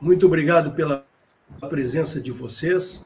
muito 0.00 0.24
obrigado 0.24 0.70
pela 0.72 1.04
presença 1.68 2.20
de 2.20 2.32
vocês, 2.32 3.02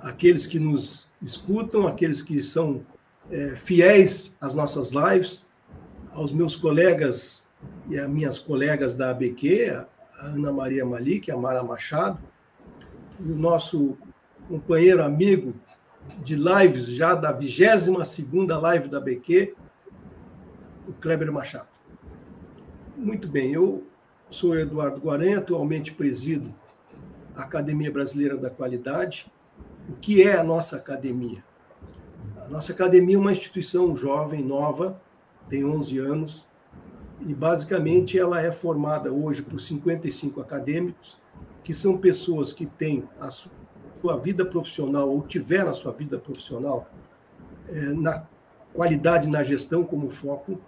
aqueles 0.00 0.44
que 0.46 0.58
nos 0.58 1.08
escutam, 1.22 1.86
aqueles 1.86 2.20
que 2.20 2.42
são 2.42 2.84
é, 3.30 3.54
fiéis 3.54 4.34
às 4.40 4.54
nossas 4.54 4.90
lives, 4.90 5.46
aos 6.12 6.32
meus 6.32 6.56
colegas 6.56 7.46
e 7.88 7.96
às 7.96 8.10
minhas 8.10 8.38
colegas 8.40 8.96
da 8.96 9.10
ABQ, 9.10 9.86
a 10.18 10.26
Ana 10.26 10.52
Maria 10.52 10.84
Malik, 10.84 11.30
a 11.30 11.36
Mara 11.36 11.62
Machado, 11.62 12.18
o 13.20 13.28
nosso 13.28 13.96
companheiro 14.48 15.04
amigo 15.04 15.54
de 16.24 16.34
lives 16.34 16.86
já 16.86 17.14
da 17.14 17.30
22 17.30 18.08
segunda 18.08 18.58
live 18.58 18.88
da 18.88 18.98
ABQ, 18.98 19.54
o 20.88 20.92
Kleber 20.92 21.32
Machado. 21.32 21.68
Muito 22.96 23.28
bem, 23.28 23.52
eu 23.52 23.86
sou 24.30 24.58
Eduardo 24.58 25.00
Guaranha, 25.00 25.38
atualmente 25.38 25.92
presido 25.92 26.52
a 27.34 27.42
Academia 27.42 27.90
Brasileira 27.90 28.36
da 28.36 28.50
Qualidade. 28.50 29.30
O 29.88 29.92
que 29.94 30.22
é 30.22 30.36
a 30.36 30.44
nossa 30.44 30.76
academia? 30.76 31.44
A 32.44 32.48
nossa 32.48 32.72
academia 32.72 33.16
é 33.16 33.18
uma 33.18 33.32
instituição 33.32 33.96
jovem, 33.96 34.42
nova, 34.42 35.00
tem 35.48 35.64
11 35.64 35.98
anos, 35.98 36.46
e 37.20 37.32
basicamente 37.32 38.18
ela 38.18 38.40
é 38.40 38.50
formada 38.50 39.12
hoje 39.12 39.42
por 39.42 39.60
55 39.60 40.40
acadêmicos, 40.40 41.18
que 41.62 41.72
são 41.72 41.96
pessoas 41.96 42.52
que 42.52 42.66
têm 42.66 43.04
a 43.20 43.30
sua 43.30 44.16
vida 44.18 44.44
profissional, 44.44 45.08
ou 45.08 45.22
tiveram 45.22 45.70
a 45.70 45.74
sua 45.74 45.92
vida 45.92 46.18
profissional, 46.18 46.88
é, 47.68 47.80
na 47.92 48.26
qualidade 48.72 49.28
na 49.28 49.42
gestão 49.42 49.84
como 49.84 50.10
foco, 50.10 50.60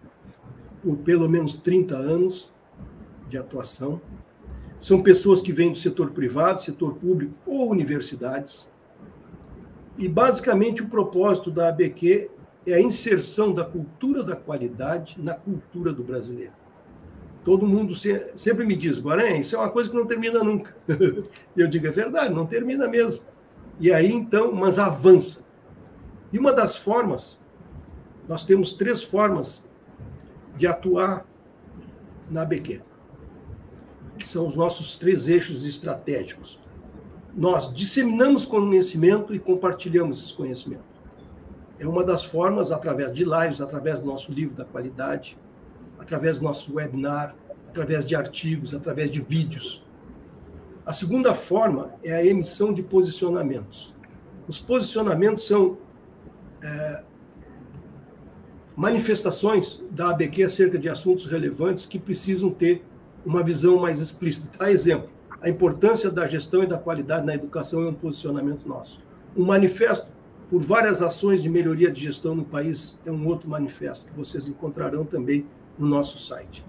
por 0.83 0.97
pelo 0.99 1.29
menos 1.29 1.57
30 1.57 1.97
anos 1.97 2.53
de 3.29 3.37
atuação. 3.37 4.01
São 4.81 5.03
pessoas 5.03 5.43
que 5.43 5.53
vêm 5.53 5.73
do 5.73 5.79
setor 5.79 6.11
privado, 6.11 6.63
setor 6.63 6.95
público 6.95 7.35
ou 7.47 7.71
universidades. 7.71 8.69
E, 9.99 10.09
basicamente, 10.09 10.83
o 10.83 10.89
propósito 10.89 11.51
da 11.51 11.69
ABQ 11.69 12.31
é 12.67 12.75
a 12.75 12.81
inserção 12.81 13.53
da 13.53 13.65
cultura 13.65 14.23
da 14.23 14.37
qualidade 14.37 15.17
na 15.21 15.35
cultura 15.35 15.93
do 15.93 16.05
brasileiro. 16.05 16.53
Todo 17.45 17.67
mundo 17.67 17.95
sempre 18.37 18.67
me 18.67 18.77
diz, 18.77 18.99
Guarani, 18.99 19.41
isso 19.41 19.57
é 19.57 19.59
uma 19.59 19.71
coisa 19.71 19.89
que 19.89 19.97
não 19.97 20.07
termina 20.07 20.45
nunca. 20.45 20.77
Eu 21.57 21.67
digo, 21.67 21.87
é 21.87 21.91
verdade, 21.91 22.35
não 22.35 22.47
termina 22.47 22.87
mesmo. 22.87 23.25
E 23.81 23.93
aí, 23.93 24.13
então, 24.13 24.53
mas 24.53 24.79
avança. 24.79 25.41
E 26.33 26.39
uma 26.39 26.53
das 26.53 26.77
formas, 26.77 27.39
nós 28.29 28.45
temos 28.45 28.73
três 28.75 29.03
formas 29.03 29.65
de 30.57 30.67
atuar 30.67 31.27
na 32.31 32.43
ABQ, 32.43 32.83
que 34.19 34.29
são 34.29 34.47
os 34.47 34.55
nossos 34.55 34.97
três 34.97 35.29
eixos 35.29 35.65
estratégicos. 35.65 36.59
Nós 37.35 37.73
disseminamos 37.73 38.45
conhecimento 38.45 39.35
e 39.35 39.39
compartilhamos 39.39 40.23
esse 40.23 40.35
conhecimento. 40.35 40.85
É 41.79 41.87
uma 41.87 42.03
das 42.03 42.25
formas, 42.25 42.73
através 42.73 43.13
de 43.13 43.25
lives, 43.25 43.61
através 43.61 44.01
do 44.01 44.07
nosso 44.07 44.33
livro 44.33 44.55
da 44.55 44.65
qualidade, 44.65 45.39
através 45.99 46.39
do 46.39 46.45
nosso 46.45 46.75
webinar, 46.75 47.35
através 47.69 48.05
de 48.05 48.17
artigos, 48.17 48.75
através 48.75 49.11
de 49.11 49.21
vídeos. 49.21 49.87
A 50.85 50.93
segunda 50.93 51.35
forma 51.35 51.95
é 52.03 52.13
a 52.13 52.25
emissão 52.25 52.73
de 52.73 52.83
posicionamentos. 52.83 53.95
Os 54.49 54.59
posicionamentos 54.59 55.47
são 55.47 55.79
é, 56.63 57.05
manifestações 58.75 59.83
da 59.91 60.11
ABQ 60.11 60.45
acerca 60.45 60.79
de 60.79 60.89
assuntos 60.89 61.27
relevantes 61.27 61.85
que 61.85 61.99
precisam 61.99 62.51
ter 62.51 62.85
uma 63.29 63.43
visão 63.43 63.79
mais 63.79 64.01
explícita. 64.01 64.49
A 64.59 64.71
exemplo, 64.71 65.11
a 65.39 65.51
importância 65.51 66.11
da 66.11 66.27
gestão 66.27 66.63
e 66.63 66.67
da 66.67 66.79
qualidade 66.79 67.27
na 67.27 67.35
educação 67.35 67.83
é 67.83 67.89
um 67.91 67.93
posicionamento 67.93 68.67
nosso. 68.67 69.03
Um 69.37 69.45
manifesto 69.45 70.11
por 70.49 70.63
várias 70.63 71.03
ações 71.03 71.43
de 71.43 71.51
melhoria 71.51 71.91
de 71.91 72.01
gestão 72.01 72.35
no 72.35 72.43
país 72.43 72.99
é 73.05 73.13
um 73.13 73.27
outro 73.29 73.47
manifesto 73.47 74.07
que 74.07 74.17
vocês 74.17 74.49
encontrarão 74.49 75.05
também 75.05 75.45
no 75.79 75.87
nosso 75.87 76.19
site. 76.19 76.65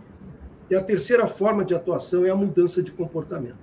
E 0.69 0.75
a 0.75 0.83
terceira 0.83 1.25
forma 1.27 1.63
de 1.63 1.73
atuação 1.73 2.25
é 2.25 2.29
a 2.29 2.35
mudança 2.35 2.83
de 2.83 2.91
comportamento. 2.91 3.57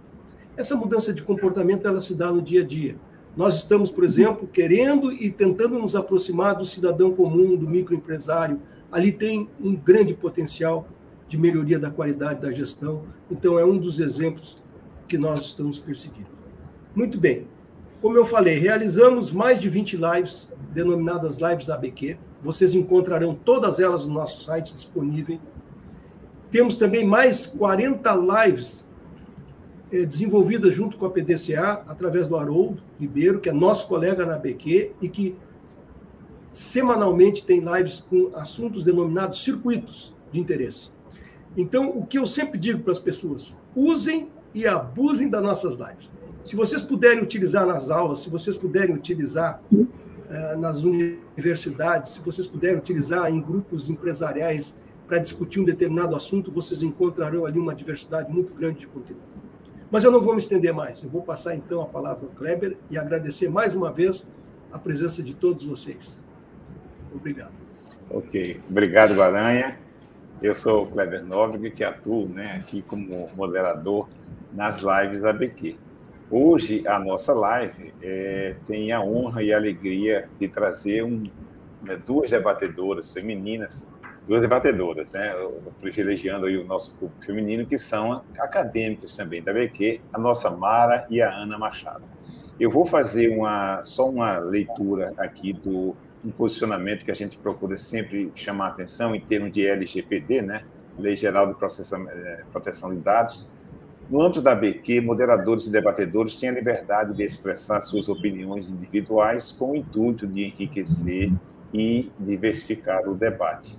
Essa 0.57 0.75
mudança 0.75 1.13
de 1.13 1.23
comportamento 1.23 1.87
ela 1.87 2.01
se 2.01 2.15
dá 2.15 2.33
no 2.33 2.41
dia 2.41 2.63
a 2.63 2.65
dia. 2.65 2.97
Nós 3.37 3.57
estamos, 3.57 3.91
por 3.91 4.05
exemplo, 4.05 4.49
querendo 4.49 5.13
e 5.13 5.31
tentando 5.31 5.79
nos 5.79 5.95
aproximar 5.95 6.55
do 6.55 6.65
cidadão 6.65 7.13
comum, 7.13 7.57
do 7.57 7.69
microempresário. 7.69 8.59
Ali 8.91 9.13
tem 9.13 9.51
um 9.61 9.77
grande 9.77 10.15
potencial 10.15 10.89
de 11.29 11.37
melhoria 11.37 11.79
da 11.79 11.91
qualidade 11.91 12.41
da 12.41 12.53
gestão. 12.53 13.05
Então, 13.31 13.59
é 13.59 13.65
um 13.65 13.77
dos 13.77 14.01
exemplos 14.01 14.57
que 15.09 15.19
nós 15.19 15.41
estamos 15.47 15.79
perseguindo. 15.79 16.29
Muito 16.95 17.19
bem. 17.19 17.47
Como 18.01 18.17
eu 18.17 18.25
falei, 18.25 18.59
realizamos 18.59 19.33
mais 19.33 19.59
de 19.59 19.69
20 19.69 19.97
lives, 19.97 20.49
denominadas 20.73 21.39
Lives 21.39 21.71
ABQ. 21.71 22.19
Vocês 22.43 22.75
encontrarão 22.75 23.35
todas 23.35 23.81
elas 23.81 24.07
no 24.07 24.15
nosso 24.15 24.45
site 24.45 24.75
disponível. 24.75 25.39
Temos 26.51 26.77
também 26.77 27.05
mais 27.05 27.47
40 27.47 28.45
lives 28.45 28.85
é, 29.91 30.05
desenvolvida 30.05 30.71
junto 30.71 30.97
com 30.97 31.07
a 31.07 31.11
PDCA, 31.11 31.85
através 31.87 32.29
do 32.29 32.37
Haroldo 32.37 32.83
Ribeiro, 32.99 33.41
que 33.41 33.49
é 33.49 33.53
nosso 33.53 33.87
colega 33.89 34.27
na 34.27 34.37
BQ 34.37 34.93
e 35.01 35.09
que 35.09 35.37
semanalmente 36.53 37.45
tem 37.45 37.61
lives 37.61 38.01
com 38.01 38.31
assuntos 38.35 38.85
denominados 38.85 39.43
circuitos 39.43 40.15
de 40.33 40.41
interesse. 40.41 40.91
Então, 41.57 41.91
o 41.91 42.07
que 42.07 42.19
eu 42.19 42.27
sempre 42.27 42.59
digo 42.59 42.81
para 42.81 42.93
as 42.93 42.99
pessoas, 42.99 43.57
usem 43.75 44.31
e 44.55 44.67
abusem 44.67 45.29
das 45.29 45.43
nossas 45.43 45.77
lives. 45.77 46.11
Se 46.45 46.55
vocês 46.55 46.83
puderem 46.83 47.23
utilizar 47.23 47.67
nas 47.67 47.91
aulas, 47.91 48.21
se 48.21 48.31
vocês 48.31 48.57
puderem 48.57 48.95
utilizar 48.95 49.61
uh, 49.73 50.59
nas 50.59 50.83
universidades, 50.83 52.13
se 52.13 52.21
vocês 52.21 52.47
puderem 52.47 52.77
utilizar 52.77 53.31
em 53.31 53.41
grupos 53.41 53.91
empresariais 53.91 54.77
para 55.07 55.19
discutir 55.19 55.61
um 55.61 55.65
determinado 55.65 56.15
assunto, 56.15 56.53
vocês 56.53 56.83
encontrarão 56.83 57.47
ali 57.47 57.59
uma 57.59 57.75
diversidade 57.75 58.33
muito 58.33 58.53
grande 58.55 58.81
de 58.81 58.87
conteúdo. 58.87 59.23
Mas 59.91 60.05
eu 60.05 60.11
não 60.11 60.21
vou 60.21 60.35
me 60.35 60.41
estender 60.41 60.75
mais. 60.75 61.03
Eu 61.03 61.09
vou 61.09 61.23
passar 61.23 61.55
então 61.55 61.81
a 61.81 61.87
palavra 61.87 62.27
ao 62.27 62.31
Kleber 62.31 62.77
e 62.91 62.99
agradecer 62.99 63.49
mais 63.49 63.75
uma 63.75 63.93
vez 63.93 64.27
a 64.73 64.79
presença 64.79 65.23
de 65.23 65.35
todos 65.35 65.65
vocês. 65.65 66.21
Obrigado. 67.15 67.53
Ok. 68.11 68.61
Obrigado, 68.69 69.15
Guaranha. 69.15 69.86
Eu 70.43 70.55
sou 70.55 70.85
o 70.85 70.87
Kleber 70.87 71.25
Nóbrega, 71.25 71.71
que 71.71 71.83
atuo 71.83 72.29
né, 72.29 72.57
aqui 72.57 72.83
como 72.83 73.29
moderador 73.35 74.09
nas 74.53 74.81
lives 74.81 75.25
ABQ. 75.25 75.77
Hoje, 76.31 76.87
a 76.87 76.99
nossa 76.99 77.33
live 77.33 77.95
é, 78.03 78.57
tem 78.67 78.93
a 78.93 79.01
honra 79.01 79.43
e 79.43 79.53
a 79.53 79.57
alegria 79.57 80.29
de 80.39 80.49
trazer 80.49 81.05
um, 81.05 81.25
né, 81.83 81.97
duas 82.05 82.31
debatedoras 82.31 83.13
femininas 83.13 83.97
duas 84.27 84.43
debatedoras, 84.43 85.11
né? 85.13 85.33
privilegiando 85.81 86.47
aí 86.47 86.57
o 86.57 86.65
nosso 86.65 86.95
público 86.97 87.25
feminino, 87.25 87.65
que 87.65 87.79
são 87.79 88.21
acadêmicos 88.39 89.17
também 89.17 89.43
da 89.43 89.53
BQ, 89.53 90.01
a 90.13 90.19
nossa 90.19 90.51
Mara 90.51 91.07
e 91.09 91.23
a 91.23 91.33
Ana 91.33 91.57
Machado. 91.57 92.03
Eu 92.59 92.71
vou 92.71 92.85
fazer 92.85 93.29
uma, 93.29 93.83
só 93.83 94.09
uma 94.09 94.39
leitura 94.39 95.15
aqui 95.17 95.53
do 95.53 95.95
um 96.27 96.31
posicionamento 96.31 97.05
que 97.05 97.11
a 97.11 97.15
gente 97.15 97.39
procura 97.39 97.77
sempre 97.77 98.33
chamar 98.35 98.69
atenção 98.69 99.15
em 99.15 99.21
termos 99.21 99.53
de 99.53 99.67
LGPD, 99.67 100.43
né? 100.43 100.65
Lei 100.99 101.17
Geral 101.17 101.47
de 101.47 101.53
eh, 101.53 102.45
Proteção 102.51 102.93
de 102.93 103.01
Dados. 103.01 103.49
No 104.11 104.21
âmbito 104.21 104.43
da 104.43 104.55
BQ, 104.55 105.01
moderadores 105.01 105.67
e 105.67 105.71
debatedores 105.71 106.37
têm 106.37 106.49
a 106.49 106.53
liberdade 106.53 107.15
de 107.15 107.23
expressar 107.23 107.81
suas 107.81 108.09
opiniões 108.09 108.69
individuais 108.71 109.53
com 109.53 109.73
o 109.73 109.77
intuito 109.77 110.27
de 110.27 110.45
enriquecer 110.45 111.33
e 111.73 112.11
diversificar 112.19 113.09
o 113.09 113.15
debate 113.15 113.79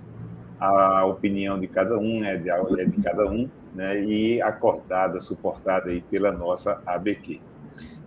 a 0.58 1.04
opinião 1.06 1.58
de 1.58 1.68
cada 1.68 1.96
um, 1.98 2.20
né, 2.20 2.36
de, 2.36 2.50
é 2.50 2.84
de 2.84 3.00
cada 3.00 3.26
um, 3.26 3.48
né, 3.74 4.02
e 4.02 4.42
acordada, 4.42 5.20
suportada 5.20 5.90
aí 5.90 6.00
pela 6.00 6.32
nossa 6.32 6.82
ABQ. 6.84 7.40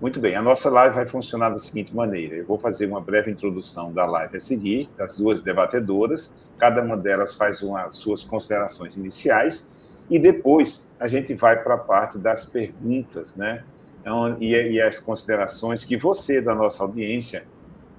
Muito 0.02 0.20
bem, 0.20 0.36
a 0.36 0.42
nossa 0.42 0.68
live 0.68 0.96
vai 0.96 1.06
funcionar 1.06 1.50
da 1.50 1.60
seguinte 1.60 1.96
maneira: 1.96 2.36
eu 2.36 2.44
vou 2.44 2.58
fazer 2.58 2.88
uma 2.88 3.00
breve 3.00 3.30
introdução 3.30 3.94
da 3.94 4.04
live 4.04 4.36
a 4.36 4.40
seguir, 4.40 4.90
das 4.98 5.16
duas 5.16 5.42
debatedoras, 5.42 6.34
cada 6.58 6.82
uma 6.82 6.98
delas 6.98 7.36
faz 7.36 7.62
uma, 7.62 7.92
suas 7.92 8.24
considerações 8.24 8.98
iniciais, 8.98 9.70
e 10.10 10.18
depois 10.18 10.92
a 11.00 11.08
gente 11.08 11.36
vai 11.36 11.62
para 11.62 11.76
a 11.76 11.78
parte 11.78 12.18
das 12.18 12.44
perguntas, 12.46 13.36
né? 13.36 13.64
Então, 14.02 14.38
e, 14.42 14.54
e 14.56 14.82
as 14.82 14.98
considerações 14.98 15.86
que 15.86 15.96
você, 15.96 16.42
da 16.42 16.56
nossa 16.56 16.82
audiência, 16.82 17.46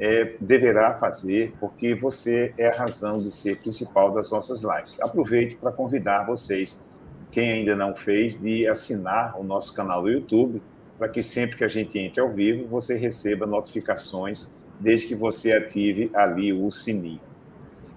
é, 0.01 0.35
deverá 0.41 0.95
fazer, 0.95 1.55
porque 1.61 1.95
você 1.95 2.53
é 2.59 2.67
a 2.67 2.75
razão 2.75 3.23
de 3.23 3.31
ser 3.31 3.59
principal 3.59 4.11
das 4.11 4.29
nossas 4.33 4.63
lives. 4.63 5.01
Aproveite 5.01 5.55
para 5.55 5.71
convidar 5.71 6.27
vocês, 6.27 6.81
quem 7.31 7.53
ainda 7.53 7.77
não 7.77 7.95
fez, 7.95 8.37
de 8.37 8.67
assinar 8.67 9.39
o 9.39 9.45
nosso 9.45 9.73
canal 9.73 10.03
do 10.03 10.11
YouTube, 10.11 10.61
para 11.03 11.09
que 11.09 11.21
sempre 11.21 11.57
que 11.57 11.65
a 11.65 11.69
gente 11.69 11.99
entre 11.99 12.21
ao 12.21 12.31
vivo, 12.31 12.69
você 12.69 12.95
receba 12.95 13.45
notificações, 13.45 14.49
desde 14.79 15.09
que 15.09 15.17
você 15.17 15.51
ative 15.51 16.09
ali 16.15 16.53
o 16.53 16.71
sininho. 16.71 17.21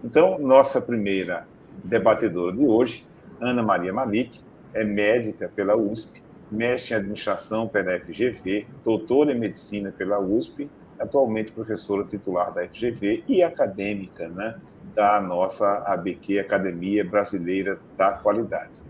Então, 0.04 0.40
nossa 0.40 0.82
primeira 0.82 1.46
debatedora 1.84 2.58
de 2.58 2.66
hoje, 2.66 3.06
Ana 3.40 3.62
Maria 3.62 3.94
Malik, 3.94 4.42
é 4.74 4.84
médica 4.84 5.48
pela 5.56 5.78
USP, 5.78 6.20
mestre 6.52 6.96
em 6.96 6.98
administração 6.98 7.68
pela 7.68 7.96
FGV, 8.00 8.66
doutora 8.84 9.34
em 9.34 9.40
medicina 9.40 9.92
pela 9.96 10.20
USP, 10.20 10.68
atualmente 11.00 11.52
professora 11.52 12.06
titular 12.06 12.52
da 12.56 12.68
FGV 12.68 13.24
e 13.28 13.44
acadêmica 13.44 14.28
né, 14.30 14.56
da 14.96 15.22
nossa 15.22 15.84
ABQ, 15.86 16.40
Academia 16.40 17.06
Brasileira 17.06 17.78
da 17.96 18.14
Qualidade. 18.14 18.82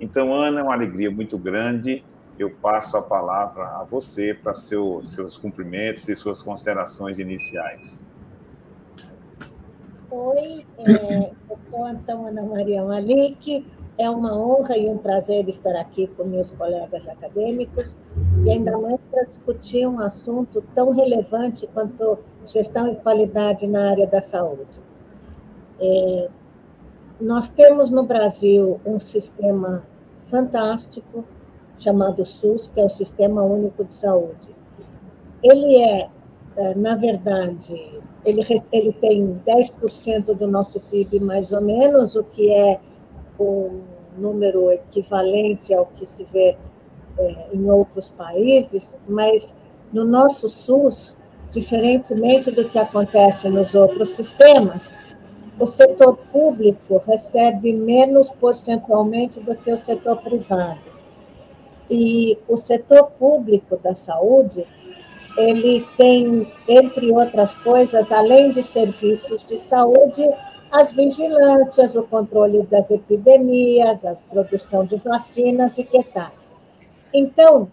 Então, 0.00 0.32
Ana, 0.32 0.60
é 0.60 0.62
uma 0.62 0.72
alegria 0.72 1.10
muito 1.10 1.36
grande. 1.36 2.02
Eu 2.38 2.50
passo 2.50 2.96
a 2.96 3.02
palavra 3.02 3.64
a 3.64 3.84
você 3.84 4.32
para 4.32 4.54
seu, 4.54 5.02
seus 5.02 5.36
cumprimentos 5.36 6.08
e 6.08 6.14
suas 6.14 6.40
considerações 6.40 7.18
iniciais. 7.18 8.00
Oi, 10.08 10.64
é, 10.78 11.32
eu 11.50 11.58
sou 11.68 11.88
então 11.88 12.26
Ana 12.26 12.42
Maria 12.42 12.84
Malik. 12.84 13.66
É 13.98 14.08
uma 14.08 14.38
honra 14.38 14.76
e 14.78 14.88
um 14.88 14.96
prazer 14.96 15.48
estar 15.48 15.74
aqui 15.74 16.06
com 16.06 16.22
meus 16.22 16.52
colegas 16.52 17.08
acadêmicos 17.08 17.98
e 18.44 18.50
ainda 18.50 18.78
mais 18.78 19.00
para 19.10 19.24
discutir 19.24 19.88
um 19.88 19.98
assunto 19.98 20.62
tão 20.72 20.92
relevante 20.92 21.66
quanto 21.74 22.18
gestão 22.46 22.86
e 22.86 22.94
qualidade 22.94 23.66
na 23.66 23.90
área 23.90 24.06
da 24.06 24.20
saúde. 24.20 24.80
É, 25.80 26.28
nós 27.20 27.48
temos 27.48 27.90
no 27.90 28.04
Brasil 28.04 28.80
um 28.86 29.00
sistema 29.00 29.82
fantástico 30.30 31.24
chamado 31.78 32.24
SUS, 32.24 32.66
que 32.66 32.80
é 32.80 32.84
o 32.84 32.88
Sistema 32.88 33.42
Único 33.42 33.84
de 33.84 33.94
Saúde. 33.94 34.54
Ele 35.42 35.76
é, 35.76 36.08
é 36.56 36.74
na 36.74 36.96
verdade, 36.96 38.00
ele, 38.24 38.42
ele 38.72 38.92
tem 38.94 39.40
10% 39.46 40.34
do 40.34 40.46
nosso 40.46 40.80
PIB, 40.80 41.20
mais 41.20 41.52
ou 41.52 41.60
menos, 41.60 42.16
o 42.16 42.24
que 42.24 42.50
é 42.50 42.80
um 43.38 43.80
número 44.16 44.72
equivalente 44.72 45.72
ao 45.72 45.86
que 45.86 46.04
se 46.04 46.24
vê 46.24 46.56
é, 47.18 47.46
em 47.52 47.70
outros 47.70 48.08
países, 48.08 48.96
mas 49.08 49.54
no 49.92 50.04
nosso 50.04 50.48
SUS, 50.48 51.16
diferentemente 51.52 52.50
do 52.50 52.68
que 52.68 52.78
acontece 52.78 53.48
nos 53.48 53.74
outros 53.74 54.10
sistemas, 54.10 54.92
o 55.58 55.66
setor 55.66 56.16
público 56.32 57.02
recebe 57.04 57.72
menos 57.72 58.30
percentualmente 58.30 59.40
do 59.40 59.56
que 59.56 59.72
o 59.72 59.78
setor 59.78 60.18
privado. 60.18 60.97
E 61.90 62.38
o 62.48 62.56
setor 62.56 63.10
público 63.12 63.76
da 63.78 63.94
saúde, 63.94 64.66
ele 65.36 65.86
tem, 65.96 66.52
entre 66.68 67.10
outras 67.12 67.54
coisas, 67.54 68.10
além 68.12 68.52
de 68.52 68.62
serviços 68.62 69.44
de 69.44 69.58
saúde, 69.58 70.28
as 70.70 70.92
vigilâncias, 70.92 71.94
o 71.94 72.02
controle 72.02 72.62
das 72.64 72.90
epidemias, 72.90 74.04
a 74.04 74.14
produção 74.30 74.84
de 74.84 74.96
vacinas 74.96 75.78
e 75.78 75.84
que 75.84 76.02
tais. 76.02 76.52
Então, 77.12 77.70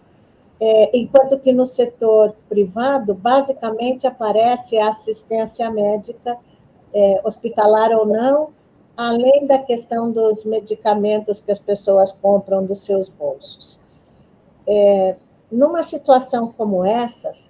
é, 0.58 0.96
enquanto 0.96 1.38
que 1.38 1.52
no 1.52 1.66
setor 1.66 2.34
privado, 2.48 3.14
basicamente 3.14 4.06
aparece 4.06 4.78
a 4.78 4.88
assistência 4.88 5.70
médica 5.70 6.38
é, 6.94 7.20
hospitalar 7.24 7.90
ou 7.92 8.06
não, 8.06 8.50
além 8.96 9.46
da 9.46 9.58
questão 9.58 10.10
dos 10.10 10.44
medicamentos 10.44 11.38
que 11.40 11.52
as 11.52 11.58
pessoas 11.58 12.10
compram 12.12 12.64
dos 12.64 12.82
seus 12.82 13.10
bolsos. 13.10 13.75
É, 14.68 15.16
numa 15.50 15.82
situação 15.82 16.52
como 16.56 16.84
essas, 16.84 17.48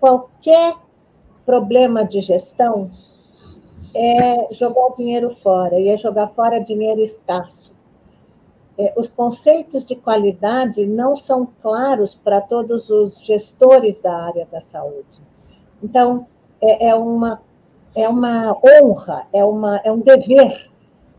qualquer 0.00 0.76
problema 1.44 2.04
de 2.04 2.20
gestão 2.20 2.90
é 3.94 4.52
jogar 4.52 4.90
dinheiro 4.96 5.34
fora, 5.36 5.78
e 5.78 5.88
é 5.88 5.96
jogar 5.96 6.28
fora 6.28 6.60
dinheiro 6.60 7.00
escasso. 7.00 7.72
É, 8.78 8.94
os 8.96 9.08
conceitos 9.08 9.84
de 9.84 9.96
qualidade 9.96 10.86
não 10.86 11.16
são 11.16 11.48
claros 11.60 12.14
para 12.14 12.40
todos 12.40 12.90
os 12.90 13.18
gestores 13.18 14.00
da 14.00 14.14
área 14.14 14.46
da 14.50 14.60
saúde. 14.60 15.20
Então, 15.82 16.26
é, 16.60 16.88
é 16.88 16.94
uma 16.94 17.40
é 17.94 18.08
uma 18.08 18.56
honra, 18.64 19.26
é, 19.32 19.44
uma, 19.44 19.78
é 19.78 19.90
um 19.90 19.98
dever 19.98 20.70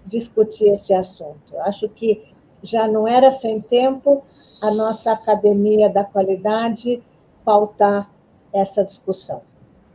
discutir 0.06 0.70
esse 0.70 0.94
assunto. 0.94 1.58
Acho 1.60 1.90
que 1.90 2.24
já 2.64 2.88
não 2.88 3.06
era 3.08 3.31
sem 3.34 3.60
tempo 3.60 4.24
a 4.62 4.72
nossa 4.72 5.12
Academia 5.12 5.90
da 5.90 6.04
Qualidade 6.04 7.02
pautar 7.46 8.10
essa 8.54 8.84
discussão. 8.84 9.42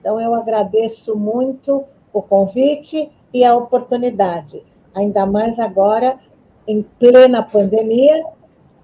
Então, 0.00 0.20
eu 0.20 0.34
agradeço 0.34 1.16
muito 1.16 1.84
o 2.12 2.22
convite 2.22 3.10
e 3.32 3.44
a 3.44 3.56
oportunidade, 3.56 4.62
ainda 4.94 5.26
mais 5.26 5.58
agora 5.58 6.18
em 6.66 6.82
plena 6.82 7.42
pandemia, 7.42 8.24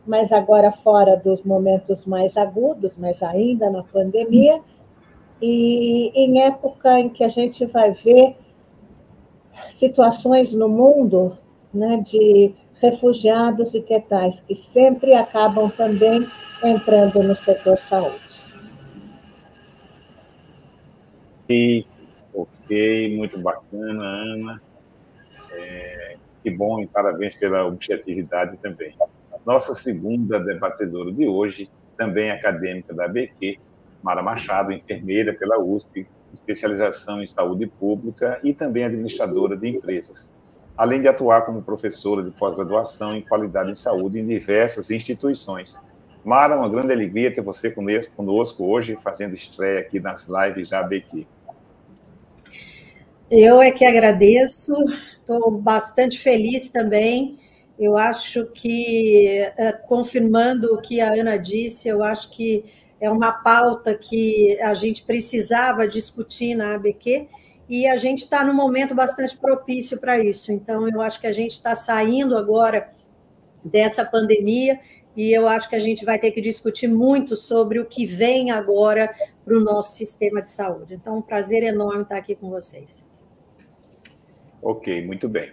mas 0.06 0.32
agora 0.32 0.72
fora 0.72 1.16
dos 1.16 1.42
momentos 1.42 2.04
mais 2.04 2.36
agudos, 2.36 2.96
mas 2.96 3.22
ainda 3.22 3.70
na 3.70 3.82
pandemia, 3.82 4.60
e 5.40 6.10
em 6.14 6.42
época 6.42 6.98
em 6.98 7.08
que 7.08 7.24
a 7.24 7.28
gente 7.28 7.64
vai 7.66 7.92
ver 7.92 8.36
situações 9.70 10.52
no 10.52 10.68
mundo 10.68 11.38
né, 11.72 11.98
de 11.98 12.54
refugiados 12.80 13.74
e 13.74 13.82
que 13.82 14.00
tais, 14.00 14.40
que 14.40 14.54
sempre 14.54 15.14
acabam 15.14 15.70
também 15.70 16.26
entrando 16.62 17.22
no 17.22 17.34
setor 17.34 17.78
saúde. 17.78 18.50
E, 21.48 21.84
ok, 22.32 23.16
muito 23.16 23.38
bacana, 23.38 24.04
Ana. 24.04 24.62
É, 25.52 26.16
que 26.42 26.50
bom 26.50 26.80
e 26.80 26.86
parabéns 26.86 27.34
pela 27.34 27.66
objetividade 27.66 28.56
também. 28.58 28.94
Nossa 29.44 29.74
segunda 29.74 30.38
debatedora 30.38 31.10
de 31.10 31.26
hoje, 31.26 31.68
também 31.96 32.30
acadêmica 32.30 32.94
da 32.94 33.08
BQ, 33.08 33.58
Mara 34.02 34.22
Machado, 34.22 34.72
enfermeira 34.72 35.34
pela 35.34 35.58
USP, 35.58 36.06
especialização 36.32 37.22
em 37.22 37.26
saúde 37.26 37.66
pública 37.66 38.40
e 38.42 38.54
também 38.54 38.84
administradora 38.84 39.56
de 39.56 39.68
empresas, 39.68 40.32
além 40.80 41.02
de 41.02 41.08
atuar 41.08 41.44
como 41.44 41.60
professora 41.60 42.22
de 42.22 42.30
pós-graduação 42.30 43.14
em 43.14 43.20
qualidade 43.20 43.70
em 43.70 43.74
saúde 43.74 44.18
em 44.18 44.26
diversas 44.26 44.90
instituições. 44.90 45.78
Mara, 46.24 46.56
uma 46.56 46.70
grande 46.70 46.90
alegria 46.90 47.30
ter 47.30 47.42
você 47.42 47.70
conosco 48.16 48.64
hoje, 48.64 48.96
fazendo 49.04 49.34
estreia 49.34 49.80
aqui 49.80 50.00
nas 50.00 50.26
lives 50.26 50.70
da 50.70 50.80
ABQ. 50.80 51.26
Eu 53.30 53.60
é 53.60 53.70
que 53.70 53.84
agradeço, 53.84 54.72
estou 55.18 55.50
bastante 55.60 56.18
feliz 56.18 56.70
também. 56.70 57.36
Eu 57.78 57.98
acho 57.98 58.46
que, 58.46 59.36
eh, 59.58 59.72
confirmando 59.86 60.72
o 60.72 60.80
que 60.80 60.98
a 61.02 61.12
Ana 61.12 61.36
disse, 61.36 61.88
eu 61.88 62.02
acho 62.02 62.30
que 62.30 62.64
é 62.98 63.10
uma 63.10 63.32
pauta 63.32 63.94
que 63.94 64.58
a 64.62 64.72
gente 64.72 65.02
precisava 65.02 65.86
discutir 65.86 66.54
na 66.54 66.74
ABQ 66.74 67.28
e 67.70 67.86
a 67.86 67.96
gente 67.96 68.24
está 68.24 68.42
num 68.44 68.52
momento 68.52 68.96
bastante 68.96 69.38
propício 69.38 70.00
para 70.00 70.18
isso. 70.18 70.50
Então, 70.50 70.88
eu 70.88 71.00
acho 71.00 71.20
que 71.20 71.26
a 71.28 71.32
gente 71.32 71.52
está 71.52 71.76
saindo 71.76 72.36
agora 72.36 72.90
dessa 73.64 74.04
pandemia 74.04 74.80
e 75.16 75.32
eu 75.32 75.46
acho 75.46 75.68
que 75.68 75.76
a 75.76 75.78
gente 75.78 76.04
vai 76.04 76.18
ter 76.18 76.32
que 76.32 76.40
discutir 76.40 76.88
muito 76.88 77.36
sobre 77.36 77.78
o 77.78 77.86
que 77.86 78.04
vem 78.04 78.50
agora 78.50 79.14
para 79.44 79.56
o 79.56 79.60
nosso 79.60 79.92
sistema 79.96 80.42
de 80.42 80.48
saúde. 80.48 80.94
Então, 80.94 81.18
um 81.18 81.22
prazer 81.22 81.62
enorme 81.62 82.02
estar 82.02 82.16
aqui 82.16 82.34
com 82.34 82.50
vocês. 82.50 83.08
Ok, 84.60 85.06
muito 85.06 85.28
bem. 85.28 85.52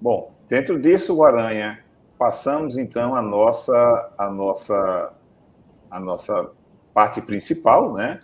Bom, 0.00 0.34
dentro 0.48 0.80
disso, 0.80 1.14
Guaranha, 1.14 1.78
passamos 2.18 2.76
então 2.76 3.14
a 3.14 3.22
nossa 3.22 4.12
a 4.18 4.28
nossa 4.28 5.14
a 5.88 6.00
nossa 6.00 6.50
parte 6.92 7.22
principal, 7.22 7.92
né? 7.94 8.18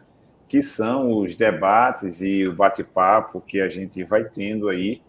Que 0.48 0.62
são 0.62 1.12
os 1.18 1.36
debates 1.36 2.20
e 2.20 2.46
o 2.46 2.54
bate-papo 2.54 3.40
que 3.40 3.60
a 3.60 3.68
gente 3.68 4.02
vai 4.02 4.24
tendo 4.24 4.68
aí, 4.68 5.02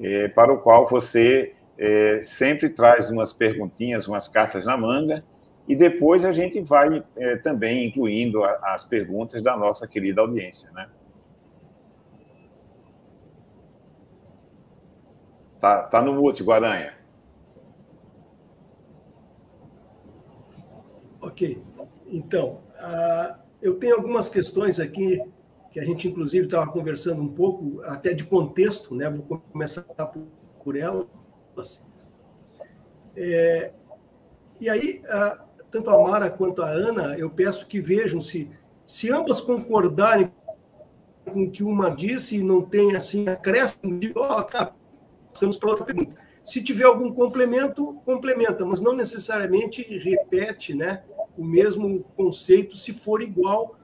é, 0.00 0.28
para 0.28 0.52
o 0.52 0.58
qual 0.58 0.86
você 0.88 1.54
é, 1.78 2.22
sempre 2.24 2.68
traz 2.68 3.10
umas 3.10 3.32
perguntinhas, 3.32 4.08
umas 4.08 4.28
cartas 4.28 4.66
na 4.66 4.76
manga, 4.76 5.24
e 5.68 5.76
depois 5.76 6.24
a 6.24 6.32
gente 6.32 6.60
vai 6.60 7.04
é, 7.16 7.36
também 7.36 7.86
incluindo 7.86 8.42
a, 8.42 8.74
as 8.74 8.84
perguntas 8.84 9.40
da 9.40 9.56
nossa 9.56 9.86
querida 9.86 10.20
audiência, 10.20 10.70
né? 10.72 10.88
Tá, 15.60 15.84
tá 15.84 16.02
no 16.02 16.14
mute, 16.14 16.42
Guaranha. 16.42 16.92
Ok. 21.20 21.62
Então, 22.08 22.58
eu 23.62 23.76
tenho 23.76 23.94
algumas 23.94 24.28
questões 24.28 24.80
aqui 24.80 25.22
que 25.70 25.80
a 25.80 25.84
gente, 25.84 26.06
inclusive, 26.06 26.44
estava 26.44 26.70
conversando 26.70 27.22
um 27.22 27.28
pouco, 27.28 27.80
até 27.84 28.12
de 28.12 28.24
contexto, 28.24 28.94
né? 28.94 29.08
Vou 29.08 29.38
começar 29.50 29.82
por, 29.82 30.26
por 30.62 30.76
elas. 30.76 31.06
É, 33.16 33.72
e 34.60 34.68
aí, 34.68 35.02
uh, 35.06 35.42
tanto 35.70 35.88
a 35.88 36.02
Mara 36.02 36.30
quanto 36.30 36.60
a 36.62 36.68
Ana, 36.68 37.16
eu 37.16 37.30
peço 37.30 37.66
que 37.66 37.80
vejam 37.80 38.20
se, 38.20 38.50
se 38.84 39.10
ambas 39.10 39.40
concordarem 39.40 40.30
com 41.24 41.44
o 41.44 41.50
que 41.50 41.62
uma 41.62 41.88
disse 41.88 42.36
e 42.36 42.42
não 42.42 42.60
tem 42.60 42.94
assim 42.94 43.28
acréscimo 43.28 43.98
de, 43.98 44.12
ó, 44.14 44.40
oh, 44.40 44.72
passamos 45.32 45.56
para 45.56 45.70
outra 45.70 45.84
pergunta. 45.86 46.16
Se 46.44 46.62
tiver 46.62 46.84
algum 46.84 47.12
complemento, 47.12 47.94
complementa, 48.04 48.64
mas 48.64 48.80
não 48.80 48.94
necessariamente 48.94 49.82
repete 49.98 50.74
né, 50.74 51.04
o 51.36 51.44
mesmo 51.44 52.04
conceito 52.16 52.76
se 52.76 52.92
for 52.92 53.22
igual 53.22 53.76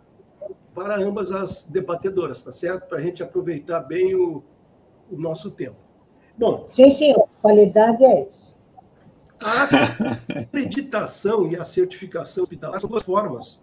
para 0.74 0.96
ambas 1.00 1.32
as 1.32 1.64
debatedoras, 1.64 2.42
tá 2.42 2.52
certo? 2.52 2.86
Para 2.86 2.98
a 2.98 3.00
gente 3.00 3.22
aproveitar 3.22 3.80
bem 3.80 4.14
o, 4.14 4.42
o 5.10 5.16
nosso 5.16 5.50
tempo. 5.50 5.76
Bom. 6.36 6.66
Sim, 6.68 6.90
senhor. 6.90 7.28
Qualidade 7.42 8.04
é 8.04 8.28
isso. 8.28 8.56
A 9.42 9.68
acreditação 10.40 11.50
e 11.50 11.56
a 11.56 11.64
certificação 11.64 12.44
hospitalar 12.44 12.80
são 12.80 12.90
duas 12.90 13.02
formas 13.02 13.60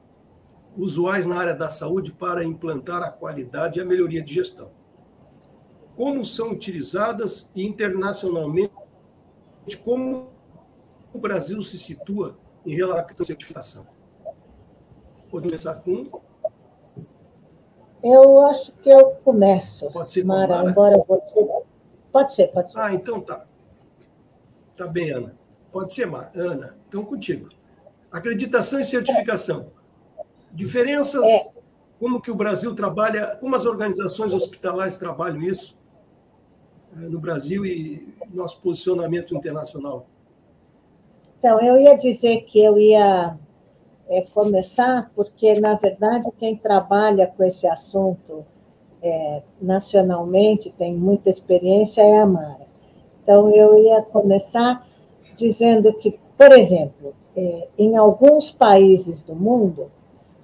usuais 0.77 1.25
na 1.25 1.37
área 1.37 1.55
da 1.55 1.69
saúde 1.69 2.11
para 2.11 2.43
implantar 2.43 3.01
a 3.01 3.09
qualidade 3.09 3.79
e 3.79 3.81
a 3.81 3.85
melhoria 3.85 4.21
de 4.21 4.33
gestão. 4.33 4.71
Como 5.95 6.25
são 6.25 6.51
utilizadas 6.51 7.49
e 7.55 7.65
internacionalmente, 7.65 8.73
como 9.83 10.29
o 11.13 11.17
Brasil 11.17 11.61
se 11.61 11.77
situa 11.77 12.37
em 12.65 12.75
relação 12.75 13.15
à 13.19 13.23
certificação? 13.23 13.87
Podemos 15.31 15.61
começar 15.61 15.75
com. 15.75 16.21
Eu 18.03 18.45
acho 18.45 18.71
que 18.73 18.89
eu 18.89 19.11
começo. 19.23 19.91
Pode 19.91 20.11
ser, 20.11 20.23
Mara, 20.23 20.55
Mara, 20.55 20.69
embora 20.69 21.03
você. 21.07 21.47
Pode 22.11 22.33
ser, 22.33 22.47
pode 22.47 22.71
ser. 22.71 22.79
Ah, 22.79 22.93
então 22.93 23.19
tá. 23.19 23.45
Tá 24.75 24.87
bem, 24.87 25.11
Ana. 25.11 25.37
Pode 25.71 25.93
ser, 25.93 26.05
Mara. 26.05 26.31
Ana, 26.35 26.77
então 26.87 27.03
contigo. 27.03 27.49
Acreditação 28.11 28.79
e 28.79 28.85
certificação. 28.85 29.71
Diferenças, 30.53 31.21
é. 31.25 31.51
como 31.99 32.21
que 32.21 32.31
o 32.31 32.35
Brasil 32.35 32.73
trabalha, 32.73 33.35
como 33.35 33.55
as 33.55 33.65
organizações 33.65 34.33
hospitalares 34.33 34.95
trabalham 34.95 35.41
isso 35.41 35.77
é, 36.95 36.99
no 36.99 37.19
Brasil 37.19 37.65
e 37.65 38.15
nosso 38.33 38.61
posicionamento 38.61 39.35
internacional. 39.35 40.07
Então, 41.45 41.61
eu 41.61 41.77
ia 41.77 41.95
dizer 41.95 42.37
que 42.45 42.59
eu 42.59 42.79
ia 42.79 43.37
é, 44.09 44.19
começar, 44.33 45.11
porque, 45.15 45.53
na 45.59 45.75
verdade, 45.75 46.27
quem 46.39 46.55
trabalha 46.55 47.27
com 47.27 47.43
esse 47.43 47.67
assunto 47.67 48.43
é, 48.99 49.43
nacionalmente, 49.61 50.73
tem 50.75 50.95
muita 50.95 51.29
experiência, 51.29 52.01
é 52.01 52.17
a 52.17 52.25
Mara. 52.25 52.65
Então, 53.21 53.51
eu 53.51 53.77
ia 53.77 54.01
começar 54.01 54.87
dizendo 55.35 55.93
que, 55.93 56.19
por 56.35 56.51
exemplo, 56.51 57.13
é, 57.37 57.67
em 57.77 57.95
alguns 57.95 58.49
países 58.49 59.21
do 59.21 59.35
mundo, 59.35 59.91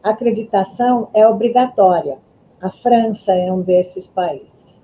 a 0.04 0.12
acreditação 0.12 1.08
é 1.16 1.28
obrigatória. 1.28 2.20
A 2.62 2.70
França 2.70 3.34
é 3.34 3.52
um 3.52 3.64
desses 3.64 4.06
países. 4.06 4.80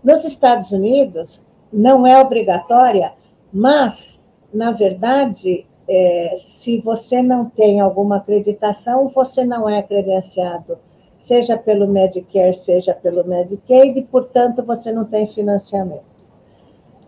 Nos 0.00 0.24
Estados 0.24 0.70
Unidos, 0.70 1.44
não 1.72 2.06
é 2.06 2.20
obrigatória, 2.20 3.14
mas, 3.52 4.20
na 4.56 4.72
verdade, 4.72 5.66
é, 5.88 6.34
se 6.36 6.80
você 6.80 7.22
não 7.22 7.44
tem 7.44 7.80
alguma 7.80 8.16
acreditação, 8.16 9.08
você 9.08 9.44
não 9.44 9.68
é 9.68 9.82
credenciado, 9.82 10.78
seja 11.18 11.56
pelo 11.56 11.86
Medicare, 11.86 12.54
seja 12.54 12.94
pelo 12.94 13.24
Medicaid, 13.24 13.98
e, 13.98 14.02
portanto, 14.02 14.64
você 14.64 14.92
não 14.92 15.04
tem 15.04 15.26
financiamento. 15.28 16.04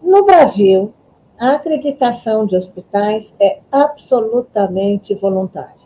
No 0.03 0.25
Brasil, 0.25 0.93
a 1.39 1.53
acreditação 1.53 2.47
de 2.47 2.57
hospitais 2.57 3.35
é 3.41 3.61
absolutamente 3.73 5.15
voluntária. 5.15 5.79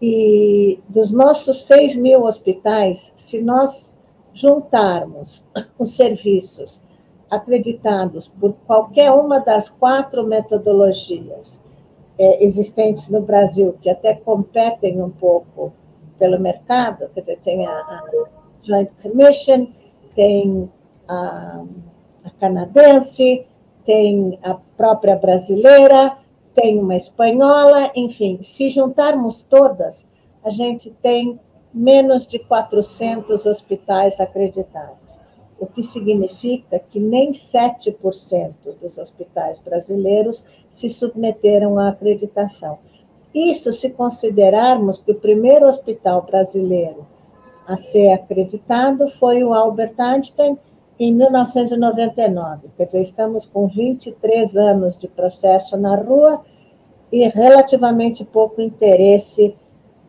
E 0.00 0.80
dos 0.88 1.12
nossos 1.12 1.64
6 1.64 1.94
mil 1.96 2.24
hospitais, 2.24 3.12
se 3.14 3.40
nós 3.40 3.96
juntarmos 4.32 5.44
os 5.78 5.94
serviços 5.94 6.82
acreditados 7.32 8.28
por 8.28 8.52
qualquer 8.66 9.10
uma 9.10 9.38
das 9.38 9.70
quatro 9.70 10.22
metodologias 10.22 11.58
é, 12.18 12.44
existentes 12.44 13.08
no 13.08 13.22
Brasil, 13.22 13.74
que 13.80 13.88
até 13.88 14.14
competem 14.14 15.00
um 15.00 15.08
pouco 15.08 15.72
pelo 16.18 16.38
mercado, 16.38 17.08
quer 17.14 17.20
dizer, 17.20 17.38
tem 17.42 17.66
a, 17.66 17.70
a 17.70 18.02
Joint 18.62 18.90
Commission, 19.02 19.66
tem 20.14 20.70
a, 21.08 21.64
a 22.22 22.30
canadense, 22.38 23.46
tem 23.86 24.38
a 24.42 24.52
própria 24.76 25.16
brasileira, 25.16 26.18
tem 26.54 26.78
uma 26.78 26.96
espanhola, 26.96 27.90
enfim, 27.96 28.40
se 28.42 28.68
juntarmos 28.68 29.42
todas, 29.42 30.06
a 30.44 30.50
gente 30.50 30.90
tem 31.02 31.40
menos 31.72 32.26
de 32.26 32.38
400 32.38 33.46
hospitais 33.46 34.20
acreditados, 34.20 35.18
o 35.62 35.66
que 35.66 35.84
significa 35.84 36.80
que 36.90 36.98
nem 36.98 37.30
7% 37.30 38.52
dos 38.80 38.98
hospitais 38.98 39.60
brasileiros 39.60 40.44
se 40.68 40.90
submeteram 40.90 41.78
à 41.78 41.90
acreditação. 41.90 42.80
Isso 43.32 43.72
se 43.72 43.88
considerarmos 43.90 44.98
que 44.98 45.12
o 45.12 45.20
primeiro 45.20 45.68
hospital 45.68 46.22
brasileiro 46.22 47.06
a 47.64 47.76
ser 47.76 48.10
acreditado 48.10 49.06
foi 49.20 49.44
o 49.44 49.54
Albert 49.54 49.94
Einstein 49.98 50.58
em 50.98 51.14
1999. 51.14 52.68
Quer 52.76 52.86
dizer, 52.86 53.02
estamos 53.02 53.46
com 53.46 53.68
23 53.68 54.56
anos 54.56 54.98
de 54.98 55.06
processo 55.06 55.76
na 55.76 55.94
rua 55.94 56.42
e 57.12 57.28
relativamente 57.28 58.24
pouco 58.24 58.60
interesse, 58.60 59.54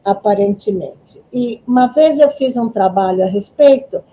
aparentemente. 0.04 1.22
E 1.32 1.62
uma 1.68 1.94
vez 1.94 2.20
eu 2.20 2.32
fiz 2.32 2.58
um 2.58 2.70
trabalho 2.70 3.24
a 3.24 3.28
respeito, 3.28 4.04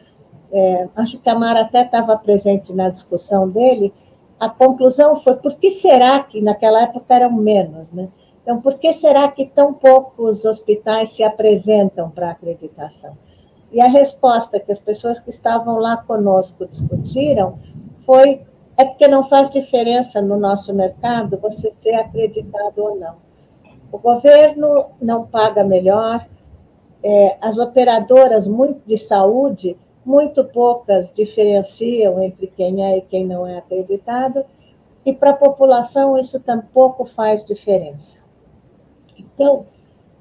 é, 0.52 0.88
acho 0.96 1.18
que 1.18 1.28
a 1.28 1.34
Mara 1.34 1.60
até 1.60 1.84
estava 1.84 2.16
presente 2.16 2.72
na 2.72 2.88
discussão 2.88 3.48
dele, 3.48 3.92
a 4.38 4.48
conclusão 4.48 5.16
foi 5.16 5.36
por 5.36 5.54
que 5.54 5.70
será 5.70 6.20
que 6.20 6.40
naquela 6.40 6.82
época 6.82 7.14
eram 7.14 7.32
menos, 7.32 7.92
né? 7.92 8.08
Então, 8.42 8.60
por 8.60 8.78
que 8.78 8.92
será 8.92 9.28
que 9.28 9.46
tão 9.46 9.74
poucos 9.74 10.44
hospitais 10.44 11.10
se 11.10 11.22
apresentam 11.22 12.10
para 12.10 12.30
acreditação? 12.30 13.16
E 13.70 13.80
a 13.80 13.86
resposta 13.86 14.58
que 14.58 14.72
as 14.72 14.78
pessoas 14.78 15.20
que 15.20 15.30
estavam 15.30 15.76
lá 15.76 15.98
conosco 15.98 16.66
discutiram 16.66 17.58
foi: 18.04 18.40
é 18.76 18.84
porque 18.84 19.06
não 19.06 19.28
faz 19.28 19.50
diferença 19.50 20.22
no 20.22 20.38
nosso 20.38 20.74
mercado 20.74 21.38
você 21.38 21.70
ser 21.72 21.94
acreditado 21.94 22.78
ou 22.78 22.98
não. 22.98 23.16
O 23.92 23.98
governo 23.98 24.86
não 25.00 25.26
paga 25.26 25.62
melhor, 25.62 26.26
é, 27.02 27.36
as 27.40 27.58
operadoras 27.58 28.46
muito 28.46 28.80
de 28.86 28.96
saúde, 28.96 29.76
muito 30.04 30.44
poucas 30.44 31.12
diferenciam 31.12 32.22
entre 32.22 32.46
quem 32.46 32.84
é 32.84 32.98
e 32.98 33.02
quem 33.02 33.26
não 33.26 33.46
é 33.46 33.58
acreditado, 33.58 34.44
e 35.04 35.12
para 35.12 35.30
a 35.30 35.36
população 35.36 36.18
isso 36.18 36.38
tampouco 36.40 37.04
faz 37.04 37.44
diferença. 37.44 38.16
Então, 39.18 39.66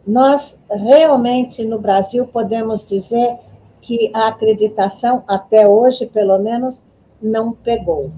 nós 0.05 0.59
realmente 0.69 1.63
no 1.63 1.79
Brasil 1.79 2.25
podemos 2.27 2.83
dizer 2.83 3.37
que 3.81 4.11
a 4.13 4.27
acreditação, 4.27 5.23
até 5.27 5.67
hoje 5.67 6.05
pelo 6.05 6.37
menos, 6.39 6.83
não 7.21 7.51
pegou. 7.51 8.11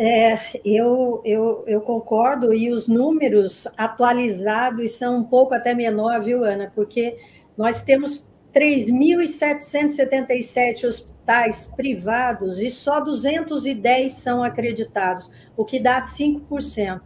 É, 0.00 0.38
eu, 0.64 1.20
eu, 1.24 1.64
eu 1.66 1.80
concordo, 1.80 2.54
e 2.54 2.70
os 2.70 2.86
números 2.86 3.66
atualizados 3.76 4.92
são 4.92 5.18
um 5.18 5.24
pouco 5.24 5.54
até 5.54 5.74
menor, 5.74 6.22
viu, 6.22 6.44
Ana? 6.44 6.70
Porque 6.72 7.16
nós 7.56 7.82
temos 7.82 8.30
3.777 8.54 10.84
hospitais 10.84 11.68
privados 11.76 12.60
e 12.60 12.70
só 12.70 13.00
210 13.00 14.12
são 14.12 14.44
acreditados, 14.44 15.28
o 15.56 15.64
que 15.64 15.80
dá 15.80 16.00
5%. 16.00 17.00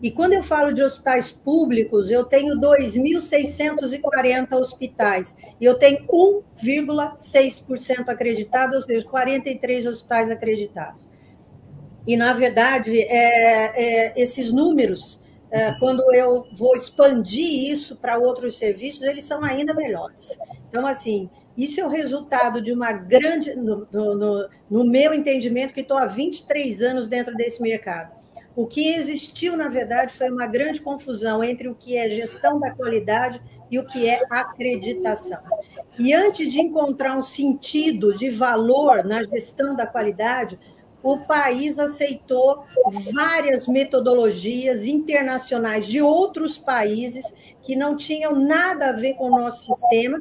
E 0.00 0.12
quando 0.12 0.34
eu 0.34 0.42
falo 0.42 0.72
de 0.72 0.84
hospitais 0.84 1.32
públicos, 1.32 2.10
eu 2.10 2.22
tenho 2.22 2.60
2.640 2.60 4.52
hospitais 4.52 5.34
e 5.60 5.64
eu 5.64 5.74
tenho 5.74 6.06
1,6% 6.06 8.08
acreditado, 8.08 8.74
ou 8.74 8.82
seja, 8.82 9.04
43 9.04 9.86
hospitais 9.86 10.30
acreditados. 10.30 11.15
E, 12.06 12.16
na 12.16 12.32
verdade, 12.32 12.98
é, 13.00 14.10
é, 14.10 14.20
esses 14.20 14.52
números, 14.52 15.20
é, 15.50 15.72
quando 15.78 16.02
eu 16.14 16.46
vou 16.52 16.76
expandir 16.76 17.70
isso 17.72 17.96
para 17.96 18.18
outros 18.18 18.56
serviços, 18.58 19.02
eles 19.02 19.24
são 19.24 19.42
ainda 19.42 19.74
melhores. 19.74 20.38
Então, 20.68 20.86
assim, 20.86 21.28
isso 21.56 21.80
é 21.80 21.84
o 21.84 21.88
resultado 21.88 22.60
de 22.60 22.72
uma 22.72 22.92
grande, 22.92 23.54
no, 23.56 23.86
no, 23.90 24.48
no 24.70 24.84
meu 24.84 25.12
entendimento, 25.12 25.74
que 25.74 25.80
estou 25.80 25.96
há 25.96 26.06
23 26.06 26.82
anos 26.82 27.08
dentro 27.08 27.34
desse 27.34 27.60
mercado 27.60 28.16
o 28.56 28.66
que 28.66 28.94
existiu, 28.94 29.54
na 29.54 29.68
verdade, 29.68 30.14
foi 30.14 30.30
uma 30.30 30.46
grande 30.46 30.80
confusão 30.80 31.44
entre 31.44 31.68
o 31.68 31.74
que 31.74 31.94
é 31.94 32.08
gestão 32.08 32.58
da 32.58 32.74
qualidade 32.74 33.40
e 33.70 33.78
o 33.78 33.84
que 33.84 34.08
é 34.08 34.22
acreditação. 34.30 35.38
E 35.98 36.14
antes 36.14 36.50
de 36.50 36.60
encontrar 36.60 37.18
um 37.18 37.22
sentido 37.22 38.16
de 38.16 38.30
valor 38.30 39.04
na 39.04 39.22
gestão 39.22 39.76
da 39.76 39.86
qualidade, 39.86 40.58
o 41.06 41.20
país 41.20 41.78
aceitou 41.78 42.64
várias 43.14 43.68
metodologias 43.68 44.88
internacionais 44.88 45.86
de 45.86 46.02
outros 46.02 46.58
países 46.58 47.32
que 47.62 47.76
não 47.76 47.96
tinham 47.96 48.34
nada 48.34 48.88
a 48.88 48.92
ver 48.92 49.14
com 49.14 49.30
o 49.30 49.38
nosso 49.38 49.72
sistema 49.72 50.20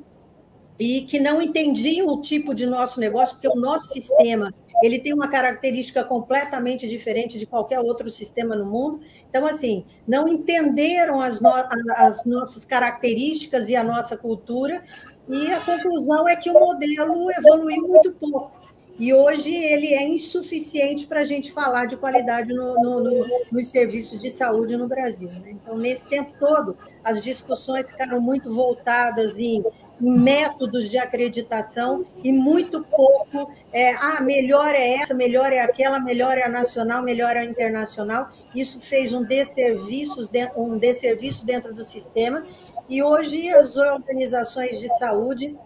e 0.79 1.01
que 1.01 1.19
não 1.19 1.41
entendiam 1.41 2.05
o 2.07 2.21
tipo 2.21 2.53
de 2.53 2.67
nosso 2.67 2.99
negócio, 2.99 3.35
porque 3.35 3.47
o 3.47 3.59
nosso 3.59 3.87
sistema 3.87 4.53
ele 4.83 4.99
tem 4.99 5.11
uma 5.11 5.27
característica 5.27 6.03
completamente 6.03 6.87
diferente 6.87 7.39
de 7.39 7.47
qualquer 7.47 7.79
outro 7.79 8.11
sistema 8.11 8.55
no 8.55 8.65
mundo. 8.67 8.99
Então, 9.27 9.47
assim, 9.47 9.85
não 10.07 10.27
entenderam 10.27 11.19
as, 11.19 11.41
no 11.41 11.49
as 11.49 12.23
nossas 12.25 12.63
características 12.63 13.69
e 13.69 13.75
a 13.75 13.83
nossa 13.83 14.15
cultura, 14.15 14.83
e 15.27 15.51
a 15.51 15.65
conclusão 15.65 16.29
é 16.29 16.35
que 16.35 16.51
o 16.51 16.53
modelo 16.53 17.31
evoluiu 17.31 17.87
muito 17.87 18.11
pouco. 18.11 18.64
E 18.97 19.13
hoje 19.13 19.53
ele 19.53 19.93
é 19.93 20.07
insuficiente 20.07 21.05
para 21.05 21.21
a 21.21 21.25
gente 21.25 21.51
falar 21.51 21.85
de 21.85 21.97
qualidade 21.97 22.53
no, 22.53 22.75
no, 22.75 23.03
no, 23.03 23.27
nos 23.51 23.69
serviços 23.69 24.21
de 24.21 24.29
saúde 24.31 24.77
no 24.77 24.87
Brasil. 24.87 25.29
Né? 25.29 25.51
Então, 25.51 25.77
nesse 25.77 26.05
tempo 26.05 26.31
todo, 26.39 26.77
as 27.03 27.23
discussões 27.23 27.91
ficaram 27.91 28.21
muito 28.21 28.53
voltadas 28.53 29.37
em 29.37 29.63
em 30.01 30.11
métodos 30.11 30.89
de 30.89 30.97
acreditação 30.97 32.05
e 32.23 32.31
muito 32.31 32.83
pouco, 32.83 33.51
é, 33.71 33.93
ah, 33.93 34.21
melhor 34.21 34.73
é 34.75 34.95
essa, 34.95 35.13
melhor 35.13 35.51
é 35.53 35.61
aquela, 35.61 35.99
melhor 35.99 36.37
é 36.37 36.43
a 36.43 36.49
nacional, 36.49 37.03
melhor 37.03 37.35
é 37.35 37.39
a 37.39 37.45
internacional. 37.45 38.29
Isso 38.53 38.79
fez 38.81 39.13
um 39.13 39.23
desserviço, 39.23 40.29
um 40.55 40.77
desserviço 40.77 41.45
dentro 41.45 41.73
do 41.73 41.83
sistema 41.83 42.45
e 42.89 43.01
hoje 43.01 43.49
as 43.49 43.77
organizações 43.77 44.79
de 44.79 44.87
saúde 44.97 45.57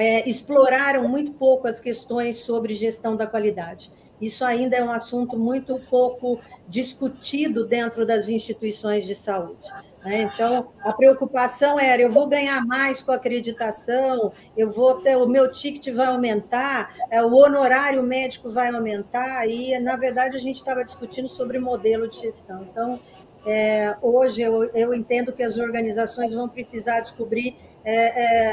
é, 0.00 0.26
exploraram 0.26 1.06
muito 1.06 1.32
pouco 1.32 1.68
as 1.68 1.78
questões 1.78 2.38
sobre 2.38 2.74
gestão 2.74 3.14
da 3.16 3.26
qualidade. 3.26 3.92
Isso 4.18 4.44
ainda 4.46 4.76
é 4.76 4.82
um 4.82 4.92
assunto 4.92 5.38
muito 5.38 5.78
pouco 5.90 6.40
discutido 6.66 7.66
dentro 7.66 8.06
das 8.06 8.28
instituições 8.28 9.06
de 9.06 9.14
saúde. 9.14 9.68
Né? 10.02 10.22
Então, 10.22 10.68
a 10.80 10.92
preocupação 10.94 11.78
era: 11.78 12.00
eu 12.00 12.10
vou 12.10 12.28
ganhar 12.28 12.64
mais 12.64 13.02
com 13.02 13.12
a 13.12 13.16
acreditação, 13.16 14.32
eu 14.56 14.70
vou 14.70 15.00
ter, 15.02 15.16
o 15.16 15.26
meu 15.26 15.52
ticket 15.52 15.94
vai 15.94 16.06
aumentar, 16.06 16.94
é, 17.10 17.22
o 17.22 17.34
honorário 17.34 18.02
médico 18.02 18.50
vai 18.50 18.74
aumentar, 18.74 19.46
e, 19.46 19.78
na 19.80 19.96
verdade, 19.96 20.34
a 20.34 20.40
gente 20.40 20.56
estava 20.56 20.82
discutindo 20.82 21.28
sobre 21.28 21.58
modelo 21.58 22.08
de 22.08 22.16
gestão. 22.20 22.62
Então, 22.70 23.00
é, 23.46 23.96
hoje 24.02 24.42
eu, 24.42 24.64
eu, 24.74 24.92
entendo 24.94 25.32
que 25.32 25.42
as 25.42 25.56
organizações 25.56 26.34
vão 26.34 26.48
precisar 26.48 27.00
descobrir 27.00 27.56
é, 27.84 27.94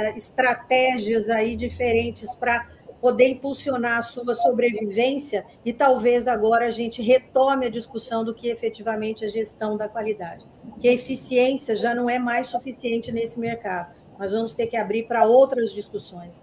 é, 0.10 0.18
estratégias 0.18 1.30
aí 1.30 1.56
diferentes 1.56 2.34
para 2.34 2.68
poder 3.02 3.30
impulsionar 3.30 4.00
a 4.00 4.02
sua 4.02 4.34
sobrevivência 4.34 5.46
e 5.64 5.72
talvez 5.72 6.28
agora 6.28 6.66
a 6.66 6.72
gente 6.72 7.02
retome 7.02 7.68
a 7.68 7.70
discussão 7.70 8.24
do 8.24 8.34
que 8.34 8.50
efetivamente 8.50 9.24
é 9.26 9.28
gestão 9.28 9.78
da 9.78 9.88
qualidade. 9.88 10.46
Que 10.80 10.88
a 10.88 10.94
eficiência 10.94 11.76
já 11.76 11.94
não 11.94 12.10
é 12.10 12.18
mais 12.18 12.48
suficiente 12.48 13.12
nesse 13.12 13.40
mercado. 13.40 13.94
Nós 14.18 14.32
vamos 14.32 14.54
ter 14.54 14.68
que 14.68 14.78
abrir 14.78 15.04
para 15.04 15.26
outras 15.26 15.72
discussões. 15.72 16.42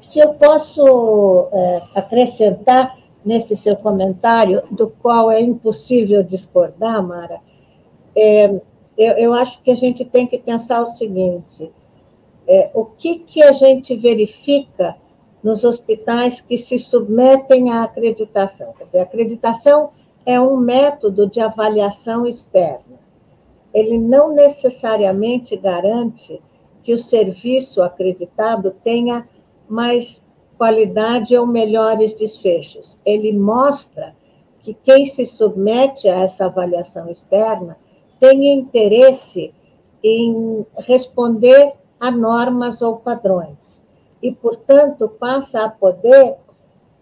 Se 0.00 0.18
eu 0.18 0.32
posso 0.34 1.48
é, 1.52 1.82
acrescentar 1.94 2.96
nesse 3.24 3.56
seu 3.56 3.76
comentário, 3.76 4.62
do 4.70 4.88
qual 4.88 5.30
é 5.30 5.40
impossível 5.40 6.22
discordar, 6.22 7.02
Mara, 7.06 7.40
é, 8.16 8.46
eu, 8.96 9.12
eu 9.16 9.34
acho 9.34 9.60
que 9.62 9.70
a 9.70 9.74
gente 9.74 10.04
tem 10.04 10.26
que 10.26 10.38
pensar 10.38 10.80
o 10.82 10.86
seguinte: 10.86 11.70
é, 12.46 12.70
o 12.74 12.84
que, 12.84 13.18
que 13.18 13.42
a 13.42 13.52
gente 13.52 13.94
verifica 13.96 14.96
nos 15.42 15.64
hospitais 15.64 16.40
que 16.40 16.58
se 16.58 16.78
submetem 16.78 17.70
à 17.72 17.84
acreditação. 17.84 18.72
Quer 18.76 18.84
dizer, 18.84 18.98
a 19.00 19.04
acreditação 19.04 19.90
é 20.24 20.40
um 20.40 20.56
método 20.56 21.26
de 21.26 21.40
avaliação 21.40 22.26
externa. 22.26 23.00
Ele 23.72 23.96
não 23.98 24.34
necessariamente 24.34 25.56
garante 25.56 26.40
que 26.82 26.92
o 26.92 26.98
serviço 26.98 27.82
acreditado 27.82 28.72
tenha 28.84 29.26
mais 29.68 30.22
qualidade 30.60 31.34
ou 31.38 31.46
melhores 31.46 32.12
desfechos. 32.12 33.00
Ele 33.02 33.32
mostra 33.32 34.14
que 34.58 34.74
quem 34.74 35.06
se 35.06 35.24
submete 35.24 36.06
a 36.06 36.20
essa 36.20 36.44
avaliação 36.44 37.10
externa 37.10 37.78
tem 38.20 38.52
interesse 38.52 39.54
em 40.04 40.66
responder 40.76 41.72
a 41.98 42.10
normas 42.10 42.82
ou 42.82 42.96
padrões. 42.96 43.82
E, 44.22 44.32
portanto, 44.32 45.08
passa 45.08 45.64
a 45.64 45.70
poder 45.70 46.36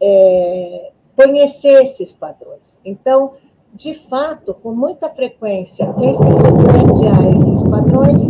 é, 0.00 0.92
conhecer 1.16 1.82
esses 1.82 2.12
padrões. 2.12 2.78
Então, 2.84 3.32
de 3.74 3.94
fato, 4.08 4.54
com 4.54 4.72
muita 4.72 5.10
frequência, 5.10 5.92
quem 5.94 6.12
se 6.14 6.30
submete 6.30 7.08
a 7.08 7.36
esses 7.36 7.62
padrões 7.68 8.22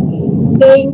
tem 0.59 0.89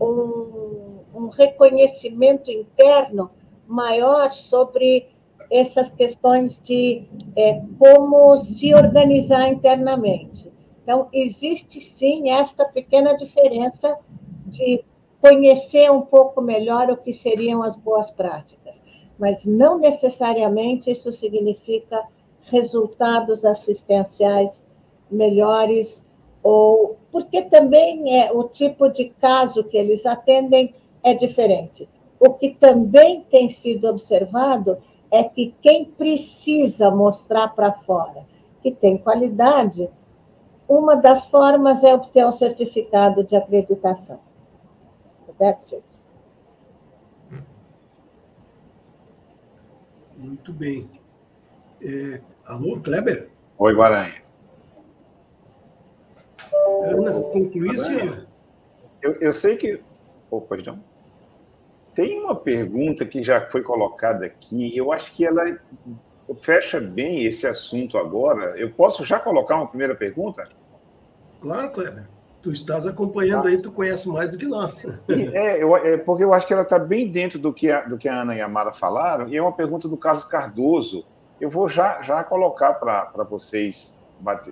um, 0.00 0.98
um 1.14 1.28
reconhecimento 1.28 2.50
interno 2.50 3.30
maior 3.72 4.30
sobre 4.30 5.08
essas 5.50 5.90
questões 5.90 6.58
de 6.58 7.04
é, 7.36 7.62
como 7.78 8.36
se 8.38 8.74
organizar 8.74 9.48
internamente. 9.48 10.50
Então, 10.82 11.08
existe 11.12 11.80
sim 11.80 12.30
esta 12.30 12.64
pequena 12.64 13.16
diferença 13.16 13.96
de 14.46 14.84
conhecer 15.20 15.90
um 15.90 16.02
pouco 16.02 16.40
melhor 16.40 16.90
o 16.90 16.96
que 16.96 17.14
seriam 17.14 17.62
as 17.62 17.76
boas 17.76 18.10
práticas, 18.10 18.80
mas 19.18 19.44
não 19.44 19.78
necessariamente 19.78 20.90
isso 20.90 21.12
significa 21.12 22.02
resultados 22.42 23.44
assistenciais 23.44 24.64
melhores 25.10 26.04
ou 26.42 26.96
porque 27.12 27.42
também 27.42 28.18
é 28.18 28.32
o 28.32 28.44
tipo 28.44 28.88
de 28.88 29.10
caso 29.20 29.62
que 29.62 29.76
eles 29.76 30.04
atendem 30.04 30.74
é 31.04 31.14
diferente. 31.14 31.88
O 32.24 32.34
que 32.34 32.50
também 32.50 33.22
tem 33.22 33.50
sido 33.50 33.88
observado 33.88 34.78
é 35.10 35.24
que 35.24 35.56
quem 35.60 35.86
precisa 35.86 36.88
mostrar 36.88 37.48
para 37.48 37.72
fora 37.72 38.24
que 38.62 38.70
tem 38.70 38.96
qualidade, 38.96 39.90
uma 40.68 40.94
das 40.94 41.26
formas 41.26 41.82
é 41.82 41.92
obter 41.92 42.24
um 42.24 42.30
certificado 42.30 43.24
de 43.24 43.34
acreditação. 43.34 44.20
That's 45.36 45.72
it. 45.72 45.84
Muito 50.16 50.52
bem. 50.52 50.88
É, 51.82 52.20
alô, 52.46 52.80
Kleber? 52.80 53.30
Oi, 53.58 53.74
Guaranha. 53.74 54.22
Ana, 56.84 57.20
concluísse, 57.20 58.00
Ana? 58.00 58.28
Eu, 59.02 59.14
eu 59.14 59.32
sei 59.32 59.56
que. 59.56 59.82
Opa, 60.30 60.56
não. 60.58 60.91
Tem 61.94 62.20
uma 62.20 62.34
pergunta 62.34 63.04
que 63.04 63.22
já 63.22 63.40
foi 63.50 63.62
colocada 63.62 64.24
aqui, 64.24 64.76
eu 64.76 64.92
acho 64.92 65.12
que 65.12 65.24
ela 65.26 65.58
fecha 66.40 66.80
bem 66.80 67.24
esse 67.24 67.46
assunto 67.46 67.98
agora. 67.98 68.58
Eu 68.58 68.70
posso 68.70 69.04
já 69.04 69.18
colocar 69.18 69.56
uma 69.56 69.66
primeira 69.66 69.94
pergunta? 69.94 70.48
Claro, 71.40 71.70
Kleber. 71.70 72.08
Tu 72.40 72.50
estás 72.50 72.86
acompanhando 72.86 73.44
tá. 73.44 73.48
aí, 73.50 73.58
tu 73.58 73.70
conhece 73.70 74.08
mais 74.08 74.30
do 74.30 74.38
que 74.38 74.46
nós. 74.46 74.84
É, 75.32 75.62
eu, 75.62 75.76
é 75.76 75.96
porque 75.96 76.24
eu 76.24 76.32
acho 76.32 76.46
que 76.46 76.52
ela 76.52 76.62
está 76.62 76.78
bem 76.78 77.08
dentro 77.08 77.38
do 77.38 77.52
que, 77.52 77.70
a, 77.70 77.82
do 77.82 77.96
que 77.96 78.08
a 78.08 78.22
Ana 78.22 78.34
e 78.34 78.40
a 78.40 78.48
Mara 78.48 78.72
falaram, 78.72 79.28
e 79.28 79.36
é 79.36 79.42
uma 79.42 79.52
pergunta 79.52 79.86
do 79.86 79.96
Carlos 79.96 80.24
Cardoso. 80.24 81.04
Eu 81.40 81.50
vou 81.50 81.68
já, 81.68 82.02
já 82.02 82.24
colocar 82.24 82.74
para 82.74 83.24
vocês 83.24 83.96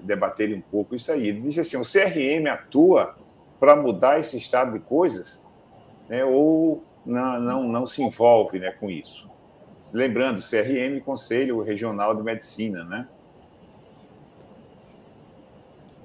debaterem 0.03 0.57
um 0.57 0.61
pouco 0.61 0.95
isso 0.95 1.11
aí. 1.11 1.29
Ele 1.29 1.41
disse 1.41 1.61
assim: 1.61 1.77
o 1.77 1.83
CRM 1.83 2.47
atua 2.49 3.17
para 3.59 3.77
mudar 3.77 4.19
esse 4.19 4.37
estado 4.37 4.73
de 4.73 4.81
coisas, 4.81 5.43
né, 6.11 6.25
ou 6.25 6.83
não, 7.07 7.41
não, 7.41 7.63
não 7.69 7.87
se 7.87 8.03
envolve 8.03 8.59
né, 8.59 8.73
com 8.73 8.91
isso? 8.91 9.31
Lembrando, 9.93 10.43
CRM, 10.43 11.01
Conselho 11.05 11.63
Regional 11.63 12.15
de 12.17 12.23
Medicina, 12.23 12.85
né? 12.85 13.09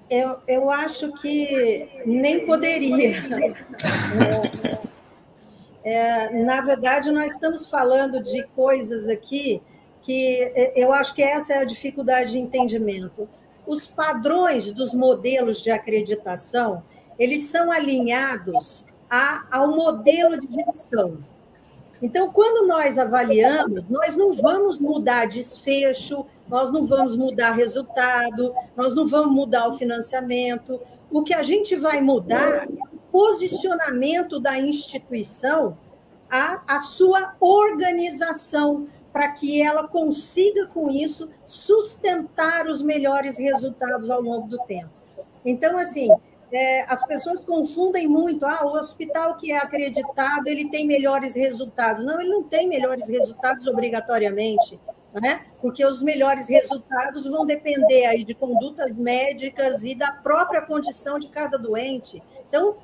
Eu, 0.08 0.38
eu 0.48 0.70
acho 0.70 1.12
que 1.14 1.90
nem 2.06 2.46
poderia. 2.46 3.24
É, 5.84 6.28
é, 6.28 6.44
na 6.44 6.62
verdade, 6.62 7.12
nós 7.12 7.34
estamos 7.34 7.68
falando 7.68 8.22
de 8.22 8.44
coisas 8.56 9.08
aqui 9.08 9.62
que 10.04 10.52
eu 10.76 10.94
acho 10.94 11.16
que 11.16 11.24
essa 11.24 11.54
é 11.54 11.58
a 11.58 11.64
dificuldade 11.64 12.34
de 12.34 12.40
entendimento. 12.40 13.28
Os 13.66 13.88
padrões 13.88 14.72
dos 14.72 14.94
modelos 14.94 15.64
de 15.64 15.72
acreditação, 15.72 16.84
eles 17.18 17.42
são 17.50 17.72
alinhados 17.72 18.86
a, 19.10 19.46
ao 19.52 19.68
modelo 19.68 20.40
de 20.40 20.48
gestão. 20.54 21.18
Então, 22.02 22.32
quando 22.32 22.68
nós 22.68 23.00
avaliamos, 23.00 23.90
nós 23.90 24.18
não 24.18 24.34
vamos 24.34 24.80
mudar 24.80 25.28
desfecho, 25.28 26.26
nós 26.48 26.72
não 26.72 26.84
vamos 26.84 27.16
mudar 27.16 27.52
resultado, 27.52 28.54
nós 28.76 28.96
não 28.96 29.08
vamos 29.08 29.34
mudar 29.34 29.68
o 29.68 29.74
financiamento. 29.74 30.80
O 31.10 31.24
que 31.24 31.34
a 31.34 31.42
gente 31.42 31.76
vai 31.76 32.02
mudar 32.02 32.64
é 32.64 32.66
o 32.66 32.98
posicionamento 33.12 34.40
da 34.40 34.60
instituição, 34.60 35.78
a, 36.30 36.62
a 36.68 36.80
sua 36.82 37.34
organização, 37.40 38.88
para 39.14 39.30
que 39.30 39.62
ela 39.62 39.88
consiga, 39.88 40.68
com 40.68 40.90
isso, 40.90 41.30
sustentar 41.46 42.68
os 42.68 42.84
melhores 42.84 43.38
resultados 43.38 44.10
ao 44.10 44.22
longo 44.22 44.48
do 44.50 44.60
tempo. 44.66 44.90
Então, 45.46 45.78
assim, 45.78 46.10
é, 46.56 46.86
as 46.88 47.06
pessoas 47.06 47.42
confundem 47.42 48.08
muito. 48.08 48.46
Ah, 48.46 48.62
o 48.64 48.78
hospital 48.78 49.36
que 49.36 49.52
é 49.52 49.58
acreditado, 49.58 50.48
ele 50.48 50.70
tem 50.70 50.88
melhores 50.88 51.36
resultados. 51.36 52.06
Não, 52.06 52.22
ele 52.22 52.30
não 52.30 52.44
tem 52.44 52.66
melhores 52.70 53.10
resultados 53.10 53.68
obrigatoriamente, 53.68 54.80
né? 55.14 55.46
porque 55.62 55.86
os 55.86 56.02
melhores 56.02 56.48
resultados 56.48 57.26
vão 57.26 57.46
depender 57.46 58.06
aí 58.06 58.24
de 58.24 58.34
condutas 58.34 58.98
médicas 58.98 59.84
e 59.84 59.96
da 59.96 60.14
própria 60.14 60.62
condição 60.62 61.20
de 61.20 61.28
cada 61.28 61.58
doente. 61.58 62.24
Então, 62.48 62.78